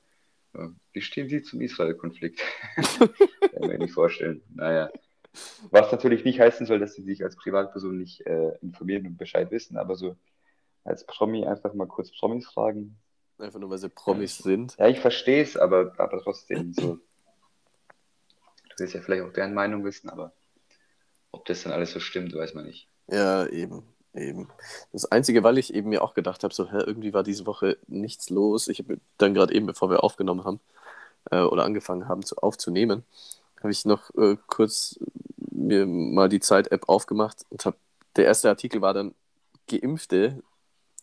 Wie 0.93 1.01
stehen 1.01 1.29
Sie 1.29 1.41
zum 1.41 1.61
Israel-Konflikt? 1.61 2.41
Kann 2.75 3.67
mir 3.67 3.77
nicht 3.77 3.93
vorstellen. 3.93 4.41
Naja. 4.53 4.89
Was 5.69 5.91
natürlich 5.91 6.23
nicht 6.23 6.39
heißen 6.39 6.65
soll, 6.65 6.79
dass 6.79 6.93
sie 6.93 7.01
sich 7.01 7.23
als 7.23 7.35
Privatperson 7.35 7.97
nicht 7.97 8.25
äh, 8.25 8.57
informieren 8.61 9.05
und 9.05 9.17
Bescheid 9.17 9.51
wissen, 9.51 9.77
aber 9.77 9.95
so 9.95 10.15
als 10.85 11.05
Promi 11.05 11.45
einfach 11.45 11.73
mal 11.73 11.87
kurz 11.87 12.11
Promis 12.17 12.45
fragen, 12.45 12.97
Einfach 13.37 13.59
nur, 13.59 13.69
weil 13.69 13.77
sie 13.77 13.89
Promis 13.89 14.37
sind. 14.37 14.77
Ja, 14.77 14.87
ich 14.87 14.99
verstehe 14.99 15.43
es, 15.43 15.57
aber, 15.57 15.93
aber 15.97 16.21
trotzdem 16.21 16.73
so. 16.73 16.99
Du 18.69 18.79
willst 18.79 18.93
ja 18.93 19.01
vielleicht 19.01 19.23
auch 19.23 19.33
deren 19.33 19.53
Meinung 19.53 19.83
wissen, 19.83 20.09
aber 20.09 20.33
ob 21.31 21.45
das 21.45 21.63
dann 21.63 21.73
alles 21.73 21.91
so 21.91 21.99
stimmt, 21.99 22.33
weiß 22.33 22.53
man 22.53 22.65
nicht. 22.65 22.87
Ja, 23.07 23.45
eben. 23.47 23.83
Eben. 24.15 24.47
Das 24.93 25.11
Einzige, 25.11 25.43
weil 25.43 25.57
ich 25.57 25.73
eben 25.73 25.89
mir 25.89 26.01
auch 26.01 26.13
gedacht 26.13 26.43
habe, 26.43 26.53
so, 26.53 26.71
hä, 26.71 26.77
irgendwie 26.85 27.13
war 27.13 27.23
diese 27.23 27.45
Woche 27.45 27.77
nichts 27.87 28.29
los. 28.29 28.67
Ich 28.69 28.79
habe 28.79 28.99
dann 29.17 29.33
gerade 29.33 29.53
eben, 29.53 29.65
bevor 29.65 29.89
wir 29.89 30.03
aufgenommen 30.03 30.45
haben 30.45 30.59
äh, 31.31 31.41
oder 31.41 31.65
angefangen 31.65 32.07
haben 32.07 32.23
zu, 32.23 32.37
aufzunehmen, 32.37 33.03
habe 33.59 33.71
ich 33.71 33.85
noch 33.85 34.09
äh, 34.15 34.37
kurz 34.47 34.99
mir 35.37 35.85
mal 35.85 36.29
die 36.29 36.39
Zeit-App 36.39 36.87
aufgemacht 36.87 37.45
und 37.49 37.65
habe, 37.65 37.77
der 38.15 38.25
erste 38.25 38.49
Artikel 38.49 38.81
war 38.81 38.93
dann, 38.93 39.13
Geimpfte 39.67 40.41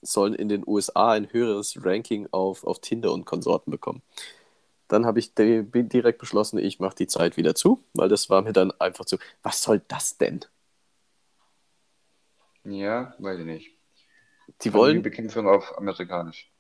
sollen 0.02 0.34
in 0.34 0.48
den 0.48 0.64
USA 0.66 1.12
ein 1.12 1.32
höheres 1.32 1.84
Ranking 1.84 2.28
auf, 2.30 2.64
auf 2.64 2.80
Tinder 2.80 3.12
und 3.12 3.24
Konsorten 3.24 3.70
bekommen. 3.70 4.02
Dann 4.88 5.06
habe 5.06 5.18
ich 5.20 5.34
direkt 5.34 6.18
beschlossen, 6.18 6.58
ich 6.58 6.80
mache 6.80 6.96
die 6.96 7.06
Zeit 7.06 7.36
wieder 7.36 7.54
zu, 7.54 7.82
weil 7.94 8.08
das 8.08 8.30
war 8.30 8.42
mir 8.42 8.52
dann 8.52 8.72
einfach 8.72 9.04
zu. 9.04 9.18
Was 9.42 9.62
soll 9.62 9.80
das 9.88 10.18
denn? 10.18 10.44
Ja, 12.64 13.14
weiß 13.18 13.40
ich 13.40 13.46
nicht. 13.46 13.70
Die 14.62 14.72
wollen. 14.72 14.96
Die 14.96 15.02
Bekämpfung 15.02 15.48
auf 15.48 15.76
amerikanisch. 15.78 16.50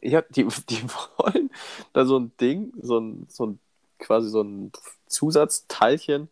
Ja, 0.00 0.22
die, 0.22 0.44
die 0.68 0.82
wollen 1.18 1.50
da 1.92 2.04
so 2.04 2.18
ein 2.18 2.32
Ding, 2.40 2.72
so 2.80 2.98
ein, 2.98 3.26
so 3.28 3.46
ein 3.46 3.58
quasi 3.98 4.28
so 4.28 4.42
ein 4.42 4.72
Zusatzteilchen 5.06 6.28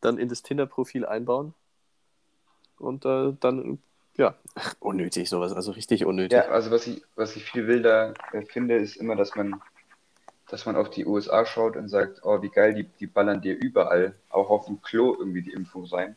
dann 0.00 0.16
in 0.16 0.28
das 0.28 0.42
Tinder-Profil 0.42 1.04
einbauen 1.04 1.54
und 2.78 3.04
äh, 3.04 3.34
dann 3.40 3.78
ja, 4.16 4.34
unnötig 4.80 5.28
sowas, 5.28 5.52
also 5.52 5.72
richtig 5.72 6.04
unnötig. 6.04 6.32
Ja, 6.32 6.48
also 6.48 6.70
was 6.70 6.86
ich, 6.86 7.02
was 7.16 7.36
ich 7.36 7.44
viel 7.44 7.66
wilder 7.66 8.14
äh, 8.32 8.42
finde, 8.42 8.76
ist 8.76 8.96
immer, 8.96 9.16
dass 9.16 9.34
man, 9.34 9.60
dass 10.48 10.66
man 10.66 10.76
auf 10.76 10.90
die 10.90 11.06
USA 11.06 11.44
schaut 11.46 11.76
und 11.76 11.88
sagt, 11.88 12.20
oh, 12.22 12.42
wie 12.42 12.50
geil, 12.50 12.74
die, 12.74 12.84
die 12.84 13.06
ballern 13.06 13.40
dir 13.40 13.56
überall, 13.56 14.14
auch 14.30 14.50
auf 14.50 14.66
dem 14.66 14.82
Klo 14.82 15.16
irgendwie 15.18 15.42
die 15.42 15.52
Impfung 15.52 15.84
rein. 15.86 16.16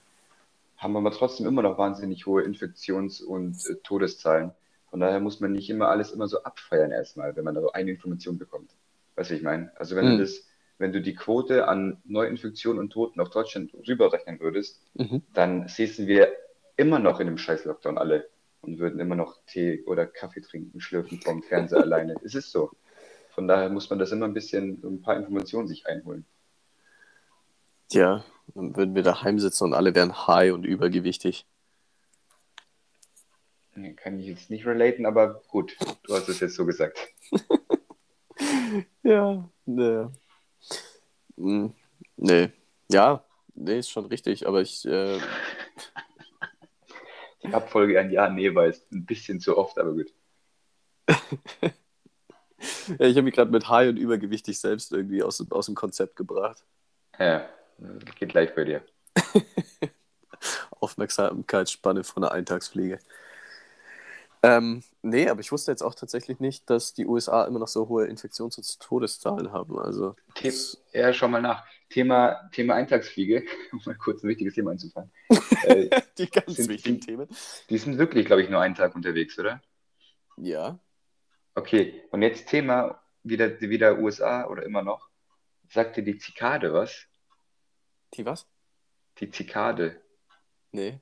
Haben 0.84 0.98
aber 0.98 1.12
trotzdem 1.12 1.48
immer 1.48 1.62
noch 1.62 1.78
wahnsinnig 1.78 2.26
hohe 2.26 2.44
Infektions- 2.44 3.22
und 3.22 3.56
äh, 3.70 3.76
Todeszahlen. 3.84 4.52
Von 4.90 5.00
daher 5.00 5.22
muss 5.22 5.40
man 5.40 5.54
nicht 5.54 5.70
immer 5.70 5.88
alles 5.88 6.12
immer 6.12 6.28
so 6.28 6.44
abfeiern 6.44 6.92
erstmal, 6.92 7.36
wenn 7.38 7.46
man 7.46 7.56
da 7.56 7.62
so 7.62 7.72
eine 7.72 7.92
Information 7.92 8.38
bekommt. 8.38 8.72
Weißt 9.16 9.32
du, 9.32 9.36
ich 9.36 9.44
meine? 9.44 9.72
Also 9.78 9.96
wenn 9.96 10.06
mhm. 10.06 10.12
du 10.12 10.18
das, 10.20 10.46
wenn 10.78 10.92
du 10.92 11.02
die 11.02 11.16
Quote 11.16 11.70
an 11.70 12.02
Neuinfektionen 12.04 12.80
und 12.80 12.90
Toten 12.92 13.22
auf 13.22 13.30
Deutschland 13.30 13.74
rüberrechnen 13.88 14.42
würdest, 14.42 14.82
mhm. 14.96 15.24
dann 15.34 15.70
säßen 15.70 16.06
wir 16.06 16.34
immer 16.76 17.00
noch 17.00 17.22
in 17.22 17.28
dem 17.28 17.38
scheiß 17.38 17.64
Lockdown 17.64 17.98
alle 17.98 18.28
und 18.62 18.80
würden 18.80 19.00
immer 19.00 19.16
noch 19.16 19.38
Tee 19.48 19.84
oder 19.86 20.06
Kaffee 20.06 20.42
trinken, 20.42 20.82
schlürfen 20.82 21.22
vom 21.22 21.44
Fernseher 21.44 21.80
alleine. 21.84 22.16
Es 22.24 22.36
ist 22.36 22.52
so. 22.52 22.72
Von 23.30 23.48
daher 23.48 23.70
muss 23.70 23.90
man 23.90 24.00
das 24.00 24.12
immer 24.12 24.26
ein 24.26 24.34
bisschen, 24.34 24.82
ein 24.84 25.02
paar 25.02 25.16
Informationen 25.16 25.70
sich 25.70 25.88
einholen. 25.88 26.26
Ja, 27.94 28.26
dann 28.56 28.76
würden 28.76 28.96
wir 28.96 29.04
daheim 29.04 29.40
sitzen 29.40 29.66
und 29.66 29.74
alle 29.74 29.94
wären 29.94 30.28
high 30.28 30.52
und 30.54 30.64
übergewichtig. 30.64 31.46
Kann 33.96 34.20
ich 34.20 34.28
jetzt 34.28 34.50
nicht 34.50 34.66
relaten, 34.66 35.06
aber 35.06 35.42
gut, 35.48 35.76
du 36.04 36.14
hast 36.14 36.30
es 36.30 36.40
jetzt 36.40 36.56
so 36.56 36.66
gesagt. 36.66 37.00
ja, 39.04 39.50
ne. 39.66 40.12
Nee. 41.36 42.52
Ja, 42.92 43.24
nee, 43.56 43.80
ist 43.80 43.90
schon 43.90 44.06
richtig, 44.06 44.48
aber 44.48 44.62
ich. 44.62 44.86
Äh... 44.86 45.20
Die 47.44 47.54
Abfolge 47.54 48.00
an 48.00 48.12
Ja, 48.12 48.30
nee 48.30 48.54
war 48.54 48.68
jetzt 48.68 48.92
ein 48.92 49.06
bisschen 49.06 49.40
zu 49.40 49.58
oft, 49.58 49.78
aber 49.78 49.94
gut. 49.94 50.14
ja, 51.10 53.06
ich 53.06 53.16
habe 53.18 53.24
mich 53.24 53.34
gerade 53.34 53.52
mit 53.52 53.68
High 53.70 53.90
und 53.90 53.98
übergewichtig 53.98 54.60
selbst 54.60 54.94
irgendwie 54.94 55.24
aus, 55.24 55.46
aus 55.52 55.66
dem 55.66 55.76
Konzept 55.76 56.16
gebracht. 56.16 56.64
Ja, 57.20 57.50
geht 58.20 58.30
gleich 58.30 58.54
bei 58.56 58.66
dir. 58.66 58.84
Aufmerksamkeitsspanne 60.80 62.04
von 62.04 62.24
einer 62.24 62.34
Eintagsfliege. 62.34 63.00
Ähm, 64.46 64.84
nee, 65.02 65.30
aber 65.30 65.40
ich 65.40 65.54
wusste 65.54 65.72
jetzt 65.72 65.82
auch 65.82 65.96
tatsächlich 65.96 66.42
nicht, 66.42 66.70
dass 66.70 66.94
die 66.94 67.08
USA 67.08 67.46
immer 67.46 67.60
noch 67.60 67.70
so 67.70 67.88
hohe 67.88 68.08
Infektions- 68.08 68.58
und 68.58 68.80
Todeszahlen 68.82 69.54
haben. 69.54 69.80
Also, 69.80 70.16
The 70.38 70.52
ja, 70.92 71.14
schau 71.14 71.30
mal 71.30 71.42
nach. 71.42 71.64
Thema, 71.90 72.50
Thema 72.52 72.74
Eintagsfliege, 72.74 73.44
um 73.72 73.80
mal 73.86 73.96
kurz 73.96 74.22
ein 74.24 74.28
wichtiges 74.30 74.56
Thema 74.56 74.72
anzufangen. 74.72 75.12
äh, 75.64 75.90
die 76.18 76.30
ganz 76.30 76.56
sind, 76.56 76.68
wichtigen 76.68 77.00
die, 77.00 77.06
Themen. 77.06 77.28
Die 77.70 77.78
sind 77.78 77.98
wirklich, 77.98 78.26
glaube 78.26 78.42
ich, 78.42 78.50
nur 78.50 78.60
einen 78.60 78.76
Tag 78.76 78.96
unterwegs, 78.96 79.40
oder? 79.40 79.62
Ja. 80.36 80.78
Okay, 81.56 82.04
und 82.12 82.22
jetzt 82.22 82.50
Thema 82.50 83.00
wieder, 83.24 83.62
wieder 83.62 84.00
USA 84.00 84.48
oder 84.48 84.64
immer 84.64 84.82
noch. 84.82 85.08
Sagt 85.70 85.96
dir 85.96 86.04
die 86.04 86.18
Zikade 86.18 86.74
was? 86.74 87.08
Die 88.14 88.26
was? 88.26 88.48
Die 89.20 89.30
Zikade. 89.30 90.02
Nee. 90.72 91.00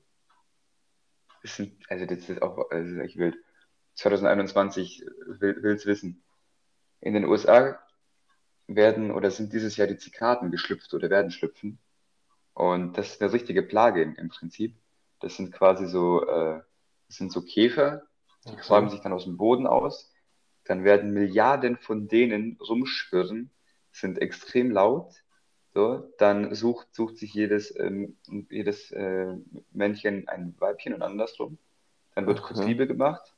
Das 1.42 1.56
sind, 1.56 1.78
also 1.90 2.06
das 2.06 2.28
ist 2.28 2.42
auch 2.42 2.68
das 2.70 2.86
ist 2.86 2.98
echt 2.98 3.16
wild. 3.16 3.36
2021 3.94 5.04
will 5.26 5.74
es 5.74 5.86
wissen. 5.86 6.22
In 7.00 7.14
den 7.14 7.24
USA 7.24 7.78
werden 8.66 9.10
oder 9.10 9.30
sind 9.30 9.52
dieses 9.52 9.76
Jahr 9.76 9.88
die 9.88 9.96
Zikaden 9.96 10.50
geschlüpft 10.50 10.94
oder 10.94 11.10
werden 11.10 11.30
schlüpfen. 11.30 11.78
Und 12.54 12.96
das 12.96 13.14
ist 13.14 13.22
eine 13.22 13.32
richtige 13.32 13.62
Plage 13.62 14.02
im, 14.02 14.14
im 14.16 14.28
Prinzip. 14.28 14.76
Das 15.20 15.36
sind 15.36 15.52
quasi 15.52 15.86
so, 15.86 16.26
äh, 16.26 16.60
das 17.08 17.16
sind 17.16 17.32
so 17.32 17.42
Käfer, 17.42 18.02
die 18.44 18.52
okay. 18.52 18.60
graben 18.62 18.90
sich 18.90 19.00
dann 19.00 19.12
aus 19.12 19.24
dem 19.24 19.36
Boden 19.36 19.66
aus. 19.66 20.12
Dann 20.64 20.84
werden 20.84 21.12
Milliarden 21.12 21.76
von 21.76 22.08
denen 22.08 22.56
rumschwirren, 22.60 23.50
sind 23.90 24.18
extrem 24.18 24.70
laut. 24.70 25.21
So, 25.74 26.12
dann 26.18 26.54
sucht, 26.54 26.94
sucht 26.94 27.16
sich 27.16 27.32
jedes, 27.32 27.74
ähm, 27.78 28.16
jedes 28.50 28.90
äh, 28.90 29.34
Männchen 29.72 30.28
ein 30.28 30.54
Weibchen 30.58 30.92
und 30.92 31.02
andersrum. 31.02 31.56
Dann 32.14 32.26
wird 32.26 32.42
kurz 32.42 32.62
Liebe 32.62 32.86
gemacht. 32.86 33.34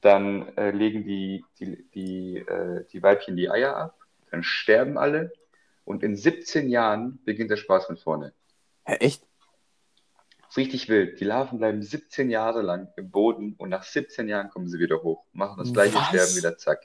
Dann 0.00 0.56
äh, 0.56 0.70
legen 0.70 1.04
die, 1.04 1.44
die, 1.58 1.84
die, 1.94 2.38
äh, 2.38 2.86
die 2.90 3.02
Weibchen 3.02 3.36
die 3.36 3.50
Eier 3.50 3.76
ab. 3.76 3.98
Dann 4.30 4.42
sterben 4.42 4.96
alle. 4.96 5.32
Und 5.84 6.02
in 6.02 6.16
17 6.16 6.70
Jahren 6.70 7.18
beginnt 7.24 7.50
der 7.50 7.56
Spaß 7.56 7.86
von 7.86 7.98
vorne. 7.98 8.32
Ja, 8.88 8.94
echt? 8.94 9.22
Richtig 10.56 10.88
wild. 10.88 11.20
Die 11.20 11.24
Larven 11.24 11.58
bleiben 11.58 11.82
17 11.82 12.30
Jahre 12.30 12.62
lang 12.62 12.88
im 12.96 13.10
Boden 13.10 13.54
und 13.58 13.70
nach 13.70 13.82
17 13.82 14.28
Jahren 14.28 14.50
kommen 14.50 14.68
sie 14.68 14.78
wieder 14.78 15.02
hoch, 15.02 15.24
machen 15.32 15.58
das 15.58 15.72
gleiche, 15.72 15.96
Was? 15.96 16.08
sterben 16.08 16.36
wieder, 16.36 16.56
zack. 16.56 16.80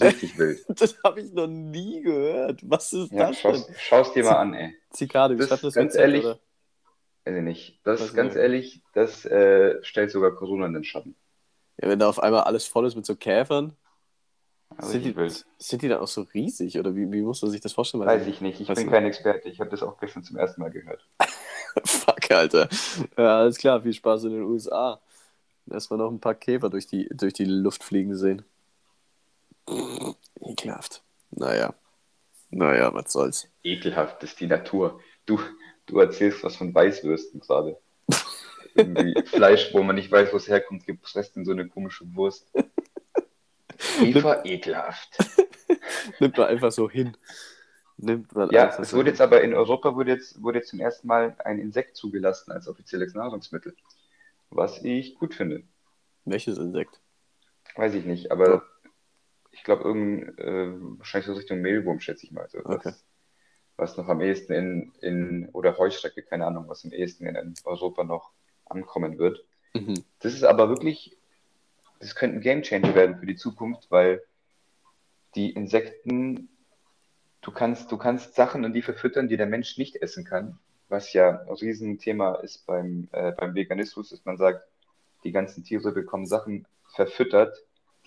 Richtig 0.00 0.38
wild. 0.38 0.64
Das 0.68 0.96
habe 1.04 1.20
ich 1.20 1.32
noch 1.32 1.46
nie 1.46 2.02
gehört. 2.02 2.60
Was 2.62 2.92
ist 2.92 3.12
ja, 3.12 3.28
das 3.28 3.42
denn? 3.42 3.64
Schau 3.78 4.00
es 4.00 4.12
dir 4.12 4.24
mal 4.24 4.36
an, 4.36 4.54
ey. 4.54 4.74
Zikade, 4.90 5.34
wie 5.34 5.46
das, 5.46 5.60
das 5.60 5.74
ganz 5.74 5.94
ehrlich, 5.94 6.24
oder? 6.24 6.38
Ich 7.24 7.32
nicht. 7.42 7.80
Das 7.84 8.00
ist 8.00 8.14
ganz 8.14 8.36
ehrlich, 8.36 8.82
das 8.94 9.26
äh, 9.26 9.82
stellt 9.82 10.10
sogar 10.10 10.34
Corona 10.34 10.66
in 10.66 10.72
den 10.72 10.84
Schatten. 10.84 11.14
Ja, 11.80 11.88
wenn 11.88 11.98
da 11.98 12.08
auf 12.08 12.22
einmal 12.22 12.42
alles 12.42 12.66
voll 12.66 12.86
ist 12.86 12.96
mit 12.96 13.04
so 13.04 13.16
Käfern. 13.16 13.76
Also 14.76 14.92
sind, 14.92 15.04
die, 15.04 15.16
wild. 15.16 15.46
sind 15.58 15.82
die 15.82 15.88
dann 15.88 16.00
auch 16.00 16.08
so 16.08 16.22
riesig 16.22 16.78
oder 16.78 16.94
wie, 16.94 17.10
wie 17.10 17.22
muss 17.22 17.42
man 17.42 17.50
sich 17.50 17.60
das 17.60 17.72
vorstellen? 17.72 18.04
Weiß 18.04 18.26
ich 18.26 18.40
nicht. 18.40 18.60
Ich 18.60 18.68
bin 18.68 18.76
nicht. 18.76 18.90
kein 18.90 19.04
Experte. 19.04 19.48
Ich 19.48 19.60
habe 19.60 19.70
das 19.70 19.82
auch 19.82 19.98
gestern 19.98 20.22
zum 20.22 20.36
ersten 20.36 20.60
Mal 20.60 20.70
gehört. 20.70 21.06
Fuck, 21.84 22.30
Alter. 22.30 22.68
Ja, 23.16 23.38
alles 23.40 23.58
klar. 23.58 23.82
Viel 23.82 23.92
Spaß 23.92 24.24
in 24.24 24.32
den 24.32 24.42
USA. 24.42 25.00
Erstmal 25.70 25.98
noch 25.98 26.10
ein 26.10 26.20
paar 26.20 26.34
Käfer 26.34 26.70
durch 26.70 26.86
die, 26.86 27.08
durch 27.12 27.32
die 27.32 27.44
Luft 27.44 27.82
fliegen 27.84 28.16
sehen. 28.16 28.42
Ekelhaft. 30.40 31.02
Naja. 31.30 31.74
Naja, 32.50 32.92
was 32.94 33.12
soll's. 33.12 33.48
Ekelhaft, 33.62 34.22
ist 34.22 34.40
die 34.40 34.46
Natur. 34.46 35.00
Du, 35.26 35.40
du 35.86 35.98
erzählst 35.98 36.42
was 36.42 36.56
von 36.56 36.74
Weißwürsten 36.74 37.40
gerade. 37.40 37.78
Fleisch, 39.26 39.74
wo 39.74 39.82
man 39.82 39.96
nicht 39.96 40.10
weiß, 40.10 40.32
wo 40.32 40.36
es 40.36 40.48
herkommt, 40.48 40.86
gepresst 40.86 41.36
in 41.36 41.44
so 41.44 41.52
eine 41.52 41.68
komische 41.68 42.04
Wurst. 42.14 42.50
Eva, 44.00 44.44
ekelhaft. 44.44 45.18
Nimmt 46.20 46.36
man 46.36 46.48
einfach 46.48 46.72
so 46.72 46.88
hin. 46.88 47.16
Nimmt 47.96 48.34
man 48.34 48.50
ja, 48.50 48.68
es 48.78 48.92
wurde 48.92 49.04
hin. 49.04 49.12
jetzt 49.14 49.20
aber 49.20 49.42
in 49.42 49.54
Europa 49.54 49.94
wurde 49.94 50.12
jetzt, 50.12 50.40
wurde 50.42 50.58
jetzt 50.58 50.70
zum 50.70 50.80
ersten 50.80 51.06
Mal 51.06 51.36
ein 51.44 51.58
Insekt 51.58 51.96
zugelassen 51.96 52.52
als 52.52 52.68
offizielles 52.68 53.14
Nahrungsmittel. 53.14 53.74
Was 54.50 54.82
ich 54.84 55.16
gut 55.16 55.34
finde. 55.34 55.64
Welches 56.24 56.58
Insekt? 56.58 57.00
Weiß 57.74 57.94
ich 57.94 58.04
nicht, 58.04 58.30
aber 58.30 58.62
ich 59.58 59.64
glaube, 59.64 59.82
irgendein, 59.82 60.38
äh, 60.38 60.98
wahrscheinlich 60.98 61.26
so 61.26 61.32
Richtung 61.32 61.60
Mehlwurm, 61.60 61.98
schätze 61.98 62.24
ich 62.26 62.32
mal. 62.32 62.42
Also 62.42 62.58
okay. 62.64 62.92
was 63.76 63.96
noch 63.96 64.08
am 64.08 64.20
ehesten 64.20 64.52
in, 64.52 64.92
in, 65.00 65.48
oder 65.50 65.76
Heuschrecke, 65.76 66.22
keine 66.22 66.46
Ahnung, 66.46 66.68
was 66.68 66.84
am 66.84 66.92
ehesten 66.92 67.26
in 67.26 67.54
Europa 67.64 68.04
noch 68.04 68.30
ankommen 68.66 69.18
wird. 69.18 69.44
Mhm. 69.74 70.04
Das 70.20 70.32
ist 70.32 70.44
aber 70.44 70.68
wirklich, 70.68 71.18
das 71.98 72.14
könnte 72.14 72.36
ein 72.36 72.40
Gamechanger 72.40 72.94
werden 72.94 73.18
für 73.18 73.26
die 73.26 73.34
Zukunft, 73.34 73.90
weil 73.90 74.22
die 75.34 75.50
Insekten, 75.50 76.48
du 77.40 77.50
kannst, 77.50 77.90
du 77.90 77.98
kannst 77.98 78.34
Sachen 78.34 78.64
an 78.64 78.72
die 78.72 78.82
verfüttern, 78.82 79.28
die 79.28 79.36
der 79.36 79.46
Mensch 79.46 79.76
nicht 79.76 79.96
essen 79.96 80.24
kann, 80.24 80.58
was 80.88 81.12
ja 81.12 81.40
ein 81.40 81.48
Riesenthema 81.48 82.36
ist 82.36 82.64
beim, 82.64 83.08
äh, 83.10 83.32
beim 83.32 83.54
Veganismus, 83.56 84.10
dass 84.10 84.24
man 84.24 84.36
sagt, 84.36 84.64
die 85.24 85.32
ganzen 85.32 85.64
Tiere 85.64 85.90
bekommen 85.90 86.26
Sachen 86.26 86.64
verfüttert, 86.94 87.56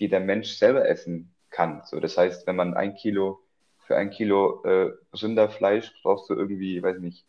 die 0.00 0.08
der 0.08 0.20
Mensch 0.20 0.54
selber 0.54 0.88
essen 0.88 1.32
kann. 1.52 1.82
So, 1.84 2.00
das 2.00 2.18
heißt, 2.18 2.46
wenn 2.46 2.56
man 2.56 2.74
ein 2.74 2.94
Kilo 2.94 3.40
für 3.86 3.96
ein 3.96 4.10
Kilo 4.10 4.62
äh, 4.64 4.92
Rinderfleisch 5.14 5.92
brauchst 6.02 6.30
du 6.30 6.34
irgendwie, 6.34 6.82
weiß 6.82 6.98
nicht, 6.98 7.24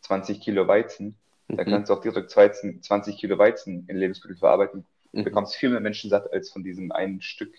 20 0.00 0.40
Kilo 0.40 0.66
Weizen. 0.66 1.16
Mhm. 1.48 1.56
Dann 1.56 1.66
kannst 1.66 1.90
du 1.90 1.94
auch 1.94 2.00
direkt 2.00 2.30
20 2.30 3.18
Kilo 3.18 3.38
Weizen 3.38 3.84
in 3.88 3.96
Lebensmittel 3.96 4.36
verarbeiten. 4.36 4.86
Mhm. 5.12 5.24
bekommst 5.24 5.56
viel 5.56 5.70
mehr 5.70 5.80
Menschen 5.80 6.10
satt 6.10 6.32
als 6.32 6.50
von 6.50 6.62
diesem 6.62 6.92
einen 6.92 7.22
Stück 7.22 7.54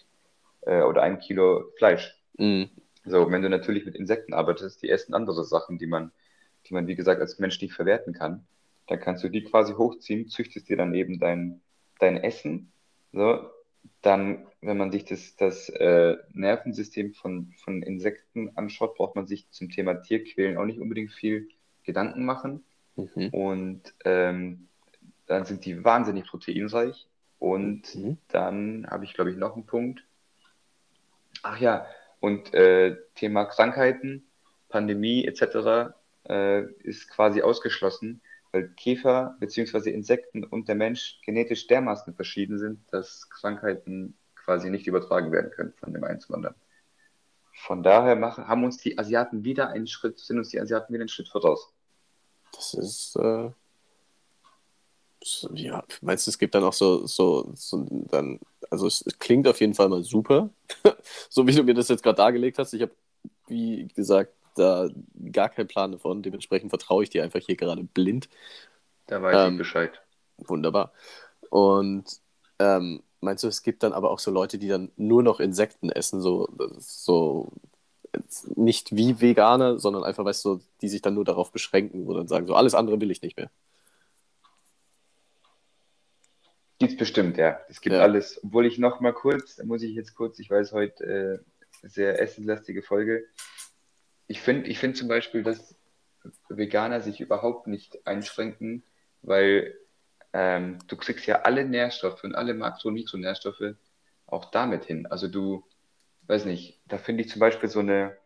äh, 0.62 0.82
oder 0.82 1.02
ein 1.02 1.20
Kilo 1.20 1.72
Fleisch. 1.78 2.16
Mhm. 2.38 2.70
So, 3.06 3.32
wenn 3.32 3.42
du 3.42 3.50
natürlich 3.50 3.86
mit 3.86 3.96
Insekten 3.96 4.34
arbeitest, 4.34 4.84
die 4.84 4.90
essen 4.90 5.14
andere 5.14 5.44
Sachen, 5.46 5.78
die 5.78 5.88
man, 5.88 6.12
die 6.68 6.74
man, 6.74 6.88
wie 6.88 6.96
gesagt, 6.96 7.22
als 7.22 7.40
Mensch 7.40 7.62
nicht 7.62 7.74
verwerten 7.74 8.14
kann. 8.14 8.46
Dann 8.88 9.00
kannst 9.00 9.24
du 9.24 9.30
die 9.30 9.44
quasi 9.44 9.74
hochziehen, 9.74 10.28
züchtest 10.28 10.70
dir 10.70 10.78
dann 10.78 10.94
eben 10.94 11.20
dein, 11.20 11.62
dein 12.00 12.18
Essen. 12.18 12.72
So, 13.14 13.50
dann, 14.02 14.48
wenn 14.62 14.78
man 14.78 14.92
sich 14.92 15.06
das, 15.06 15.36
das 15.36 15.70
äh, 15.70 16.18
Nervensystem 16.34 17.14
von, 17.14 17.54
von 17.64 17.82
Insekten 17.84 18.52
anschaut, 18.56 18.96
braucht 18.96 19.16
man 19.16 19.28
sich 19.28 19.50
zum 19.52 19.70
Thema 19.70 19.96
Tierquälen 19.96 20.58
auch 20.58 20.66
nicht 20.66 20.80
unbedingt 20.80 21.12
viel 21.12 21.50
Gedanken 21.84 22.26
machen. 22.26 22.64
Mhm. 22.96 23.30
Und 23.30 23.94
ähm, 24.06 24.68
dann 25.26 25.46
sind 25.46 25.66
die 25.66 25.84
wahnsinnig 25.84 26.26
proteinreich. 26.26 27.08
Und 27.40 27.96
mhm. 27.96 28.18
dann 28.30 28.88
habe 28.90 29.06
ich, 29.06 29.14
glaube 29.14 29.32
ich, 29.32 29.38
noch 29.38 29.56
einen 29.56 29.66
Punkt. 29.66 30.04
Ach 31.44 31.60
ja, 31.60 31.86
und 32.20 32.54
äh, 32.54 32.98
Thema 33.16 33.46
Krankheiten, 33.46 34.26
Pandemie 34.70 35.26
etc. 35.26 35.94
Äh, 36.28 36.64
ist 36.82 37.10
quasi 37.10 37.42
ausgeschlossen 37.42 38.22
weil 38.58 38.70
Käfer 38.70 39.36
bzw. 39.40 39.92
Insekten 39.92 40.44
und 40.44 40.68
der 40.68 40.76
Mensch 40.76 41.20
genetisch 41.24 41.68
dermaßen 41.68 42.16
verschieden 42.16 42.58
sind, 42.58 42.80
dass 42.92 43.30
Krankheiten 43.30 44.18
quasi 44.36 44.70
nicht 44.70 44.88
übertragen 44.88 45.32
werden 45.32 45.52
können 45.52 45.74
von 45.74 45.94
dem 45.94 46.04
einen 46.04 46.20
zum 46.20 46.36
anderen. 46.36 46.56
Von 47.54 47.84
daher 47.84 48.16
machen, 48.16 48.48
haben 48.48 48.64
uns 48.64 48.78
die 48.78 48.98
Asiaten 48.98 49.44
wieder 49.44 49.70
einen 49.70 49.88
Schritt, 49.88 50.20
sind 50.20 50.38
uns 50.38 50.50
die 50.50 50.60
Asiaten 50.60 50.94
wieder 50.94 51.02
einen 51.02 51.10
Schritt 51.10 51.30
voraus. 51.30 51.72
Das 52.52 52.74
ist, 52.74 53.16
äh, 53.18 53.52
ja, 55.54 55.84
meinst 56.02 56.26
du, 56.26 56.32
es 56.32 56.38
gibt 56.40 56.56
dann 56.56 56.64
auch 56.64 56.74
so, 56.74 57.06
so, 57.06 57.52
so 57.56 57.86
dann, 58.10 58.40
also 58.72 58.88
es 58.88 59.04
klingt 59.20 59.48
auf 59.48 59.60
jeden 59.60 59.74
Fall 59.74 59.90
mal 59.90 60.04
super, 60.04 60.50
so 61.30 61.46
wie 61.46 61.54
du 61.54 61.64
mir 61.64 61.74
das 61.74 61.90
jetzt 61.90 62.04
gerade 62.04 62.18
dargelegt 62.18 62.58
hast. 62.58 62.74
Ich 62.74 62.82
habe, 62.82 62.96
wie 63.48 63.88
gesagt, 63.90 64.34
da 64.58 64.90
gar 65.32 65.50
keinen 65.50 65.68
Plan 65.68 65.92
davon. 65.92 66.22
Dementsprechend 66.22 66.70
vertraue 66.70 67.04
ich 67.04 67.10
dir 67.10 67.24
einfach 67.24 67.40
hier 67.40 67.56
gerade 67.56 67.84
blind. 67.84 68.30
Da 69.08 69.22
weiß 69.22 69.48
ähm, 69.48 69.54
ich 69.54 69.58
Bescheid. 69.60 70.02
Wunderbar. 70.38 70.92
Und 71.50 72.06
ähm, 72.60 73.04
meinst 73.22 73.44
du, 73.44 73.48
es 73.48 73.64
gibt 73.64 73.84
dann 73.84 73.94
aber 73.94 74.12
auch 74.12 74.20
so 74.20 74.32
Leute, 74.32 74.58
die 74.58 74.68
dann 74.68 74.92
nur 74.98 75.24
noch 75.24 75.40
Insekten 75.40 75.90
essen, 75.90 76.22
so, 76.22 76.50
so 76.78 77.52
nicht 78.56 78.96
wie 78.96 79.22
Veganer, 79.22 79.80
sondern 79.80 80.04
einfach, 80.04 80.26
weißt 80.26 80.46
du, 80.46 80.62
die 80.82 80.90
sich 80.90 81.02
dann 81.02 81.14
nur 81.14 81.26
darauf 81.26 81.52
beschränken, 81.52 82.08
wo 82.08 82.14
dann 82.14 82.28
sagen, 82.28 82.48
so 82.48 82.56
alles 82.56 82.76
andere 82.76 83.00
will 83.00 83.12
ich 83.12 83.22
nicht 83.22 83.38
mehr. 83.38 83.50
Gibt 86.80 86.94
es 86.94 86.98
bestimmt, 86.98 87.38
ja. 87.38 87.60
Es 87.70 87.82
gibt 87.82 87.96
ja. 87.96 88.02
alles. 88.02 88.40
Obwohl 88.44 88.66
ich 88.66 88.78
noch 88.78 89.00
mal 89.00 89.14
kurz, 89.14 89.56
da 89.56 89.64
muss 89.64 89.82
ich 89.82 89.96
jetzt 89.96 90.14
kurz, 90.14 90.38
ich 90.38 90.50
weiß 90.52 90.74
heute 90.74 91.44
äh, 91.84 91.88
sehr 91.88 92.22
essenslastige 92.22 92.84
Folge, 92.84 93.26
ich 94.28 94.42
finde 94.42 94.70
ich 94.70 94.80
find 94.80 94.98
zum 94.98 95.08
Beispiel, 95.08 95.44
dass 95.44 95.76
Veganer 96.50 97.02
sich 97.02 97.22
überhaupt 97.22 97.68
nicht 97.68 98.06
einschränken, 98.06 98.84
weil 99.22 99.74
ähm, 100.34 100.80
du 100.88 100.98
kriegst 100.98 101.26
ja 101.26 101.42
alle 101.44 101.66
Nährstoffe 101.66 102.24
und 102.24 102.36
alle 102.36 102.54
Makro- 102.54 102.90
und 102.90 102.96
Mikronährstoffe 102.96 103.76
auch 104.26 104.52
damit 104.52 104.86
hin. 104.86 105.08
Also 105.08 105.28
du, 105.28 105.64
weiß 106.28 106.46
nicht, 106.46 106.82
da 106.88 106.98
finde 106.98 107.24
ich 107.24 107.30
zum 107.30 107.40
Beispiel 107.40 107.70
so 107.70 107.80
eine, 107.80 108.18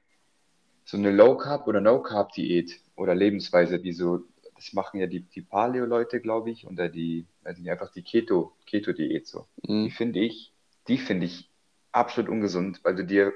so 0.86 0.98
eine 0.98 1.12
Low-Carb- 1.12 1.68
oder 1.68 1.80
No-Carb-Diät 1.80 2.80
oder 2.96 3.14
Lebensweise, 3.14 3.84
wie 3.84 3.94
so, 3.94 4.24
das 4.56 4.74
machen 4.74 5.00
ja 5.00 5.08
die, 5.08 5.22
die 5.22 5.42
Paleo-Leute, 5.42 6.20
glaube 6.22 6.50
ich, 6.50 6.66
oder 6.66 6.90
die, 6.90 7.28
weiß 7.44 7.60
nicht, 7.60 7.70
einfach 7.70 7.92
die 7.92 8.04
Keto, 8.04 8.54
Keto-Diät 8.66 9.28
so. 9.28 9.46
Mhm. 9.68 9.86
Die 9.86 9.92
finde 9.92 10.20
ich, 10.20 10.54
die 10.88 10.98
finde 10.98 11.28
ich 11.28 11.50
absolut 11.92 12.30
ungesund, 12.32 12.80
weil 12.84 12.96
du 12.96 13.06
dir 13.06 13.32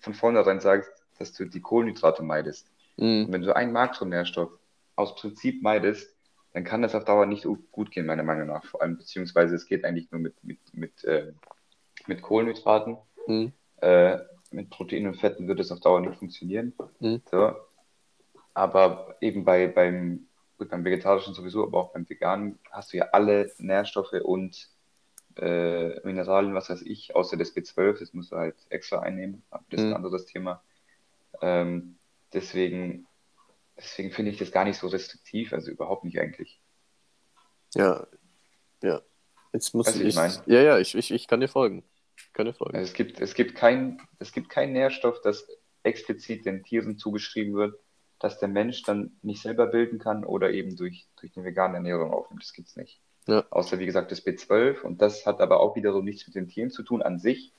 von 0.00 0.14
vornherein 0.14 0.60
sagst, 0.60 0.90
dass 1.20 1.32
du 1.32 1.44
die 1.44 1.60
Kohlenhydrate 1.60 2.22
meidest. 2.22 2.66
Mhm. 2.96 3.26
Wenn 3.30 3.42
du 3.42 3.54
einen 3.54 3.72
Makronährstoff 3.72 4.50
aus 4.96 5.14
Prinzip 5.14 5.62
meidest, 5.62 6.16
dann 6.52 6.64
kann 6.64 6.82
das 6.82 6.94
auf 6.94 7.04
Dauer 7.04 7.26
nicht 7.26 7.46
gut 7.70 7.92
gehen, 7.92 8.06
meiner 8.06 8.24
Meinung 8.24 8.48
nach. 8.48 8.64
Vor 8.64 8.82
allem, 8.82 8.96
beziehungsweise 8.96 9.54
es 9.54 9.66
geht 9.66 9.84
eigentlich 9.84 10.10
nur 10.10 10.20
mit, 10.20 10.42
mit, 10.42 10.58
mit, 10.72 11.04
äh, 11.04 11.32
mit 12.08 12.22
Kohlenhydraten. 12.22 12.96
Mhm. 13.26 13.52
Äh, 13.76 14.18
mit 14.50 14.70
Proteinen 14.70 15.08
und 15.08 15.20
Fetten 15.20 15.46
wird 15.46 15.60
es 15.60 15.70
auf 15.70 15.80
Dauer 15.80 16.00
nicht 16.00 16.16
funktionieren. 16.16 16.72
Mhm. 16.98 17.22
So. 17.30 17.54
Aber 18.54 19.14
eben 19.20 19.44
bei, 19.44 19.68
beim, 19.68 20.26
gut, 20.58 20.70
beim 20.70 20.84
Vegetarischen 20.84 21.34
sowieso, 21.34 21.64
aber 21.64 21.78
auch 21.78 21.92
beim 21.92 22.08
Veganen 22.08 22.58
hast 22.72 22.92
du 22.92 22.96
ja 22.96 23.10
alle 23.12 23.52
Nährstoffe 23.58 24.20
und 24.24 24.68
äh, 25.36 26.00
Mineralien, 26.00 26.54
was 26.54 26.68
weiß 26.68 26.82
ich, 26.82 27.14
außer 27.14 27.36
das 27.36 27.54
B12, 27.54 28.00
das 28.00 28.12
musst 28.12 28.32
du 28.32 28.36
halt 28.36 28.56
extra 28.70 28.98
einnehmen. 28.98 29.44
Das 29.50 29.60
ist 29.70 29.80
ein 29.80 29.90
mhm. 29.90 29.96
anderes 29.96 30.26
Thema. 30.26 30.62
Ähm, 31.40 31.98
deswegen 32.32 33.06
deswegen 33.80 34.10
finde 34.10 34.30
ich 34.30 34.38
das 34.38 34.52
gar 34.52 34.64
nicht 34.64 34.78
so 34.78 34.88
restriktiv, 34.88 35.52
also 35.52 35.70
überhaupt 35.70 36.04
nicht 36.04 36.18
eigentlich. 36.20 36.60
Ja, 37.74 38.06
ja. 38.82 39.00
Jetzt 39.52 39.74
muss 39.74 39.94
ich, 39.96 40.02
ich 40.02 40.14
ja, 40.14 40.60
ja, 40.60 40.78
ich, 40.78 40.94
ich, 40.94 41.10
ich 41.10 41.26
kann 41.26 41.40
dir 41.40 41.48
folgen. 41.48 41.82
kann 42.32 42.46
dir 42.46 42.54
folgen. 42.54 42.76
Also 42.76 42.88
es 42.88 42.94
gibt, 42.94 43.20
es 43.20 43.34
gibt 43.34 43.56
kein, 43.56 44.00
es 44.18 44.32
gibt 44.32 44.48
keinen 44.48 44.72
Nährstoff, 44.72 45.20
das 45.22 45.46
explizit 45.82 46.44
den 46.44 46.62
Tieren 46.62 46.98
zugeschrieben 46.98 47.54
wird, 47.54 47.78
dass 48.18 48.38
der 48.38 48.48
Mensch 48.48 48.82
dann 48.82 49.16
nicht 49.22 49.42
selber 49.42 49.66
bilden 49.66 49.98
kann 49.98 50.24
oder 50.24 50.50
eben 50.50 50.76
durch, 50.76 51.06
durch 51.18 51.36
eine 51.36 51.46
vegane 51.46 51.76
Ernährung 51.76 52.12
aufnimmt. 52.12 52.42
Das 52.42 52.52
gibt 52.52 52.68
es 52.68 52.76
nicht. 52.76 53.00
Ja. 53.26 53.44
Außer 53.50 53.78
wie 53.78 53.86
gesagt 53.86 54.12
das 54.12 54.24
B12 54.24 54.82
und 54.82 55.02
das 55.02 55.26
hat 55.26 55.40
aber 55.40 55.60
auch 55.60 55.76
wiederum 55.76 56.04
nichts 56.04 56.26
mit 56.26 56.36
den 56.36 56.48
Tieren 56.48 56.70
zu 56.70 56.82
tun 56.82 57.02
an 57.02 57.18
sich, 57.18 57.52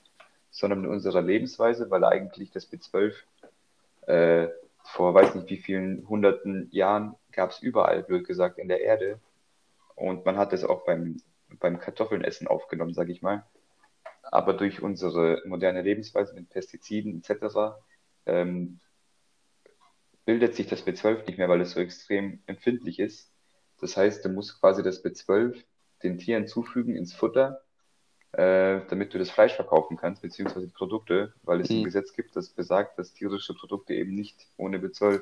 sondern 0.50 0.82
mit 0.82 0.90
unserer 0.90 1.22
Lebensweise, 1.22 1.90
weil 1.90 2.04
eigentlich 2.04 2.50
das 2.50 2.70
B12 2.70 3.14
äh, 4.06 4.48
vor 4.84 5.14
weiß 5.14 5.34
nicht 5.34 5.48
wie 5.50 5.56
vielen 5.56 6.08
hunderten 6.08 6.68
Jahren 6.70 7.14
gab 7.30 7.50
es 7.50 7.60
überall, 7.60 8.02
blöd 8.02 8.26
gesagt, 8.26 8.58
in 8.58 8.68
der 8.68 8.80
Erde. 8.80 9.20
Und 9.94 10.24
man 10.24 10.36
hat 10.36 10.52
es 10.52 10.64
auch 10.64 10.84
beim, 10.84 11.20
beim 11.60 11.78
Kartoffelnessen 11.78 12.48
aufgenommen, 12.48 12.94
sage 12.94 13.12
ich 13.12 13.22
mal. 13.22 13.46
Aber 14.22 14.54
durch 14.54 14.82
unsere 14.82 15.42
moderne 15.46 15.82
Lebensweise 15.82 16.34
mit 16.34 16.50
Pestiziden 16.50 17.22
etc. 17.22 17.76
Ähm, 18.26 18.80
bildet 20.24 20.54
sich 20.54 20.66
das 20.66 20.86
B12 20.86 21.26
nicht 21.26 21.38
mehr, 21.38 21.48
weil 21.48 21.60
es 21.60 21.72
so 21.72 21.80
extrem 21.80 22.40
empfindlich 22.46 22.98
ist. 22.98 23.32
Das 23.80 23.96
heißt, 23.96 24.24
du 24.24 24.28
musst 24.28 24.60
quasi 24.60 24.82
das 24.82 25.04
B12 25.04 25.62
den 26.02 26.18
Tieren 26.18 26.46
zufügen 26.46 26.96
ins 26.96 27.12
Futter, 27.12 27.62
äh, 28.32 28.80
damit 28.88 29.12
du 29.12 29.18
das 29.18 29.30
Fleisch 29.30 29.54
verkaufen 29.54 29.96
kannst, 29.96 30.22
beziehungsweise 30.22 30.66
die 30.66 30.72
Produkte, 30.72 31.34
weil 31.42 31.60
es 31.60 31.68
mhm. 31.68 31.78
ein 31.78 31.84
Gesetz 31.84 32.14
gibt, 32.14 32.34
das 32.34 32.48
besagt, 32.48 32.98
dass 32.98 33.12
tierische 33.12 33.54
Produkte 33.54 33.94
eben 33.94 34.14
nicht 34.14 34.46
ohne 34.56 34.78
B12 34.78 35.20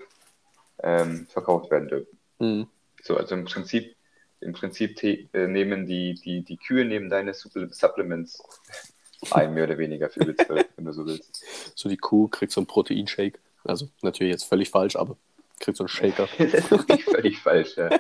ähm, 0.82 1.26
verkauft 1.26 1.70
werden 1.70 1.88
dürfen. 1.88 2.18
Mhm. 2.38 2.66
So, 3.02 3.16
also 3.16 3.34
im 3.34 3.46
Prinzip, 3.46 3.96
im 4.40 4.52
Prinzip 4.52 5.02
äh, 5.02 5.46
nehmen 5.46 5.86
die, 5.86 6.14
die, 6.14 6.42
die 6.42 6.56
Kühe 6.56 6.84
nehmen 6.84 7.10
deine 7.10 7.34
Supplements 7.34 8.42
ein, 9.32 9.54
mehr 9.54 9.64
oder 9.64 9.78
weniger 9.78 10.08
für 10.08 10.20
B12, 10.20 10.66
wenn 10.76 10.84
du 10.84 10.92
so 10.92 11.04
willst. 11.04 11.44
So 11.74 11.88
die 11.88 11.96
Kuh 11.96 12.28
kriegt 12.28 12.52
so 12.52 12.60
einen 12.60 12.68
Proteinshake. 12.68 13.38
Also 13.64 13.88
natürlich 14.02 14.32
jetzt 14.32 14.44
völlig 14.44 14.70
falsch, 14.70 14.96
aber 14.96 15.16
kriegt 15.58 15.76
so 15.76 15.84
einen 15.84 15.88
Shaker. 15.88 16.28
das 16.38 16.54
ist 16.54 17.04
völlig 17.10 17.38
falsch, 17.38 17.76
ja. 17.76 17.90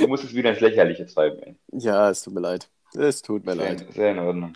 Du 0.00 0.06
musst 0.06 0.24
es 0.24 0.34
wieder 0.34 0.50
ins 0.50 0.60
Lächerliche 0.60 1.06
treiben, 1.06 1.42
ey. 1.42 1.56
Ja, 1.72 2.08
es 2.08 2.22
tut 2.22 2.34
mir 2.34 2.40
leid. 2.40 2.68
Es 2.94 3.22
tut 3.22 3.44
mir 3.44 3.54
sehr, 3.54 3.64
leid. 3.64 3.92
Sehr 3.92 4.10
in 4.12 4.18
Ordnung. 4.18 4.52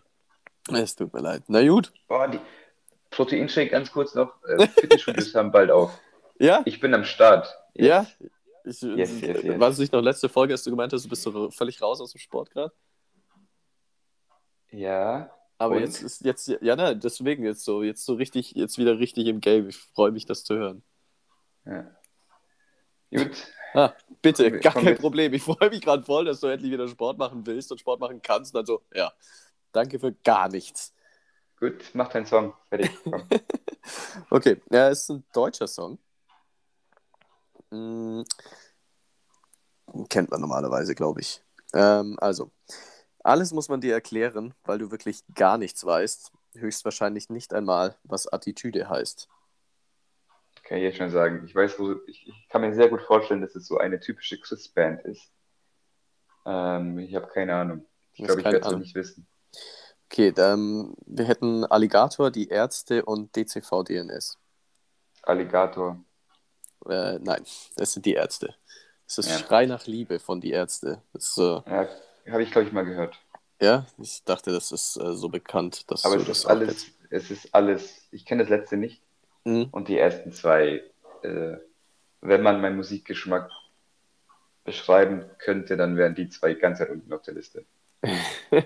Es 0.73 0.95
tut 0.95 1.13
mir 1.13 1.21
leid. 1.21 1.43
Na 1.49 1.67
gut. 1.67 1.93
Boah, 2.09 2.29
die 2.29 2.41
Proteinshake 3.11 3.71
ganz 3.71 3.93
kurz 3.93 4.15
noch. 4.15 4.35
Äh, 4.45 4.67
Fitnessstudios 4.69 5.35
haben 5.35 5.53
bald 5.53 5.71
auf. 5.71 5.99
Ja? 6.39 6.63
Ich 6.65 6.81
bin 6.81 6.95
am 6.95 7.05
Start. 7.05 7.55
Yes. 7.75 7.87
Ja? 7.87 8.07
Ich, 8.65 8.83
yes, 8.83 9.21
yes, 9.21 9.43
yes. 9.43 9.61
War 9.61 9.71
es 9.71 9.79
nicht 9.79 9.93
noch 9.93 10.03
letzte 10.03 10.29
Folge, 10.29 10.55
als 10.55 10.63
du 10.63 10.71
gemeint 10.71 10.93
hast, 10.93 11.05
du 11.05 11.09
bist 11.09 11.23
so 11.23 11.51
völlig 11.51 11.83
raus 11.83 12.01
aus 12.01 12.13
dem 12.13 12.21
Sport 12.21 12.51
gerade? 12.51 12.73
Ja. 14.71 15.31
Aber 15.59 15.77
und? 15.77 15.83
jetzt 15.83 16.03
ist 16.03 16.25
jetzt, 16.25 16.49
ja, 16.49 16.77
na, 16.77 16.95
deswegen 16.95 17.45
jetzt 17.45 17.65
so, 17.65 17.83
jetzt 17.83 18.05
so 18.05 18.15
richtig, 18.15 18.53
jetzt 18.53 18.79
wieder 18.79 18.99
richtig 18.99 19.27
im 19.27 19.41
Game. 19.41 19.69
Ich 19.69 19.77
freue 19.77 20.11
mich, 20.11 20.27
das 20.27 20.45
zu 20.45 20.57
hören. 20.57 20.83
Ja. 21.65 21.91
Gut. 23.11 23.47
Ah, 23.75 23.95
bitte, 24.21 24.59
gar 24.61 24.75
kein 24.75 24.97
Problem. 24.97 25.33
Ich 25.33 25.43
freue 25.43 25.71
mich 25.71 25.81
gerade 25.81 26.03
voll, 26.03 26.25
dass 26.25 26.41
du 26.41 26.47
endlich 26.49 26.73
wieder 26.73 26.89
Sport 26.89 27.19
machen 27.19 27.47
willst 27.47 27.73
und 27.73 27.79
Sport 27.79 28.01
machen 28.01 28.21
kannst. 28.23 28.55
Und 28.55 28.59
dann 28.59 28.67
so, 28.67 28.83
ja, 28.95 29.13
danke 29.73 29.99
für 29.99 30.13
gar 30.13 30.49
nichts. 30.49 30.93
Gut, 31.59 31.91
mach 31.95 32.09
deinen 32.09 32.27
Song. 32.27 32.55
Fertig. 32.69 32.91
okay, 34.31 34.61
ja, 34.71 34.89
es 34.89 35.03
ist 35.03 35.11
ein 35.11 35.25
deutscher 35.33 35.67
Song. 35.67 35.99
Hm, 37.71 38.25
kennt 40.09 40.31
man 40.31 40.41
normalerweise, 40.41 40.95
glaube 40.95 41.21
ich. 41.21 41.43
Ähm, 41.73 42.17
also, 42.21 42.51
alles 43.21 43.53
muss 43.53 43.69
man 43.69 43.81
dir 43.81 43.95
erklären, 43.95 44.55
weil 44.65 44.79
du 44.79 44.91
wirklich 44.91 45.23
gar 45.35 45.57
nichts 45.57 45.85
weißt. 45.85 46.33
Höchstwahrscheinlich 46.55 47.31
nicht 47.31 47.55
einmal, 47.55 47.97
was 48.03 48.31
Attitüde 48.31 48.91
heißt 48.91 49.29
kann 50.63 50.79
ich 50.79 50.85
jetzt 50.85 50.99
schon 50.99 51.11
sagen. 51.11 51.45
Ich 51.47 51.55
weiß, 51.55 51.79
wo, 51.79 51.95
ich, 52.07 52.27
ich 52.27 52.49
kann 52.49 52.61
mir 52.61 52.75
sehr 52.75 52.89
gut 52.89 53.03
vorstellen, 53.03 53.41
dass 53.41 53.55
es 53.55 53.67
so 53.67 53.79
eine 53.79 54.01
typische 54.01 54.39
Chris-Band 54.39 55.03
ist. 55.05 55.31
Ähm, 56.47 56.99
ich 56.99 57.15
habe 57.15 57.29
keine 57.29 57.55
Ahnung. 57.55 57.87
Ich 58.15 58.25
glaube, 58.25 58.41
ich 58.41 58.47
werde 58.47 58.67
es 58.67 58.77
nicht 58.77 58.95
wissen. 58.95 59.27
Okay, 60.07 60.33
dann 60.33 60.95
wir 61.07 61.25
hätten 61.25 61.65
Alligator, 61.65 62.31
die 62.31 62.49
Ärzte 62.49 63.05
und 63.05 63.35
DCV-DNS. 63.35 64.39
Alligator. 65.23 66.03
Äh, 66.87 67.19
nein, 67.21 67.43
das 67.77 67.93
sind 67.93 68.05
die 68.05 68.15
Ärzte. 68.15 68.55
Das 69.07 69.19
ist 69.19 69.31
ja. 69.31 69.39
Schrei 69.39 69.67
nach 69.67 69.87
Liebe 69.87 70.19
von 70.19 70.41
die 70.41 70.51
Ärzte. 70.51 71.03
Das 71.13 71.37
äh, 71.39 71.43
ja, 71.43 71.89
habe 72.31 72.43
ich, 72.43 72.51
glaube 72.51 72.67
ich, 72.67 72.73
mal 72.73 72.85
gehört. 72.85 73.19
Ja, 73.61 73.87
ich 73.99 74.25
dachte, 74.25 74.51
das 74.51 74.73
ist 74.73 74.97
äh, 74.97 75.15
so 75.15 75.29
bekannt. 75.29 75.91
Dass 75.91 76.05
Aber 76.05 76.17
es 76.17 76.29
ist 76.29 76.47
alles, 76.47 76.87
es 77.11 77.31
ist 77.31 77.55
alles, 77.55 78.09
ich 78.11 78.27
kenne 78.27 78.43
das 78.43 78.51
letzte 78.51 78.77
nicht, 78.77 79.01
Mhm. 79.45 79.69
Und 79.71 79.89
die 79.89 79.99
ersten 79.99 80.33
zwei, 80.33 80.83
äh, 81.23 81.57
wenn 82.21 82.43
man 82.43 82.61
meinen 82.61 82.77
Musikgeschmack 82.77 83.51
beschreiben 84.65 85.25
könnte, 85.39 85.77
dann 85.77 85.97
wären 85.97 86.15
die 86.15 86.29
zwei 86.29 86.55
ganz 86.55 86.81
weit 86.81 86.91
unten 86.91 87.13
auf 87.13 87.23
der 87.23 87.35
Liste. 87.35 87.65
Also 88.03 88.17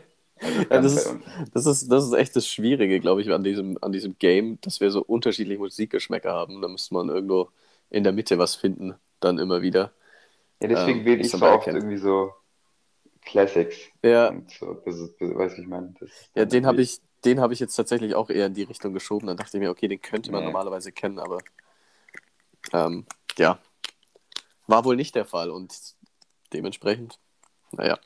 ja, 0.70 0.80
das, 0.80 0.94
ist, 0.94 1.16
das, 1.52 1.66
ist, 1.66 1.88
das 1.88 2.04
ist 2.04 2.12
echt 2.12 2.36
das 2.36 2.46
Schwierige, 2.46 3.00
glaube 3.00 3.22
ich, 3.22 3.32
an 3.32 3.42
diesem, 3.42 3.78
an 3.80 3.92
diesem 3.92 4.18
Game, 4.18 4.58
dass 4.60 4.80
wir 4.80 4.90
so 4.90 5.02
unterschiedliche 5.02 5.58
Musikgeschmäcker 5.58 6.32
haben. 6.32 6.60
Da 6.60 6.68
müsste 6.68 6.94
man 6.94 7.08
irgendwo 7.08 7.50
in 7.88 8.04
der 8.04 8.12
Mitte 8.12 8.38
was 8.38 8.54
finden, 8.54 8.94
dann 9.20 9.38
immer 9.38 9.62
wieder. 9.62 9.92
Ja, 10.60 10.68
deswegen 10.68 11.00
ähm, 11.00 11.04
wähle 11.04 11.20
ich 11.20 11.30
so 11.30 11.40
oft 11.42 11.66
irgendwie 11.66 11.98
so 11.98 12.32
Classics. 13.26 13.76
Ja. 14.02 14.28
Und 14.28 14.50
so, 14.50 14.74
das 14.84 14.96
ist, 14.96 15.20
das, 15.20 15.34
weißt 15.34 15.58
du, 15.58 15.62
ich 15.62 15.68
meine? 15.68 15.94
Ja, 16.34 16.44
den 16.44 16.66
habe 16.66 16.80
ich, 16.80 17.00
den 17.26 17.40
habe 17.40 17.52
ich 17.52 17.60
jetzt 17.60 17.74
tatsächlich 17.74 18.14
auch 18.14 18.30
eher 18.30 18.46
in 18.46 18.54
die 18.54 18.62
Richtung 18.62 18.94
geschoben. 18.94 19.26
Dann 19.26 19.36
dachte 19.36 19.56
ich 19.56 19.60
mir, 19.60 19.70
okay, 19.70 19.88
den 19.88 20.00
könnte 20.00 20.30
man 20.30 20.40
nee. 20.40 20.46
normalerweise 20.46 20.92
kennen, 20.92 21.18
aber 21.18 21.38
ähm, 22.72 23.04
ja, 23.36 23.58
war 24.66 24.84
wohl 24.84 24.96
nicht 24.96 25.14
der 25.14 25.24
Fall 25.24 25.50
und 25.50 25.74
dementsprechend, 26.52 27.18
naja. 27.72 27.98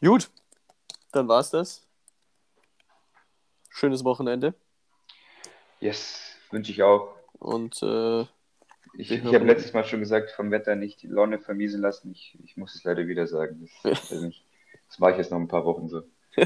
Gut, 0.00 0.30
dann 1.12 1.28
war 1.28 1.40
es 1.40 1.50
das. 1.50 1.86
Schönes 3.70 4.04
Wochenende. 4.04 4.54
Yes, 5.80 6.36
wünsche 6.50 6.72
ich 6.72 6.82
auch. 6.82 7.16
Und 7.38 7.82
äh, 7.82 8.22
ich, 8.94 9.10
ich 9.10 9.24
habe 9.24 9.46
letztes 9.46 9.72
Mal 9.72 9.84
schon 9.84 10.00
gesagt, 10.00 10.30
vom 10.30 10.50
Wetter 10.50 10.76
nicht 10.76 11.02
die 11.02 11.06
Laune 11.06 11.38
vermiesen 11.38 11.80
lassen. 11.80 12.12
Ich, 12.12 12.38
ich 12.44 12.56
muss 12.56 12.74
es 12.74 12.84
leider 12.84 13.06
wieder 13.06 13.26
sagen. 13.26 13.68
Das, 13.82 14.08
das 14.10 14.98
mache 14.98 15.12
ich 15.12 15.18
jetzt 15.18 15.30
noch 15.30 15.38
ein 15.38 15.48
paar 15.48 15.64
Wochen 15.64 15.88
so. 15.88 16.02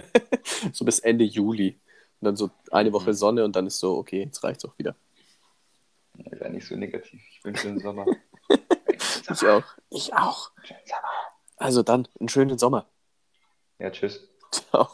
so 0.72 0.84
bis 0.84 1.00
Ende 1.00 1.24
Juli. 1.24 1.80
Und 2.20 2.24
dann 2.26 2.36
so 2.36 2.50
eine 2.70 2.92
Woche 2.92 3.10
mhm. 3.10 3.14
Sonne 3.14 3.44
und 3.44 3.56
dann 3.56 3.66
ist 3.66 3.78
so, 3.78 3.96
okay, 3.96 4.24
jetzt 4.24 4.42
reicht 4.42 4.58
es 4.58 4.70
auch 4.70 4.78
wieder. 4.78 4.96
Ja, 6.16 6.38
gar 6.38 6.48
nicht 6.48 6.66
so 6.66 6.76
negativ. 6.76 7.22
Ich 7.30 7.44
wünsche 7.44 7.68
den 7.68 7.78
Sommer. 7.80 8.06
ich 9.30 9.46
auch. 9.46 9.64
Ich 9.90 10.14
auch. 10.14 10.50
Also 11.56 11.82
dann, 11.82 12.08
einen 12.18 12.28
schönen 12.28 12.58
Sommer. 12.58 12.86
Ja, 13.78 13.90
tschüss. 13.90 14.28
Ciao. 14.50 14.88